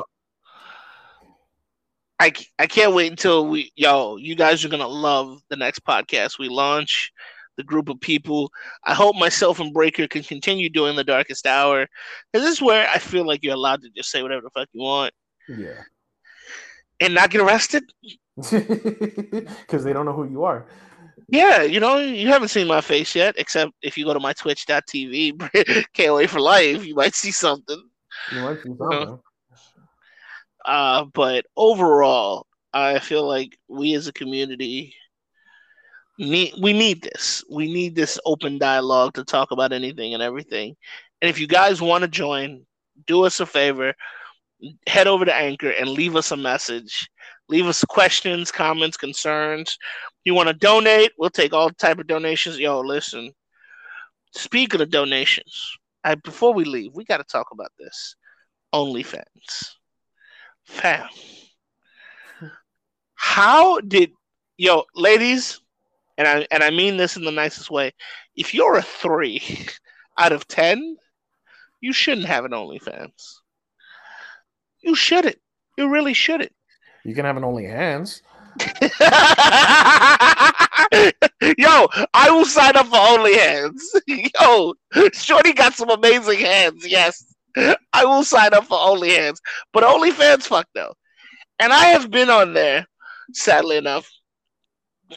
I, 2.19 2.31
I 2.57 2.67
can't 2.67 2.93
wait 2.93 3.11
until 3.11 3.47
we 3.47 3.71
yo 3.75 4.15
you 4.15 4.35
guys 4.35 4.63
are 4.63 4.69
gonna 4.69 4.87
love 4.87 5.41
the 5.49 5.57
next 5.57 5.83
podcast 5.83 6.39
we 6.39 6.47
launch 6.47 7.11
the 7.57 7.63
group 7.63 7.89
of 7.89 7.99
people 7.99 8.49
i 8.85 8.93
hope 8.93 9.15
myself 9.17 9.59
and 9.59 9.73
breaker 9.73 10.07
can 10.07 10.23
continue 10.23 10.69
doing 10.69 10.95
the 10.95 11.03
darkest 11.03 11.45
hour 11.45 11.85
because 12.31 12.45
this 12.45 12.55
is 12.55 12.61
where 12.61 12.87
i 12.89 12.97
feel 12.97 13.25
like 13.25 13.43
you're 13.43 13.53
allowed 13.53 13.81
to 13.81 13.89
just 13.89 14.09
say 14.09 14.23
whatever 14.23 14.41
the 14.41 14.49
fuck 14.51 14.69
you 14.71 14.81
want 14.81 15.13
yeah. 15.49 15.81
and 17.01 17.13
not 17.13 17.29
get 17.29 17.41
arrested 17.41 17.83
Because 18.41 19.83
they 19.83 19.93
don't 19.93 20.05
know 20.05 20.13
who 20.13 20.25
you 20.29 20.43
are. 20.43 20.65
yeah 21.29 21.61
you 21.63 21.79
know 21.79 21.97
you 21.99 22.27
haven't 22.27 22.49
seen 22.49 22.67
my 22.67 22.81
face 22.81 23.15
yet 23.15 23.35
except 23.37 23.71
if 23.81 23.97
you 23.97 24.05
go 24.05 24.13
to 24.13 24.19
my 24.19 24.33
twitch.tv 24.33 25.39
can't 25.93 26.13
wait 26.15 26.29
for 26.29 26.39
life 26.39 26.85
you 26.85 26.95
might 26.95 27.13
see 27.15 27.31
something 27.31 27.81
You 28.31 28.41
might 28.41 28.57
see 28.63 28.73
something. 28.77 29.19
Uh, 30.65 31.05
but 31.13 31.45
overall, 31.57 32.47
I 32.73 32.99
feel 32.99 33.27
like 33.27 33.57
we 33.67 33.93
as 33.95 34.07
a 34.07 34.13
community 34.13 34.93
need 36.17 36.53
we 36.61 36.73
need 36.73 37.01
this. 37.01 37.43
We 37.49 37.71
need 37.73 37.95
this 37.95 38.19
open 38.25 38.57
dialogue 38.57 39.13
to 39.15 39.23
talk 39.23 39.51
about 39.51 39.73
anything 39.73 40.13
and 40.13 40.23
everything. 40.23 40.75
And 41.21 41.29
if 41.29 41.39
you 41.39 41.47
guys 41.47 41.81
want 41.81 42.03
to 42.03 42.07
join, 42.07 42.65
do 43.07 43.25
us 43.25 43.39
a 43.39 43.45
favor, 43.45 43.93
head 44.87 45.07
over 45.07 45.25
to 45.25 45.33
Anchor 45.33 45.69
and 45.69 45.89
leave 45.89 46.15
us 46.15 46.31
a 46.31 46.37
message. 46.37 47.09
Leave 47.49 47.67
us 47.67 47.83
questions, 47.85 48.51
comments, 48.51 48.97
concerns. 48.97 49.77
You 50.23 50.33
want 50.33 50.47
to 50.47 50.53
donate? 50.53 51.11
We'll 51.17 51.29
take 51.29 51.53
all 51.53 51.69
type 51.69 51.99
of 51.99 52.07
donations. 52.07 52.59
Yo, 52.59 52.79
listen. 52.79 53.31
Speaking 54.33 54.81
of 54.81 54.89
donations, 54.89 55.77
I 56.03 56.15
before 56.15 56.53
we 56.53 56.63
leave, 56.63 56.91
we 56.93 57.03
got 57.05 57.17
to 57.17 57.23
talk 57.23 57.47
about 57.51 57.71
this. 57.77 58.15
OnlyFans. 58.73 59.75
Fam. 60.65 61.07
How 63.15 63.79
did 63.81 64.11
yo 64.57 64.83
ladies, 64.95 65.61
and 66.17 66.27
I 66.27 66.47
and 66.51 66.63
I 66.63 66.69
mean 66.71 66.97
this 66.97 67.17
in 67.17 67.23
the 67.23 67.31
nicest 67.31 67.69
way, 67.69 67.91
if 68.35 68.53
you're 68.53 68.77
a 68.77 68.81
three 68.81 69.41
out 70.17 70.31
of 70.31 70.47
ten, 70.47 70.97
you 71.81 71.93
shouldn't 71.93 72.27
have 72.27 72.45
an 72.45 72.51
OnlyFans. 72.51 73.42
You 74.83 74.95
shouldn't. 74.95 75.37
You 75.77 75.89
really 75.89 76.13
shouldn't. 76.13 76.51
You 77.05 77.13
can 77.13 77.25
have 77.25 77.35
an 77.35 77.43
only 77.43 77.65
hands. 77.65 78.21
Yo, 81.57 81.87
I 82.13 82.29
will 82.29 82.45
sign 82.45 82.77
up 82.77 82.85
for 82.87 82.95
OnlyHands. 82.95 83.81
Yo, 84.07 84.73
Shorty 85.11 85.51
got 85.51 85.73
some 85.73 85.89
amazing 85.89 86.39
hands. 86.39 86.87
Yes, 86.87 87.25
I 87.57 88.05
will 88.05 88.23
sign 88.23 88.53
up 88.53 88.63
for 88.65 88.77
OnlyHands. 88.77 89.39
But 89.73 89.83
OnlyFans, 89.83 90.43
fuck 90.43 90.67
no. 90.73 90.93
And 91.59 91.73
I 91.73 91.87
have 91.87 92.09
been 92.09 92.29
on 92.29 92.53
there, 92.53 92.85
sadly 93.33 93.75
enough. 93.75 94.09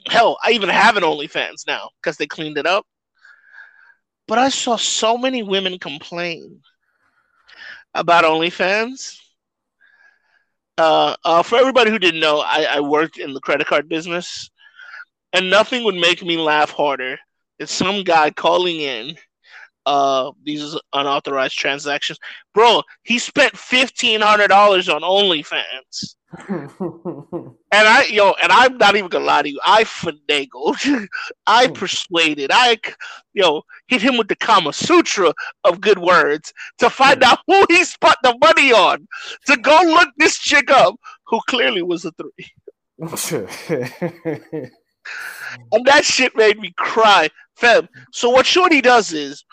Hell, 0.08 0.38
I 0.42 0.50
even 0.50 0.68
have 0.68 0.96
an 0.96 1.04
OnlyFans 1.04 1.68
now 1.68 1.90
because 2.02 2.16
they 2.16 2.26
cleaned 2.26 2.58
it 2.58 2.66
up. 2.66 2.84
But 4.26 4.38
I 4.38 4.48
saw 4.48 4.76
so 4.76 5.16
many 5.16 5.44
women 5.44 5.78
complain 5.78 6.62
about 7.94 8.24
OnlyFans. 8.24 9.20
Uh, 10.78 11.16
uh, 11.24 11.42
for 11.42 11.56
everybody 11.56 11.90
who 11.90 11.98
didn't 11.98 12.20
know, 12.20 12.40
I, 12.40 12.66
I 12.70 12.80
worked 12.80 13.18
in 13.18 13.32
the 13.32 13.40
credit 13.40 13.66
card 13.66 13.88
business, 13.88 14.50
and 15.32 15.50
nothing 15.50 15.84
would 15.84 15.94
make 15.94 16.22
me 16.22 16.36
laugh 16.36 16.70
harder. 16.70 17.18
Than 17.58 17.68
some 17.68 18.04
guy 18.04 18.30
calling 18.30 18.80
in 18.80 19.16
uh, 19.86 20.32
these 20.44 20.76
unauthorized 20.92 21.56
transactions. 21.56 22.18
Bro, 22.52 22.82
he 23.04 23.18
spent 23.18 23.56
fifteen 23.56 24.20
hundred 24.20 24.48
dollars 24.48 24.88
on 24.88 25.02
OnlyFans, 25.02 26.16
and 26.48 27.54
I 27.72 28.04
yo, 28.10 28.34
and 28.42 28.52
I'm 28.52 28.76
not 28.76 28.96
even 28.96 29.08
gonna 29.08 29.24
lie 29.24 29.42
to 29.42 29.48
you, 29.48 29.60
I 29.64 29.84
finagled, 29.84 31.06
I 31.46 31.68
persuaded, 31.68 32.50
I 32.52 32.78
yo 33.32 33.62
hit 33.86 34.02
him 34.02 34.18
with 34.18 34.28
the 34.28 34.36
Kama 34.36 34.72
Sutra 34.72 35.32
of 35.64 35.80
good 35.80 35.98
words 35.98 36.52
to 36.78 36.90
find 36.90 37.22
out 37.22 37.38
who 37.46 37.64
he 37.68 37.84
spent 37.84 38.16
the 38.22 38.36
money 38.40 38.72
on 38.72 39.06
to 39.46 39.56
go 39.56 39.80
look 39.84 40.08
this 40.18 40.38
chick 40.38 40.70
up, 40.70 40.96
who 41.26 41.40
clearly 41.48 41.82
was 41.82 42.04
a 42.04 42.12
three. 42.12 42.30
And 45.72 45.84
that 45.86 46.04
shit 46.04 46.36
made 46.36 46.58
me 46.58 46.72
cry. 46.76 47.28
Fam. 47.56 47.88
So 48.12 48.28
what 48.30 48.44
Shorty 48.44 48.80
does 48.80 49.12
is 49.12 49.44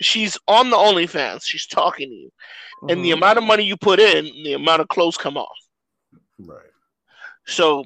she's 0.00 0.38
on 0.48 0.70
the 0.70 0.76
OnlyFans, 0.76 1.44
she's 1.44 1.66
talking 1.66 2.08
to 2.08 2.14
you. 2.14 2.30
And 2.88 3.04
the 3.04 3.10
Mhm. 3.10 3.14
amount 3.14 3.38
of 3.38 3.44
money 3.44 3.64
you 3.64 3.76
put 3.76 4.00
in, 4.00 4.24
the 4.44 4.54
amount 4.54 4.80
of 4.80 4.88
clothes 4.88 5.16
come 5.16 5.36
off. 5.36 5.56
right. 6.38 6.70
So 7.46 7.84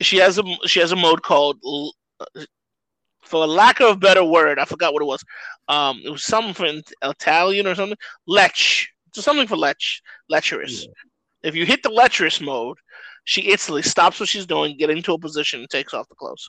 she 0.00 0.16
has 0.18 0.38
a 0.38 0.42
she 0.66 0.80
has 0.80 0.92
a 0.92 0.96
mode 0.96 1.22
called 1.22 1.58
for 3.22 3.46
lack 3.46 3.80
of 3.80 3.90
a 3.90 3.98
better 3.98 4.24
word, 4.24 4.58
I 4.58 4.64
forgot 4.64 4.92
what 4.92 5.02
it 5.02 5.06
was. 5.06 5.22
Um, 5.68 6.00
it 6.04 6.10
was 6.10 6.24
something 6.24 6.54
from 6.54 6.82
Italian 7.02 7.66
or 7.66 7.74
something. 7.74 7.98
Lech, 8.26 8.56
so 9.12 9.20
something 9.20 9.46
for 9.46 9.56
lech, 9.56 9.76
lecherous. 10.30 10.84
Yeah. 10.84 10.92
If 11.42 11.54
you 11.54 11.66
hit 11.66 11.82
the 11.82 11.90
lecherous 11.90 12.40
mode, 12.40 12.78
she 13.24 13.42
instantly 13.42 13.82
stops 13.82 14.18
what 14.18 14.28
she's 14.28 14.46
doing, 14.46 14.76
get 14.78 14.90
into 14.90 15.12
a 15.12 15.18
position, 15.18 15.60
and 15.60 15.70
takes 15.70 15.92
off 15.92 16.08
the 16.08 16.14
clothes. 16.14 16.48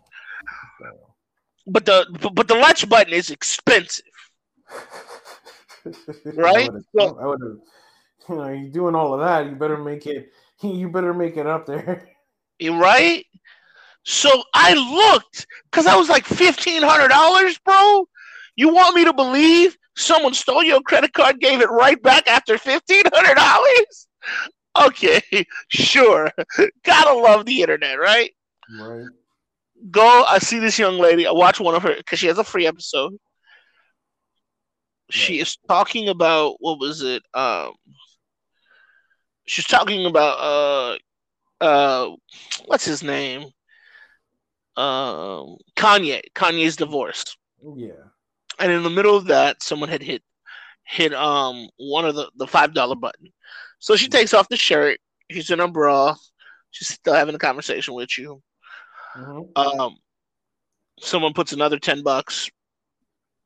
But 1.67 1.85
the 1.85 2.07
but 2.33 2.47
the 2.47 2.55
lech 2.55 2.87
button 2.87 3.13
is 3.13 3.29
expensive, 3.29 4.05
right? 6.35 6.69
I 6.69 7.25
would 7.25 7.41
have. 7.41 7.57
You 8.29 8.35
know, 8.35 8.49
you're 8.49 8.69
doing 8.69 8.95
all 8.95 9.13
of 9.13 9.19
that. 9.21 9.49
You 9.49 9.55
better 9.55 9.77
make 9.77 10.05
it. 10.07 10.31
You 10.61 10.89
better 10.89 11.13
make 11.13 11.37
it 11.37 11.47
up 11.47 11.65
there. 11.65 12.09
Right. 12.61 13.25
So 14.03 14.43
I 14.53 14.73
looked 14.73 15.47
because 15.71 15.85
I 15.85 15.95
was 15.95 16.09
like 16.09 16.25
fifteen 16.25 16.81
hundred 16.83 17.07
dollars, 17.09 17.57
bro. 17.59 18.05
You 18.57 18.73
want 18.73 18.93
me 18.95 19.05
to 19.05 19.13
believe 19.13 19.77
someone 19.95 20.33
stole 20.33 20.63
your 20.63 20.81
credit 20.81 21.13
card, 21.13 21.39
gave 21.39 21.61
it 21.61 21.69
right 21.69 22.01
back 22.01 22.27
after 22.27 22.57
fifteen 22.57 23.03
hundred 23.13 23.35
dollars? 23.35 24.07
Okay, 24.79 25.21
sure. 25.69 26.31
Gotta 26.85 27.19
love 27.19 27.45
the 27.45 27.61
internet, 27.61 27.99
right? 27.99 28.31
Right. 28.79 29.07
Go. 29.91 30.23
I 30.27 30.39
see 30.39 30.59
this 30.59 30.77
young 30.77 30.99
lady. 30.99 31.25
I 31.25 31.31
watch 31.31 31.59
one 31.59 31.75
of 31.75 31.83
her 31.83 31.95
because 31.95 32.19
she 32.19 32.27
has 32.27 32.37
a 32.37 32.43
free 32.43 32.67
episode. 32.67 33.17
She 35.09 35.39
is 35.39 35.57
talking 35.67 36.09
about 36.09 36.57
what 36.59 36.79
was 36.79 37.01
it? 37.01 37.23
Um, 37.33 37.73
she's 39.45 39.65
talking 39.65 40.05
about 40.05 40.99
uh, 41.61 41.63
uh, 41.63 42.15
what's 42.65 42.85
his 42.85 43.03
name? 43.03 43.45
um, 44.79 45.57
Kanye, 45.75 46.21
Kanye's 46.33 46.77
divorce. 46.77 47.35
Yeah. 47.75 47.91
And 48.59 48.71
in 48.71 48.83
the 48.83 48.89
middle 48.89 49.15
of 49.15 49.25
that, 49.25 49.61
someone 49.61 49.89
had 49.89 50.01
hit 50.01 50.23
hit 50.85 51.13
um 51.13 51.69
one 51.77 52.05
of 52.05 52.15
the 52.15 52.31
the 52.37 52.47
five 52.47 52.73
dollar 52.73 52.95
button. 52.95 53.27
So 53.79 53.95
she 53.95 54.07
takes 54.07 54.33
off 54.33 54.49
the 54.49 54.57
shirt. 54.57 54.99
She's 55.29 55.49
in 55.49 55.59
a 55.59 55.67
bra. 55.67 56.15
She's 56.71 56.87
still 56.87 57.13
having 57.13 57.35
a 57.35 57.39
conversation 57.39 57.93
with 57.93 58.17
you. 58.17 58.41
Mm-hmm. 59.17 59.79
Um, 59.81 59.97
someone 60.99 61.33
puts 61.33 61.51
another 61.51 61.77
ten 61.77 62.01
bucks. 62.01 62.49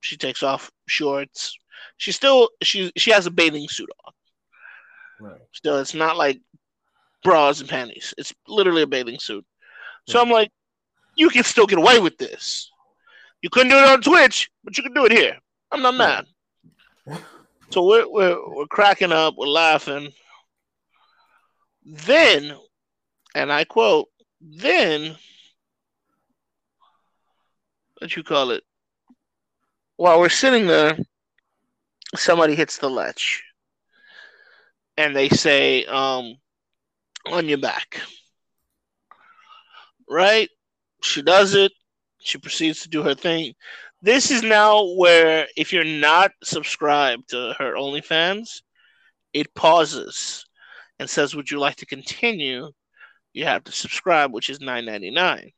She 0.04 0.18
takes 0.18 0.44
off 0.44 0.70
shorts. 0.86 1.58
She 1.98 2.12
still 2.12 2.50
she 2.62 2.92
she 2.98 3.12
has 3.12 3.26
a 3.26 3.32
bathing 3.32 3.70
suit 3.70 3.90
on. 4.06 4.14
Right. 5.22 5.42
Still, 5.54 5.80
it's 5.80 5.94
not 5.94 6.18
like 6.18 6.42
bras 7.24 7.62
and 7.62 7.70
panties. 7.70 8.14
It's 8.18 8.34
literally 8.48 8.82
a 8.82 8.88
bathing 8.88 9.18
suit. 9.18 9.46
So 10.06 10.22
I'm 10.22 10.30
like, 10.30 10.52
you 11.16 11.30
can 11.30 11.46
still 11.46 11.66
get 11.66 11.80
away 11.80 12.00
with 12.00 12.18
this. 12.18 12.70
You 13.42 13.50
couldn't 13.50 13.70
do 13.72 13.78
it 13.78 13.86
on 13.86 14.02
Twitch, 14.02 14.50
but 14.66 14.78
you 14.78 14.84
can 14.84 14.94
do 14.94 15.06
it 15.06 15.14
here. 15.14 15.38
I'm 15.72 15.82
not 15.82 15.96
mad. 15.96 16.26
So 17.70 17.86
we're, 17.86 18.10
we're, 18.10 18.56
we're 18.56 18.68
cracking 18.68 19.14
up, 19.14 19.36
we're 19.38 19.48
laughing. 19.48 20.12
Then, 21.86 22.58
and 23.36 23.52
I 23.52 23.64
quote, 23.64 24.10
then, 24.42 25.16
what 28.00 28.16
you 28.18 28.24
call 28.24 28.52
it? 28.52 28.64
While 29.98 30.20
we're 30.20 30.30
sitting 30.30 30.68
there, 30.68 30.98
somebody 32.16 32.56
hits 32.56 32.78
the 32.78 32.90
latch. 32.90 33.44
And 34.98 35.16
they 35.16 35.30
say, 35.30 35.86
um, 35.86 36.36
on 37.26 37.48
your 37.48 37.58
back. 37.58 38.02
Right? 40.10 40.50
She 41.02 41.22
does 41.22 41.56
it. 41.56 41.72
She 42.20 42.38
proceeds 42.38 42.82
to 42.84 42.90
do 42.90 43.04
her 43.04 43.16
thing. 43.16 43.54
This 44.02 44.32
is 44.32 44.44
now 44.44 44.84
where, 44.98 45.48
if 45.56 45.72
you're 45.72 45.84
not 45.84 46.32
subscribed 46.44 47.30
to 47.30 47.56
her 47.58 47.74
OnlyFans, 47.76 48.62
it 49.34 49.54
pauses 49.56 50.46
and 51.00 51.10
says, 51.10 51.36
"Would 51.36 51.50
you 51.50 51.60
like 51.60 51.78
to 51.78 51.86
continue?" 51.86 52.72
You 53.34 53.46
have 53.46 53.64
to 53.64 53.72
subscribe, 53.72 54.32
which 54.32 54.50
is 54.50 54.60
nine 54.60 54.86
ninety 54.86 55.10
nine. 55.10 55.52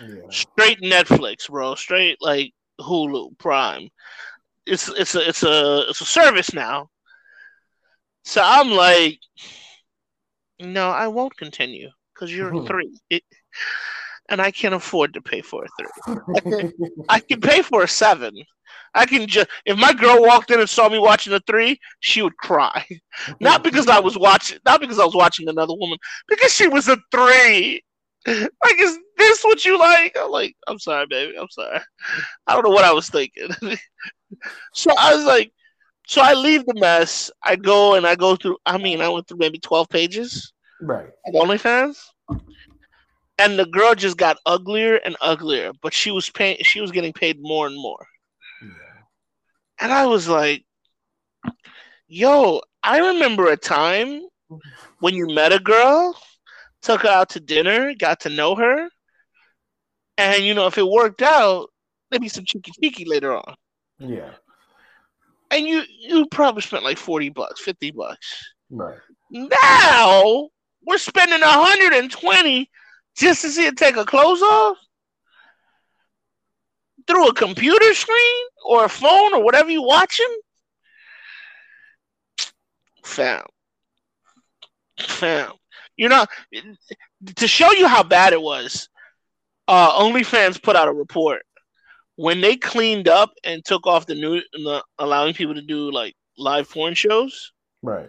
Yeah. 0.00 0.22
Straight 0.30 0.80
Netflix, 0.80 1.48
bro. 1.48 1.74
Straight 1.74 2.18
like 2.20 2.52
Hulu 2.80 3.38
Prime. 3.38 3.88
It's 4.66 4.88
it's 4.88 5.14
a 5.14 5.28
it's 5.28 5.42
a 5.42 5.86
it's 5.88 6.00
a 6.00 6.04
service 6.04 6.52
now. 6.52 6.90
So 8.24 8.42
I'm 8.44 8.70
like, 8.70 9.18
no, 10.60 10.90
I 10.90 11.08
won't 11.08 11.36
continue 11.36 11.88
because 12.14 12.34
you're 12.34 12.50
hmm. 12.50 12.66
three. 12.66 12.98
It, 13.08 13.22
and 14.28 14.42
I 14.42 14.50
can't 14.50 14.74
afford 14.74 15.14
to 15.14 15.22
pay 15.22 15.40
for 15.40 15.64
a 15.64 15.68
three. 15.78 16.16
I 16.36 16.40
can, 16.40 16.72
I 17.08 17.20
can 17.20 17.40
pay 17.40 17.62
for 17.62 17.82
a 17.82 17.88
seven. 17.88 18.34
I 18.94 19.06
can 19.06 19.26
just 19.26 19.48
if 19.64 19.78
my 19.78 19.92
girl 19.92 20.22
walked 20.22 20.50
in 20.50 20.60
and 20.60 20.68
saw 20.68 20.88
me 20.88 20.98
watching 20.98 21.32
a 21.32 21.40
three, 21.40 21.78
she 22.00 22.22
would 22.22 22.36
cry. 22.36 22.84
Not 23.40 23.62
because 23.62 23.88
I 23.88 24.00
was 24.00 24.18
watching, 24.18 24.58
not 24.64 24.80
because 24.80 24.98
I 24.98 25.04
was 25.04 25.14
watching 25.14 25.48
another 25.48 25.74
woman, 25.74 25.98
because 26.28 26.52
she 26.52 26.68
was 26.68 26.88
a 26.88 26.96
three. 27.10 27.82
Like, 28.64 28.80
is 28.80 28.98
this 29.16 29.44
what 29.44 29.64
you 29.64 29.78
like? 29.78 30.16
I'm 30.18 30.30
like, 30.30 30.54
I'm 30.66 30.78
sorry, 30.78 31.06
baby. 31.08 31.36
I'm 31.38 31.48
sorry. 31.50 31.80
I 32.46 32.54
don't 32.54 32.64
know 32.64 32.70
what 32.70 32.84
I 32.84 32.92
was 32.92 33.08
thinking. 33.08 33.48
so 34.74 34.90
I 34.98 35.14
was 35.14 35.24
like, 35.24 35.52
so 36.06 36.22
I 36.22 36.34
leave 36.34 36.64
the 36.66 36.74
mess. 36.74 37.30
I 37.42 37.56
go 37.56 37.94
and 37.94 38.06
I 38.06 38.14
go 38.14 38.36
through. 38.36 38.56
I 38.64 38.78
mean, 38.78 39.00
I 39.00 39.08
went 39.08 39.28
through 39.28 39.38
maybe 39.38 39.58
twelve 39.58 39.88
pages. 39.88 40.52
Right. 40.80 41.08
Of 41.26 41.34
OnlyFans 41.34 41.98
and 43.38 43.58
the 43.58 43.66
girl 43.66 43.94
just 43.94 44.16
got 44.16 44.38
uglier 44.44 44.96
and 44.96 45.16
uglier, 45.20 45.72
but 45.80 45.94
she 45.94 46.10
was 46.10 46.28
paying 46.28 46.58
she 46.62 46.80
was 46.80 46.90
getting 46.90 47.12
paid 47.12 47.40
more 47.40 47.66
and 47.66 47.76
more. 47.76 48.04
Yeah. 48.60 48.68
And 49.80 49.92
I 49.92 50.06
was 50.06 50.28
like, 50.28 50.64
yo, 52.08 52.60
I 52.82 52.98
remember 52.98 53.48
a 53.48 53.56
time 53.56 54.22
when 54.98 55.14
you 55.14 55.28
met 55.28 55.52
a 55.52 55.60
girl, 55.60 56.20
took 56.82 57.02
her 57.02 57.08
out 57.08 57.30
to 57.30 57.40
dinner, 57.40 57.94
got 57.94 58.20
to 58.20 58.28
know 58.28 58.54
her, 58.54 58.88
and 60.18 60.44
you 60.44 60.52
know, 60.52 60.66
if 60.66 60.76
it 60.76 60.86
worked 60.86 61.22
out, 61.22 61.70
maybe 62.10 62.28
some 62.28 62.44
cheeky 62.44 62.72
cheeky 62.82 63.04
later 63.04 63.36
on. 63.36 63.54
Yeah. 63.98 64.32
And 65.50 65.66
you 65.66 65.82
you 65.98 66.26
probably 66.26 66.62
spent 66.62 66.84
like 66.84 66.98
40 66.98 67.30
bucks, 67.30 67.60
50 67.60 67.92
bucks. 67.92 68.52
Right. 68.70 68.98
Now 69.30 70.48
we're 70.84 70.98
spending 70.98 71.40
120 71.40 72.70
just 73.16 73.42
to 73.42 73.48
see 73.48 73.66
it 73.66 73.76
take 73.76 73.96
a 73.96 74.04
clothes 74.04 74.42
off 74.42 74.76
through 77.06 77.28
a 77.28 77.34
computer 77.34 77.94
screen 77.94 78.44
or 78.66 78.84
a 78.84 78.88
phone 78.88 79.34
or 79.34 79.42
whatever 79.42 79.70
you're 79.70 79.86
watching. 79.86 80.38
Fam. 83.04 83.42
Fam. 85.00 85.52
You 85.98 86.08
know, 86.08 86.24
to 87.36 87.46
show 87.46 87.72
you 87.72 87.86
how 87.86 88.02
bad 88.02 88.32
it 88.32 88.40
was, 88.40 88.88
uh, 89.66 90.00
OnlyFans 90.00 90.62
put 90.62 90.76
out 90.76 90.88
a 90.88 90.92
report. 90.92 91.42
When 92.14 92.40
they 92.40 92.56
cleaned 92.56 93.08
up 93.08 93.32
and 93.44 93.64
took 93.64 93.86
off 93.86 94.06
the 94.06 94.14
new, 94.14 94.40
the, 94.52 94.82
allowing 94.98 95.34
people 95.34 95.54
to 95.54 95.62
do 95.62 95.92
like 95.92 96.14
live 96.38 96.70
porn 96.70 96.94
shows, 96.94 97.52
right? 97.82 98.08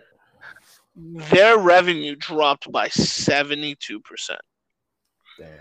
Their 0.95 1.57
revenue 1.57 2.15
dropped 2.15 2.71
by 2.71 2.89
seventy-two 2.89 3.99
percent. 4.01 4.41
Damn. 5.37 5.57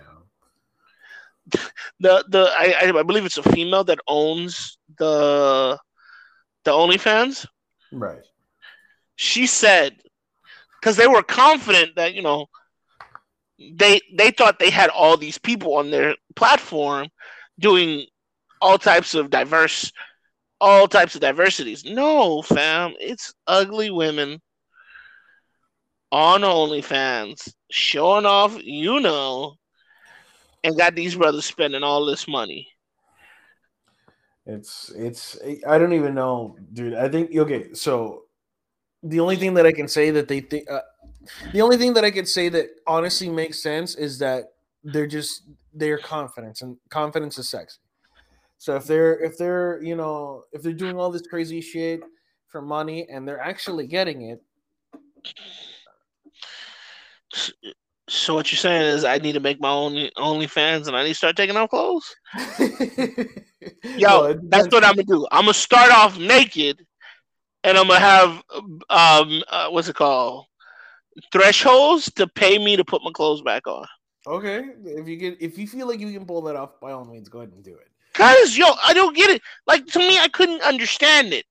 The 2.01 2.25
the 2.29 2.51
I, 2.59 2.93
I 2.95 3.03
believe 3.03 3.25
it's 3.25 3.39
a 3.39 3.43
female 3.43 3.85
that 3.85 4.01
owns 4.07 4.79
the 4.99 5.79
the 6.65 6.71
OnlyFans. 6.71 7.47
Right. 7.93 8.23
She 9.17 9.47
said 9.47 9.97
because 10.81 10.97
they 10.97 11.07
were 11.07 11.23
confident 11.23 11.97
that 11.97 12.15
you 12.15 12.23
know 12.23 12.47
they 13.59 14.01
they 14.15 14.31
thought 14.31 14.59
they 14.59 14.71
had 14.71 14.91
all 14.91 15.17
these 15.17 15.39
people 15.39 15.77
on 15.77 15.91
their 15.91 16.15
platform 16.37 17.09
doing 17.59 18.07
all 18.61 18.79
types 18.79 19.15
of 19.15 19.31
diverse 19.31 19.93
all 20.61 20.89
types 20.89 21.15
of 21.15 21.21
diversities. 21.21 21.85
No, 21.85 22.43
fam, 22.43 22.95
it's 22.99 23.33
ugly 23.47 23.91
women 23.91 24.41
on 26.11 26.41
OnlyFans 26.41 27.53
showing 27.71 28.27
off, 28.27 28.59
you 28.63 29.01
know, 29.01 29.55
and 30.65 30.77
got 30.77 30.95
these 30.95 31.15
brothers 31.15 31.45
spending 31.45 31.83
all 31.83 32.05
this 32.07 32.27
money. 32.27 32.69
It's 34.47 34.91
it's 34.97 35.39
I 35.67 35.77
don't 35.77 35.93
even 35.93 36.15
know, 36.15 36.57
dude. 36.73 36.95
I 36.95 37.09
think 37.09 37.37
okay, 37.37 37.75
so 37.75 38.25
the 39.03 39.21
only 39.21 39.37
thing 39.37 39.55
that 39.55 39.67
I 39.67 39.73
can 39.73 39.89
say 39.89 40.11
that 40.11 40.29
they 40.29 40.41
think 40.41 40.71
uh, 40.71 40.81
the 41.53 41.63
only 41.63 41.77
thing 41.77 41.95
that 41.95 42.05
I 42.05 42.11
could 42.11 42.29
say 42.29 42.49
that 42.49 42.69
honestly 42.87 43.29
makes 43.29 43.63
sense 43.63 43.95
is 43.95 44.19
that 44.19 44.53
they're 44.85 45.07
just 45.07 45.43
they're 45.75 45.99
confidence 45.99 46.63
and 46.63 46.77
confidence 46.91 47.39
is 47.39 47.49
sexy. 47.49 47.79
So 48.59 48.77
if 48.77 48.87
they're 48.87 49.19
if 49.21 49.37
they're 49.37 49.83
you 49.83 49.97
know 49.97 50.45
if 50.53 50.63
they're 50.63 50.73
doing 50.73 50.99
all 50.99 51.11
this 51.11 51.27
crazy 51.27 51.61
shit 51.61 52.01
for 52.49 52.63
money 52.63 53.07
and 53.09 53.27
they're 53.27 53.41
actually 53.41 53.87
getting 53.87 54.23
it, 54.23 54.43
So 58.09 58.35
what 58.35 58.51
you're 58.51 58.57
saying 58.57 58.83
is 58.83 59.05
I 59.05 59.19
need 59.19 59.33
to 59.33 59.41
make 59.41 59.61
my 59.61 59.71
own 59.71 59.93
OnlyFans 60.17 60.87
and 60.87 60.97
I 60.97 61.03
need 61.03 61.11
to 61.11 61.15
start 61.15 61.37
taking 61.37 61.57
off 61.57 61.69
clothes? 61.69 62.15
Yo, 62.59 64.33
No, 64.33 64.41
that's 64.45 64.69
what 64.73 64.83
I'm 64.83 64.95
gonna 64.95 65.05
do. 65.05 65.27
I'm 65.31 65.43
gonna 65.43 65.55
start 65.55 65.91
off 65.93 66.19
naked, 66.19 66.85
and 67.65 67.77
I'm 67.77 67.89
gonna 67.89 68.01
have 68.01 68.31
um 68.91 69.43
uh, 69.49 69.69
what's 69.71 69.89
it 69.89 69.97
called 69.97 70.47
thresholds 71.33 72.11
to 72.13 72.27
pay 72.27 72.59
me 72.59 72.77
to 72.77 72.85
put 72.85 73.03
my 73.03 73.11
clothes 73.13 73.43
back 73.43 73.67
on. 73.67 73.87
Okay, 74.27 74.63
if 74.85 75.09
you 75.09 75.17
get 75.17 75.41
if 75.41 75.59
you 75.59 75.67
feel 75.67 75.89
like 75.89 76.01
you 76.01 76.13
can 76.13 76.27
pull 76.27 76.43
that 76.43 76.57
off, 76.57 76.81
by 76.81 76.93
all 76.93 77.05
means, 77.05 77.29
go 77.29 77.41
ahead 77.41 77.53
and 77.53 77.65
do 77.65 77.75
it. 77.75 77.89
Cause 78.15 78.57
yo, 78.57 78.67
I 78.85 78.93
don't 78.93 79.17
get 79.17 79.31
it. 79.31 79.43
Like 79.67 79.87
to 79.87 79.99
me, 79.99 80.19
I 80.19 80.29
couldn't 80.29 80.63
understand 80.63 81.33
it. 81.33 81.47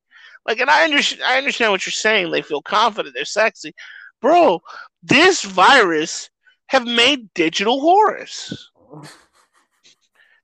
Like, 0.46 0.60
and 0.60 0.70
I 0.70 0.84
understand. 0.84 1.24
I 1.24 1.38
understand 1.38 1.72
what 1.72 1.86
you're 1.86 1.92
saying. 1.92 2.32
They 2.32 2.42
feel 2.42 2.62
confident. 2.62 3.16
They're 3.16 3.26
sexy, 3.26 3.74
bro. 4.22 4.62
This 5.02 5.44
virus 5.44 6.30
have 6.68 6.86
made 6.86 7.34
digital 7.34 7.80
horrors, 7.80 8.70
and 8.92 9.10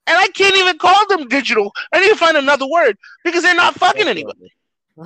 I 0.08 0.28
can't 0.30 0.56
even 0.56 0.78
call 0.78 1.08
them 1.08 1.28
digital. 1.28 1.72
I 1.94 2.00
need 2.00 2.10
to 2.10 2.16
find 2.16 2.38
another 2.38 2.68
word 2.68 2.98
because 3.24 3.44
they're 3.44 3.56
not 3.56 3.76
fucking 3.76 4.08
anybody. 4.08 4.52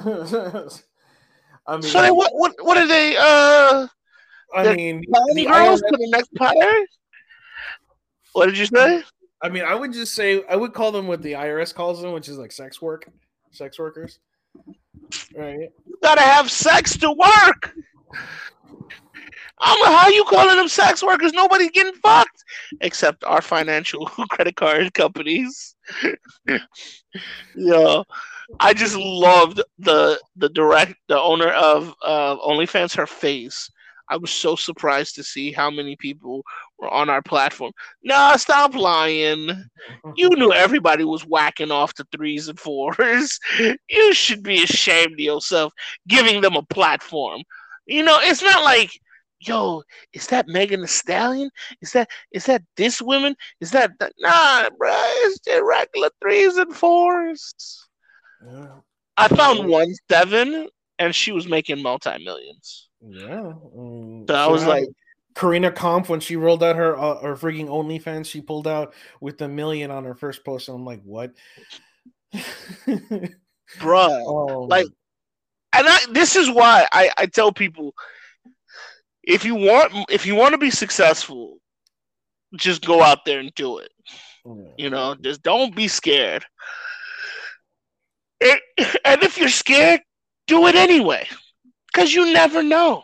I 1.67 1.73
mean, 1.73 1.81
So 1.81 2.13
what? 2.13 2.31
What? 2.33 2.55
What 2.59 2.77
are 2.77 2.87
they? 2.87 3.15
Uh, 3.17 3.87
I 4.55 4.75
mean, 4.75 5.03
the 5.33 5.45
girls 5.45 5.81
to 5.81 5.97
the 5.97 6.09
next 6.09 6.33
pyre? 6.35 6.85
What 8.33 8.47
did 8.47 8.57
you 8.57 8.65
say? 8.65 9.03
I 9.41 9.49
mean, 9.49 9.63
I 9.63 9.75
would 9.75 9.93
just 9.93 10.15
say 10.15 10.43
I 10.49 10.55
would 10.55 10.73
call 10.73 10.91
them 10.91 11.07
what 11.07 11.21
the 11.21 11.33
IRS 11.33 11.73
calls 11.73 12.01
them, 12.01 12.11
which 12.13 12.27
is 12.27 12.37
like 12.37 12.51
sex 12.51 12.81
work, 12.81 13.09
sex 13.51 13.77
workers. 13.77 14.19
Right? 15.35 15.69
You 15.85 15.97
gotta 16.01 16.21
have 16.21 16.49
sex 16.49 16.97
to 16.97 17.11
work. 17.11 17.73
I 19.59 19.73
don't 19.73 19.85
know 19.85 19.97
how 19.97 20.07
you 20.09 20.23
calling 20.25 20.55
them 20.55 20.67
sex 20.67 21.03
workers. 21.03 21.33
Nobody's 21.33 21.71
getting 21.71 21.93
fucked 21.93 22.43
except 22.81 23.23
our 23.23 23.41
financial 23.41 24.05
credit 24.29 24.55
card 24.55 24.93
companies. 24.93 25.75
yeah, 27.55 28.03
I 28.59 28.73
just 28.73 28.95
loved 28.95 29.61
the 29.79 30.19
the 30.35 30.49
direct 30.49 30.95
the 31.07 31.19
owner 31.19 31.49
of 31.49 31.93
uh, 32.03 32.37
OnlyFans 32.37 32.95
her 32.95 33.07
face. 33.07 33.69
I 34.09 34.17
was 34.17 34.31
so 34.31 34.55
surprised 34.55 35.15
to 35.15 35.23
see 35.23 35.51
how 35.51 35.69
many 35.69 35.97
people 35.97 36.43
were 36.77 36.89
on 36.89 37.09
our 37.09 37.21
platform. 37.21 37.73
Nah, 38.03 38.37
stop 38.37 38.73
lying. 38.73 39.49
You 40.15 40.29
knew 40.29 40.53
everybody 40.53 41.03
was 41.03 41.25
whacking 41.25 41.71
off 41.71 41.93
to 41.95 42.05
threes 42.11 42.47
and 42.47 42.59
fours. 42.59 43.39
You 43.89 44.13
should 44.13 44.43
be 44.43 44.63
ashamed 44.63 45.13
of 45.13 45.19
yourself 45.19 45.73
giving 46.07 46.41
them 46.41 46.55
a 46.55 46.63
platform. 46.63 47.43
You 47.85 48.03
know, 48.03 48.17
it's 48.21 48.41
not 48.41 48.63
like, 48.63 48.91
yo, 49.39 49.83
is 50.13 50.27
that 50.27 50.47
Megan 50.47 50.81
Thee 50.81 50.87
Stallion? 50.87 51.49
Is 51.81 51.91
that 51.91 52.09
is 52.31 52.45
that 52.45 52.63
this 52.77 53.01
woman? 53.01 53.35
Is 53.59 53.71
that, 53.71 53.91
that 53.99 54.13
nah, 54.19 54.69
bruh, 54.69 55.11
it's 55.25 55.39
just 55.39 55.61
regular 55.63 56.09
threes 56.21 56.57
and 56.57 56.73
fours. 56.73 57.86
Yeah. 58.45 58.67
I 59.17 59.27
found 59.27 59.67
one 59.67 59.93
seven, 60.09 60.67
and 60.99 61.15
she 61.15 61.31
was 61.31 61.47
making 61.47 61.81
multi 61.81 62.23
millions. 62.23 62.89
Yeah. 63.01 63.53
um, 63.77 64.25
So 64.27 64.35
I 64.35 64.47
was 64.47 64.63
happened. 64.63 64.85
like, 64.85 64.95
Corinna 65.35 65.71
Kopf 65.71 66.09
when 66.09 66.19
she 66.19 66.35
rolled 66.35 66.63
out 66.63 66.75
her 66.75 66.97
uh, 66.97 67.21
her 67.21 67.35
freaking 67.35 67.67
OnlyFans, 67.67 68.25
she 68.25 68.41
pulled 68.41 68.67
out 68.67 68.93
with 69.21 69.41
a 69.41 69.47
million 69.47 69.91
on 69.91 70.03
her 70.03 70.15
first 70.15 70.43
post, 70.43 70.67
and 70.67 70.75
I'm 70.75 70.85
like, 70.85 71.01
what? 71.03 71.31
bruh, 72.33 74.23
oh, 74.25 74.67
Like, 74.69 74.87
and 75.73 75.87
I, 75.87 75.99
this 76.11 76.35
is 76.35 76.49
why 76.49 76.87
I, 76.91 77.11
I 77.17 77.25
tell 77.27 77.51
people 77.51 77.93
if 79.23 79.45
you 79.45 79.55
want 79.55 79.93
if 80.09 80.25
you 80.25 80.35
want 80.35 80.53
to 80.53 80.57
be 80.57 80.71
successful 80.71 81.57
just 82.55 82.85
go 82.85 83.03
out 83.03 83.25
there 83.25 83.39
and 83.39 83.53
do 83.55 83.77
it 83.77 83.91
yeah. 84.45 84.53
you 84.77 84.89
know 84.89 85.15
just 85.21 85.43
don't 85.43 85.75
be 85.75 85.87
scared 85.87 86.45
It- 88.39 88.61
and 89.05 89.23
if 89.23 89.37
you're 89.37 89.49
scared 89.49 90.01
do 90.47 90.67
it 90.67 90.75
anyway 90.75 91.27
because 91.91 92.13
you 92.13 92.31
never 92.33 92.63
know 92.63 93.03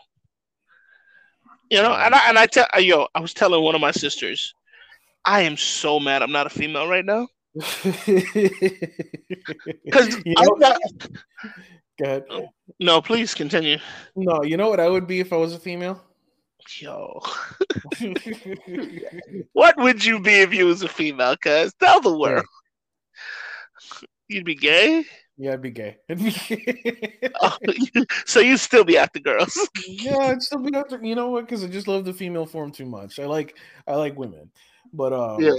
you 1.69 1.81
know 1.81 1.93
and 1.93 2.13
i 2.15 2.29
and 2.29 2.37
i 2.39 2.45
tell 2.45 2.67
yo 2.79 3.07
i 3.15 3.19
was 3.19 3.33
telling 3.33 3.61
one 3.63 3.75
of 3.75 3.81
my 3.81 3.91
sisters 3.91 4.53
i 5.25 5.41
am 5.41 5.57
so 5.57 5.99
mad 5.99 6.21
i'm 6.21 6.31
not 6.31 6.47
a 6.47 6.49
female 6.49 6.87
right 6.87 7.05
now 7.05 7.27
because 7.53 8.05
you 10.25 10.33
know, 10.37 10.55
not 10.59 10.79
go 11.99 12.05
ahead. 12.05 12.23
no 12.79 13.01
please 13.01 13.33
continue 13.33 13.77
No, 14.15 14.41
you 14.43 14.57
know 14.57 14.69
what 14.69 14.79
I 14.79 14.89
would 14.89 15.05
be 15.07 15.19
if 15.19 15.31
I 15.33 15.37
was 15.37 15.53
a 15.53 15.59
female? 15.59 16.01
yo 16.79 17.21
What 19.53 19.75
would 19.77 20.03
you 20.03 20.19
be 20.19 20.35
if 20.41 20.53
you 20.53 20.65
was 20.65 20.81
a 20.81 20.87
female? 20.87 21.35
Cuz 21.37 21.73
tell 21.79 21.99
the 22.01 22.17
world. 22.17 22.45
You'd 24.27 24.45
be 24.45 24.55
gay. 24.55 25.03
Yeah, 25.37 25.53
I'd 25.53 25.61
be 25.61 25.71
gay. 25.71 25.97
I'd 26.09 26.19
be 26.19 26.31
gay. 26.47 27.29
Oh, 27.41 27.57
so 28.25 28.39
you'd 28.39 28.59
still 28.59 28.83
be 28.83 28.97
after 28.97 29.19
girls. 29.19 29.57
yeah, 29.87 30.17
I'd 30.17 30.41
still 30.41 30.59
be 30.59 30.75
after. 30.75 30.99
You 31.03 31.15
know 31.15 31.29
what? 31.29 31.45
Because 31.45 31.63
I 31.63 31.67
just 31.67 31.87
love 31.87 32.05
the 32.05 32.13
female 32.13 32.45
form 32.45 32.71
too 32.71 32.85
much. 32.85 33.19
I 33.19 33.25
like, 33.25 33.57
I 33.87 33.95
like 33.95 34.17
women, 34.17 34.51
but 34.93 35.13
um, 35.13 35.41
Yeah. 35.41 35.53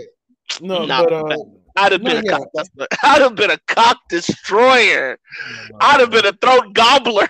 no, 0.61 0.85
Nah, 0.87 1.05
but 1.05 1.13
uh, 1.13 1.37
I'd 1.77 1.93
have 1.93 2.05
been 2.05 2.15
No, 2.15 2.21
a 2.21 2.23
yeah. 2.25 2.39
cock. 2.55 2.89
I'd 3.03 3.23
have 3.23 3.35
been 3.35 3.51
a 3.51 3.59
cock 3.67 3.99
destroyer. 4.09 5.19
no, 5.71 5.79
I'd 5.81 6.01
have 6.01 6.11
been 6.11 6.27
a 6.27 6.33
throat 6.35 6.73
gobbler. 6.73 7.29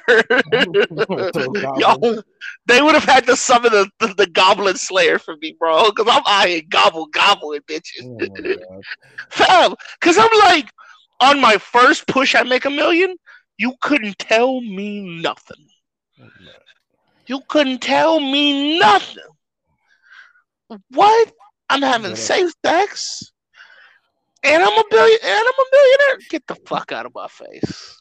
Yo, 1.78 2.22
they 2.66 2.82
would 2.82 2.94
have 2.94 3.04
had 3.04 3.26
to 3.26 3.36
summon 3.36 3.72
the, 3.72 3.88
the, 4.00 4.08
the 4.18 4.26
goblin 4.26 4.76
slayer 4.76 5.18
for 5.18 5.36
me, 5.40 5.56
bro. 5.58 5.90
Because 5.90 6.20
I'm 6.26 6.48
here 6.48 6.60
gobble 6.68 7.06
gobbling 7.06 7.62
bitches. 7.62 8.04
Oh. 8.04 8.80
Fam, 9.30 9.74
because 9.98 10.18
I'm 10.18 10.38
like, 10.40 10.68
on 11.20 11.40
my 11.40 11.56
first 11.58 12.06
push, 12.06 12.34
I 12.34 12.42
make 12.42 12.64
a 12.64 12.70
million. 12.70 13.16
You 13.56 13.74
couldn't 13.80 14.18
tell 14.18 14.60
me 14.60 15.20
nothing. 15.22 15.66
You 17.26 17.40
couldn't 17.48 17.80
tell 17.80 18.20
me 18.20 18.78
nothing. 18.78 19.22
What? 20.90 21.32
I'm 21.70 21.82
having 21.82 22.10
Yeah. 22.10 22.16
safe 22.16 22.52
sex, 22.64 23.32
and 24.42 24.62
I'm 24.62 24.78
a 24.78 24.84
billion, 24.90 25.18
and 25.22 25.38
I'm 25.38 25.46
a 25.46 25.64
millionaire. 25.72 26.18
Get 26.30 26.46
the 26.46 26.56
fuck 26.66 26.92
out 26.92 27.06
of 27.06 27.14
my 27.14 27.28
face. 27.28 28.00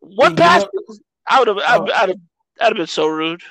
What 0.00 0.36
past? 0.36 0.66
I 1.26 1.38
would 1.40 1.48
have, 1.48 1.58
I 1.58 1.76
Oh. 1.76 1.80
would 1.82 1.90
have, 1.90 2.10
I'd 2.60 2.66
have 2.68 2.76
been 2.76 2.86
so 2.86 3.06
rude. 3.06 3.42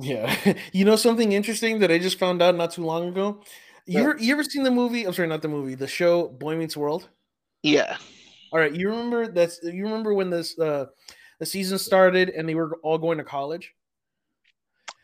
Yeah, 0.00 0.34
you 0.72 0.84
know 0.84 0.96
something 0.96 1.32
interesting 1.32 1.80
that 1.80 1.90
I 1.90 1.98
just 1.98 2.18
found 2.18 2.42
out 2.42 2.54
not 2.54 2.72
too 2.72 2.84
long 2.84 3.08
ago. 3.08 3.42
You 3.86 4.00
ever, 4.00 4.16
you 4.18 4.32
ever 4.32 4.44
seen 4.44 4.62
the 4.62 4.70
movie? 4.70 5.04
I'm 5.04 5.12
sorry, 5.12 5.26
not 5.28 5.42
the 5.42 5.48
movie. 5.48 5.74
The 5.74 5.88
show 5.88 6.28
Boy 6.28 6.56
Meets 6.56 6.76
World. 6.76 7.08
Yeah, 7.62 7.96
All 8.52 8.58
right, 8.58 8.74
you 8.74 8.88
remember 8.88 9.28
that's 9.28 9.60
you 9.62 9.84
remember 9.84 10.14
when 10.14 10.30
this 10.30 10.58
uh 10.58 10.86
the 11.38 11.46
season 11.46 11.78
started 11.78 12.30
and 12.30 12.48
they 12.48 12.54
were 12.54 12.76
all 12.82 12.98
going 12.98 13.18
to 13.18 13.24
college. 13.24 13.74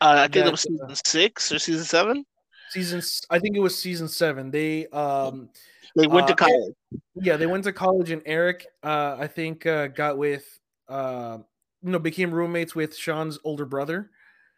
uh, 0.01 0.15
I 0.17 0.21
think 0.23 0.33
That, 0.33 0.47
it 0.47 0.51
was 0.51 0.61
season 0.61 0.95
six 1.05 1.51
or 1.51 1.59
season 1.59 1.85
seven. 1.85 2.25
Season, 2.71 3.01
I 3.29 3.39
think 3.39 3.55
it 3.55 3.59
was 3.61 3.77
season 3.77 4.07
seven. 4.07 4.51
They 4.51 4.87
um 4.87 5.49
They 5.95 6.07
went 6.07 6.27
to 6.27 6.33
Uh, 6.33 6.35
college. 6.35 6.73
yeah 7.15 7.37
they 7.37 7.47
went 7.47 7.63
to 7.63 7.73
college 7.73 8.11
and 8.11 8.21
Eric 8.25 8.65
uh 8.83 9.15
I 9.19 9.27
think 9.27 9.65
uh 9.65 9.87
got 9.87 10.17
with 10.17 10.59
uh 10.89 11.39
you 11.83 11.91
know 11.91 11.99
became 11.99 12.31
roommates 12.33 12.75
with 12.75 12.95
Shawn's 12.95 13.39
older 13.43 13.65
brother 13.65 14.09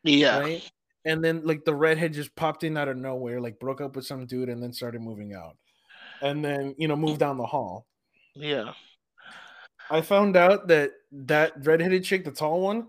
Yeah, 0.03 0.39
right 0.39 0.61
and 1.05 1.23
then 1.23 1.45
like 1.45 1.63
the 1.65 1.73
redhead 1.75 2.13
just 2.13 2.35
popped 2.35 2.63
in 2.63 2.75
out 2.77 2.87
of 2.87 2.97
nowhere 2.97 3.39
like 3.39 3.59
broke 3.59 3.81
up 3.81 3.95
with 3.95 4.05
some 4.05 4.25
dude 4.25 4.49
and 4.49 4.61
then 4.61 4.73
started 4.73 5.01
moving 5.01 5.33
out 5.33 5.55
and 6.21 6.43
then 6.43 6.75
you 6.77 6.87
know 6.87 6.95
move 6.95 7.17
down 7.17 7.37
the 7.37 7.45
hall. 7.45 7.85
yeah, 8.35 8.73
I 9.89 10.01
found 10.01 10.35
out 10.35 10.67
that 10.67 10.91
that 11.11 11.65
redheaded 11.65 12.03
chick, 12.03 12.23
the 12.23 12.31
tall 12.31 12.61
one, 12.61 12.87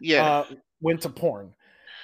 yeah. 0.00 0.24
uh, 0.24 0.44
went 0.80 1.02
to 1.02 1.10
porn. 1.10 1.52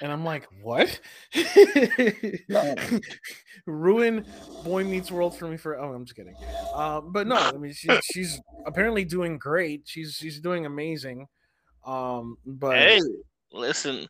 And 0.01 0.11
I'm 0.11 0.25
like, 0.25 0.47
what? 0.61 0.99
Ruin 3.65 4.25
Boy 4.65 4.83
Meets 4.83 5.11
World 5.11 5.37
for 5.37 5.47
me 5.47 5.55
for 5.55 5.79
oh, 5.79 5.93
I'm 5.93 6.03
just 6.03 6.15
kidding. 6.15 6.35
Um, 6.73 7.13
but 7.13 7.27
no, 7.27 7.37
I 7.37 7.53
mean 7.53 7.73
she's 7.73 7.99
she's 8.11 8.41
apparently 8.65 9.05
doing 9.05 9.37
great. 9.37 9.83
She's 9.85 10.15
she's 10.15 10.41
doing 10.41 10.65
amazing. 10.65 11.27
Um, 11.85 12.37
but 12.45 12.77
Hey, 12.77 12.99
listen. 13.51 14.07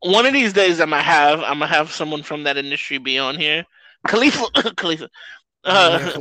One 0.00 0.26
of 0.26 0.34
these 0.34 0.52
days, 0.52 0.80
I'm 0.80 0.90
gonna 0.90 1.02
have 1.02 1.40
I'm 1.40 1.60
gonna 1.60 1.68
have 1.68 1.90
someone 1.90 2.22
from 2.22 2.44
that 2.44 2.58
industry 2.58 2.98
be 2.98 3.18
on 3.18 3.36
here. 3.36 3.64
Khalifa, 4.06 4.44
Khalifa. 4.76 5.08
Uh, 5.64 6.20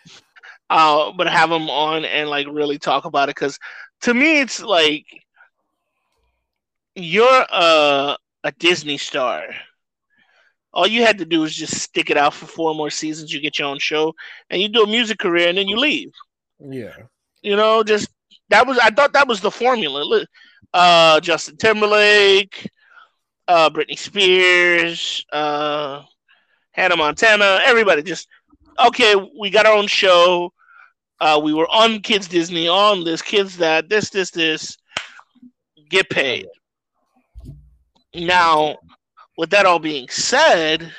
uh, 0.70 1.12
but 1.16 1.28
have 1.28 1.50
them 1.50 1.70
on 1.70 2.04
and 2.04 2.28
like 2.28 2.46
really 2.50 2.78
talk 2.78 3.04
about 3.04 3.28
it 3.28 3.34
because 3.36 3.58
to 4.02 4.14
me, 4.14 4.40
it's 4.40 4.62
like 4.62 5.06
you're 6.94 7.46
a 7.50 8.16
a 8.44 8.52
Disney 8.58 8.98
star. 8.98 9.44
All 10.72 10.86
you 10.86 11.02
had 11.02 11.18
to 11.18 11.24
do 11.24 11.44
is 11.44 11.54
just 11.54 11.74
stick 11.80 12.10
it 12.10 12.18
out 12.18 12.34
for 12.34 12.46
four 12.46 12.74
more 12.74 12.90
seasons. 12.90 13.32
You 13.32 13.40
get 13.40 13.58
your 13.58 13.68
own 13.68 13.78
show, 13.78 14.14
and 14.50 14.60
you 14.60 14.68
do 14.68 14.82
a 14.82 14.86
music 14.86 15.18
career, 15.18 15.48
and 15.48 15.56
then 15.58 15.68
you 15.68 15.76
leave. 15.78 16.12
yeah. 16.60 16.96
You 17.42 17.56
know, 17.56 17.82
just 17.82 18.08
that 18.50 18.66
was 18.66 18.78
I 18.78 18.90
thought 18.90 19.12
that 19.12 19.28
was 19.28 19.40
the 19.40 19.50
formula. 19.50 20.26
Uh, 20.74 21.20
Justin 21.20 21.56
Timberlake, 21.56 22.68
uh, 23.48 23.70
Britney 23.70 23.98
Spears, 23.98 25.24
uh, 25.32 26.02
Hannah 26.72 26.96
Montana, 26.96 27.60
everybody 27.64 28.02
just 28.02 28.28
okay. 28.86 29.14
We 29.38 29.50
got 29.50 29.66
our 29.66 29.74
own 29.74 29.86
show. 29.86 30.52
Uh, 31.20 31.40
we 31.42 31.54
were 31.54 31.68
on 31.68 32.00
Kids 32.00 32.28
Disney, 32.28 32.68
on 32.68 33.04
this, 33.04 33.22
Kids 33.22 33.56
That, 33.56 33.88
this, 33.88 34.10
this, 34.10 34.30
this. 34.30 34.76
Get 35.88 36.10
paid. 36.10 36.46
Now, 38.14 38.76
with 39.36 39.50
that 39.50 39.66
all 39.66 39.78
being 39.78 40.08
said, 40.08 40.92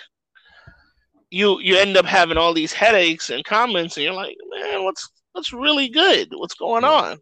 you 1.30 1.60
you 1.60 1.78
end 1.78 1.98
up 1.98 2.06
having 2.06 2.38
all 2.38 2.54
these 2.54 2.72
headaches 2.74 3.30
and 3.30 3.44
comments, 3.44 3.98
and 3.98 4.06
you're 4.06 4.14
like, 4.14 4.38
man, 4.50 4.84
what's 4.84 5.10
what's 5.34 5.52
really 5.52 5.90
good? 5.90 6.30
What's 6.32 6.56
going 6.56 6.84
on? 6.84 7.20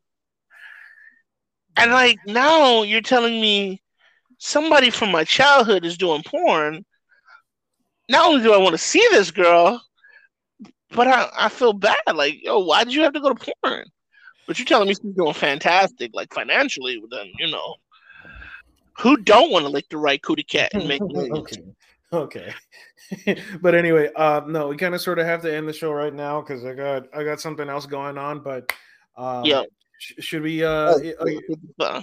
And 1.77 1.91
like 1.91 2.17
now 2.25 2.83
you're 2.83 3.01
telling 3.01 3.41
me 3.41 3.81
somebody 4.37 4.89
from 4.89 5.11
my 5.11 5.23
childhood 5.23 5.85
is 5.85 5.97
doing 5.97 6.23
porn. 6.23 6.85
Not 8.09 8.27
only 8.27 8.43
do 8.43 8.53
I 8.53 8.57
want 8.57 8.73
to 8.73 8.77
see 8.77 9.05
this 9.11 9.31
girl, 9.31 9.81
but 10.95 11.07
I, 11.07 11.29
I 11.37 11.49
feel 11.49 11.73
bad. 11.73 11.97
Like, 12.13 12.43
yo, 12.43 12.59
why 12.59 12.83
did 12.83 12.93
you 12.93 13.01
have 13.01 13.13
to 13.13 13.19
go 13.19 13.33
to 13.33 13.53
porn? 13.63 13.85
But 14.47 14.59
you're 14.59 14.65
telling 14.65 14.87
me 14.87 14.93
she's 14.93 15.13
doing 15.15 15.33
fantastic, 15.33 16.11
like 16.13 16.33
financially. 16.33 17.01
Then 17.09 17.31
you 17.39 17.51
know, 17.51 17.75
who 18.99 19.17
don't 19.17 19.51
want 19.51 19.65
to 19.65 19.69
lick 19.69 19.89
the 19.89 19.97
right 19.97 20.21
cootie 20.21 20.43
cat 20.43 20.71
and 20.73 20.87
make 20.87 21.01
okay, 21.15 21.63
okay. 22.13 22.53
but 23.61 23.75
anyway, 23.75 24.09
uh, 24.15 24.41
no, 24.47 24.67
we 24.67 24.77
kind 24.77 24.95
of 24.95 25.01
sort 25.01 25.19
of 25.19 25.25
have 25.25 25.41
to 25.41 25.53
end 25.53 25.67
the 25.67 25.73
show 25.73 25.91
right 25.91 26.13
now 26.13 26.41
because 26.41 26.63
I 26.63 26.73
got 26.73 27.07
I 27.15 27.23
got 27.23 27.41
something 27.41 27.69
else 27.69 27.85
going 27.85 28.17
on. 28.17 28.39
But 28.39 28.71
um, 29.17 29.45
yeah, 29.45 29.63
sh- 29.97 30.13
should 30.19 30.41
we? 30.43 30.63
Uh, 30.63 30.95
uh, 31.79 32.01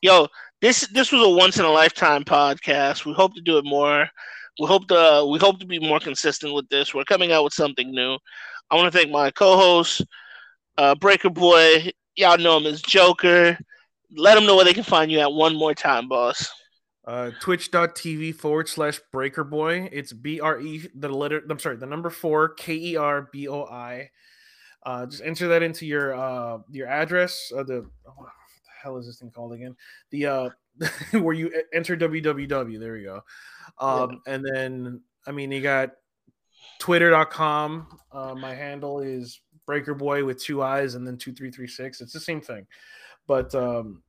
yo, 0.00 0.28
this 0.60 0.86
this 0.88 1.12
was 1.12 1.22
a 1.22 1.30
once 1.30 1.58
in 1.58 1.64
a 1.64 1.70
lifetime 1.70 2.24
podcast. 2.24 3.04
We 3.04 3.12
hope 3.12 3.34
to 3.34 3.40
do 3.40 3.58
it 3.58 3.64
more. 3.64 4.08
We 4.60 4.66
hope 4.66 4.88
to 4.88 5.26
we 5.30 5.38
hope 5.38 5.60
to 5.60 5.66
be 5.66 5.78
more 5.78 6.00
consistent 6.00 6.54
with 6.54 6.68
this. 6.68 6.94
We're 6.94 7.04
coming 7.04 7.32
out 7.32 7.44
with 7.44 7.54
something 7.54 7.90
new. 7.90 8.18
I 8.70 8.76
want 8.76 8.92
to 8.92 8.98
thank 8.98 9.10
my 9.10 9.30
co-host, 9.30 10.02
uh, 10.78 10.94
Breaker 10.94 11.30
Boy. 11.30 11.90
Y'all 12.16 12.38
know 12.38 12.58
him 12.58 12.66
as 12.66 12.82
Joker. 12.82 13.58
Let 14.14 14.34
them 14.34 14.44
know 14.44 14.56
where 14.56 14.64
they 14.64 14.74
can 14.74 14.84
find 14.84 15.10
you 15.10 15.20
at 15.20 15.32
one 15.32 15.56
more 15.56 15.74
time, 15.74 16.08
boss. 16.08 16.50
Uh, 17.04 17.30
twitch.tv 17.40 18.34
forward 18.34 18.68
slash 18.68 19.00
breaker 19.10 19.42
boy. 19.42 19.88
It's 19.90 20.12
B 20.12 20.38
R 20.38 20.60
E, 20.60 20.88
the 20.94 21.08
letter, 21.08 21.42
I'm 21.50 21.58
sorry, 21.58 21.76
the 21.76 21.86
number 21.86 22.10
four, 22.10 22.50
K 22.50 22.74
E 22.74 22.96
R 22.96 23.28
B 23.32 23.48
O 23.48 23.64
I. 23.64 24.10
Uh, 24.84 25.06
just 25.06 25.22
enter 25.24 25.48
that 25.48 25.62
into 25.62 25.86
your 25.86 26.14
uh, 26.14 26.58
your 26.70 26.86
address. 26.86 27.50
Uh, 27.56 27.62
the, 27.64 27.88
oh, 28.06 28.24
the 28.24 28.70
hell 28.82 28.98
is 28.98 29.06
this 29.06 29.18
thing 29.18 29.30
called 29.30 29.52
again? 29.52 29.74
The 30.10 30.26
uh, 30.26 30.50
where 31.12 31.34
you 31.34 31.52
enter 31.72 31.96
www. 31.96 32.78
There 32.78 32.96
you 32.96 33.04
go. 33.04 33.20
Um, 33.78 34.20
yeah. 34.26 34.34
And 34.34 34.44
then, 34.44 35.00
I 35.26 35.32
mean, 35.32 35.50
you 35.52 35.60
got 35.60 35.90
twitter.com. 36.78 37.86
Uh, 38.10 38.34
my 38.34 38.54
handle 38.54 39.00
is 39.00 39.40
breaker 39.66 39.94
boy 39.94 40.24
with 40.24 40.42
two 40.42 40.62
eyes 40.62 40.94
and 40.94 41.06
then 41.06 41.16
2336. 41.16 42.00
It's 42.00 42.12
the 42.12 42.20
same 42.20 42.40
thing. 42.40 42.66
But 43.26 43.54
um, 43.54 44.02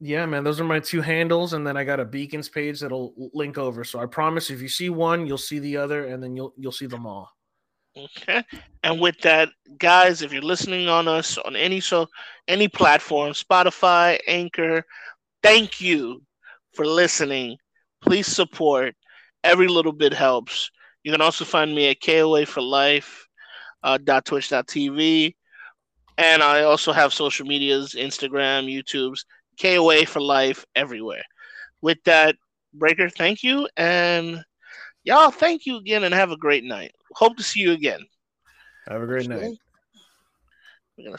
yeah, 0.00 0.26
man, 0.26 0.44
those 0.44 0.60
are 0.60 0.64
my 0.64 0.80
two 0.80 1.00
handles, 1.00 1.52
and 1.52 1.66
then 1.66 1.76
I 1.76 1.84
got 1.84 2.00
a 2.00 2.04
beacons 2.04 2.48
page 2.48 2.80
that'll 2.80 3.14
link 3.32 3.58
over. 3.58 3.84
So 3.84 3.98
I 3.98 4.06
promise, 4.06 4.50
if 4.50 4.60
you 4.60 4.68
see 4.68 4.90
one, 4.90 5.26
you'll 5.26 5.38
see 5.38 5.58
the 5.58 5.76
other, 5.76 6.06
and 6.06 6.22
then 6.22 6.36
you'll 6.36 6.52
you'll 6.56 6.72
see 6.72 6.86
them 6.86 7.06
all. 7.06 7.30
Okay, 7.96 8.44
and 8.82 9.00
with 9.00 9.18
that, 9.20 9.48
guys, 9.78 10.20
if 10.20 10.30
you're 10.30 10.42
listening 10.42 10.88
on 10.88 11.08
us 11.08 11.38
on 11.38 11.56
any 11.56 11.80
so 11.80 12.06
any 12.46 12.68
platform, 12.68 13.32
Spotify, 13.32 14.18
Anchor, 14.26 14.84
thank 15.42 15.80
you 15.80 16.22
for 16.74 16.86
listening. 16.86 17.56
Please 18.02 18.26
support. 18.26 18.94
Every 19.44 19.68
little 19.68 19.92
bit 19.92 20.12
helps. 20.12 20.70
You 21.04 21.12
can 21.12 21.20
also 21.20 21.44
find 21.44 21.74
me 21.74 21.88
at 21.90 22.00
KOA 22.00 22.46
for 22.46 22.60
Life 22.62 23.26
uh, 23.86 23.98
.twitch.tv. 23.98 25.34
And 26.18 26.42
I 26.42 26.62
also 26.62 26.92
have 26.92 27.12
social 27.12 27.46
medias, 27.46 27.94
Instagram, 27.94 28.66
YouTube's, 28.66 29.24
KOA 29.60 30.06
for 30.06 30.20
life 30.20 30.64
everywhere. 30.74 31.22
With 31.82 31.98
that, 32.04 32.36
Breaker, 32.74 33.08
thank 33.08 33.42
you. 33.42 33.68
And 33.76 34.42
y'all, 35.04 35.30
thank 35.30 35.66
you 35.66 35.76
again 35.76 36.04
and 36.04 36.14
have 36.14 36.30
a 36.30 36.36
great 36.36 36.64
night. 36.64 36.92
Hope 37.14 37.36
to 37.36 37.42
see 37.42 37.60
you 37.60 37.72
again. 37.72 38.00
Have 38.88 39.02
a 39.02 39.06
great 39.06 39.28
night. 39.28 39.56
We're 40.96 41.04
gonna. 41.04 41.18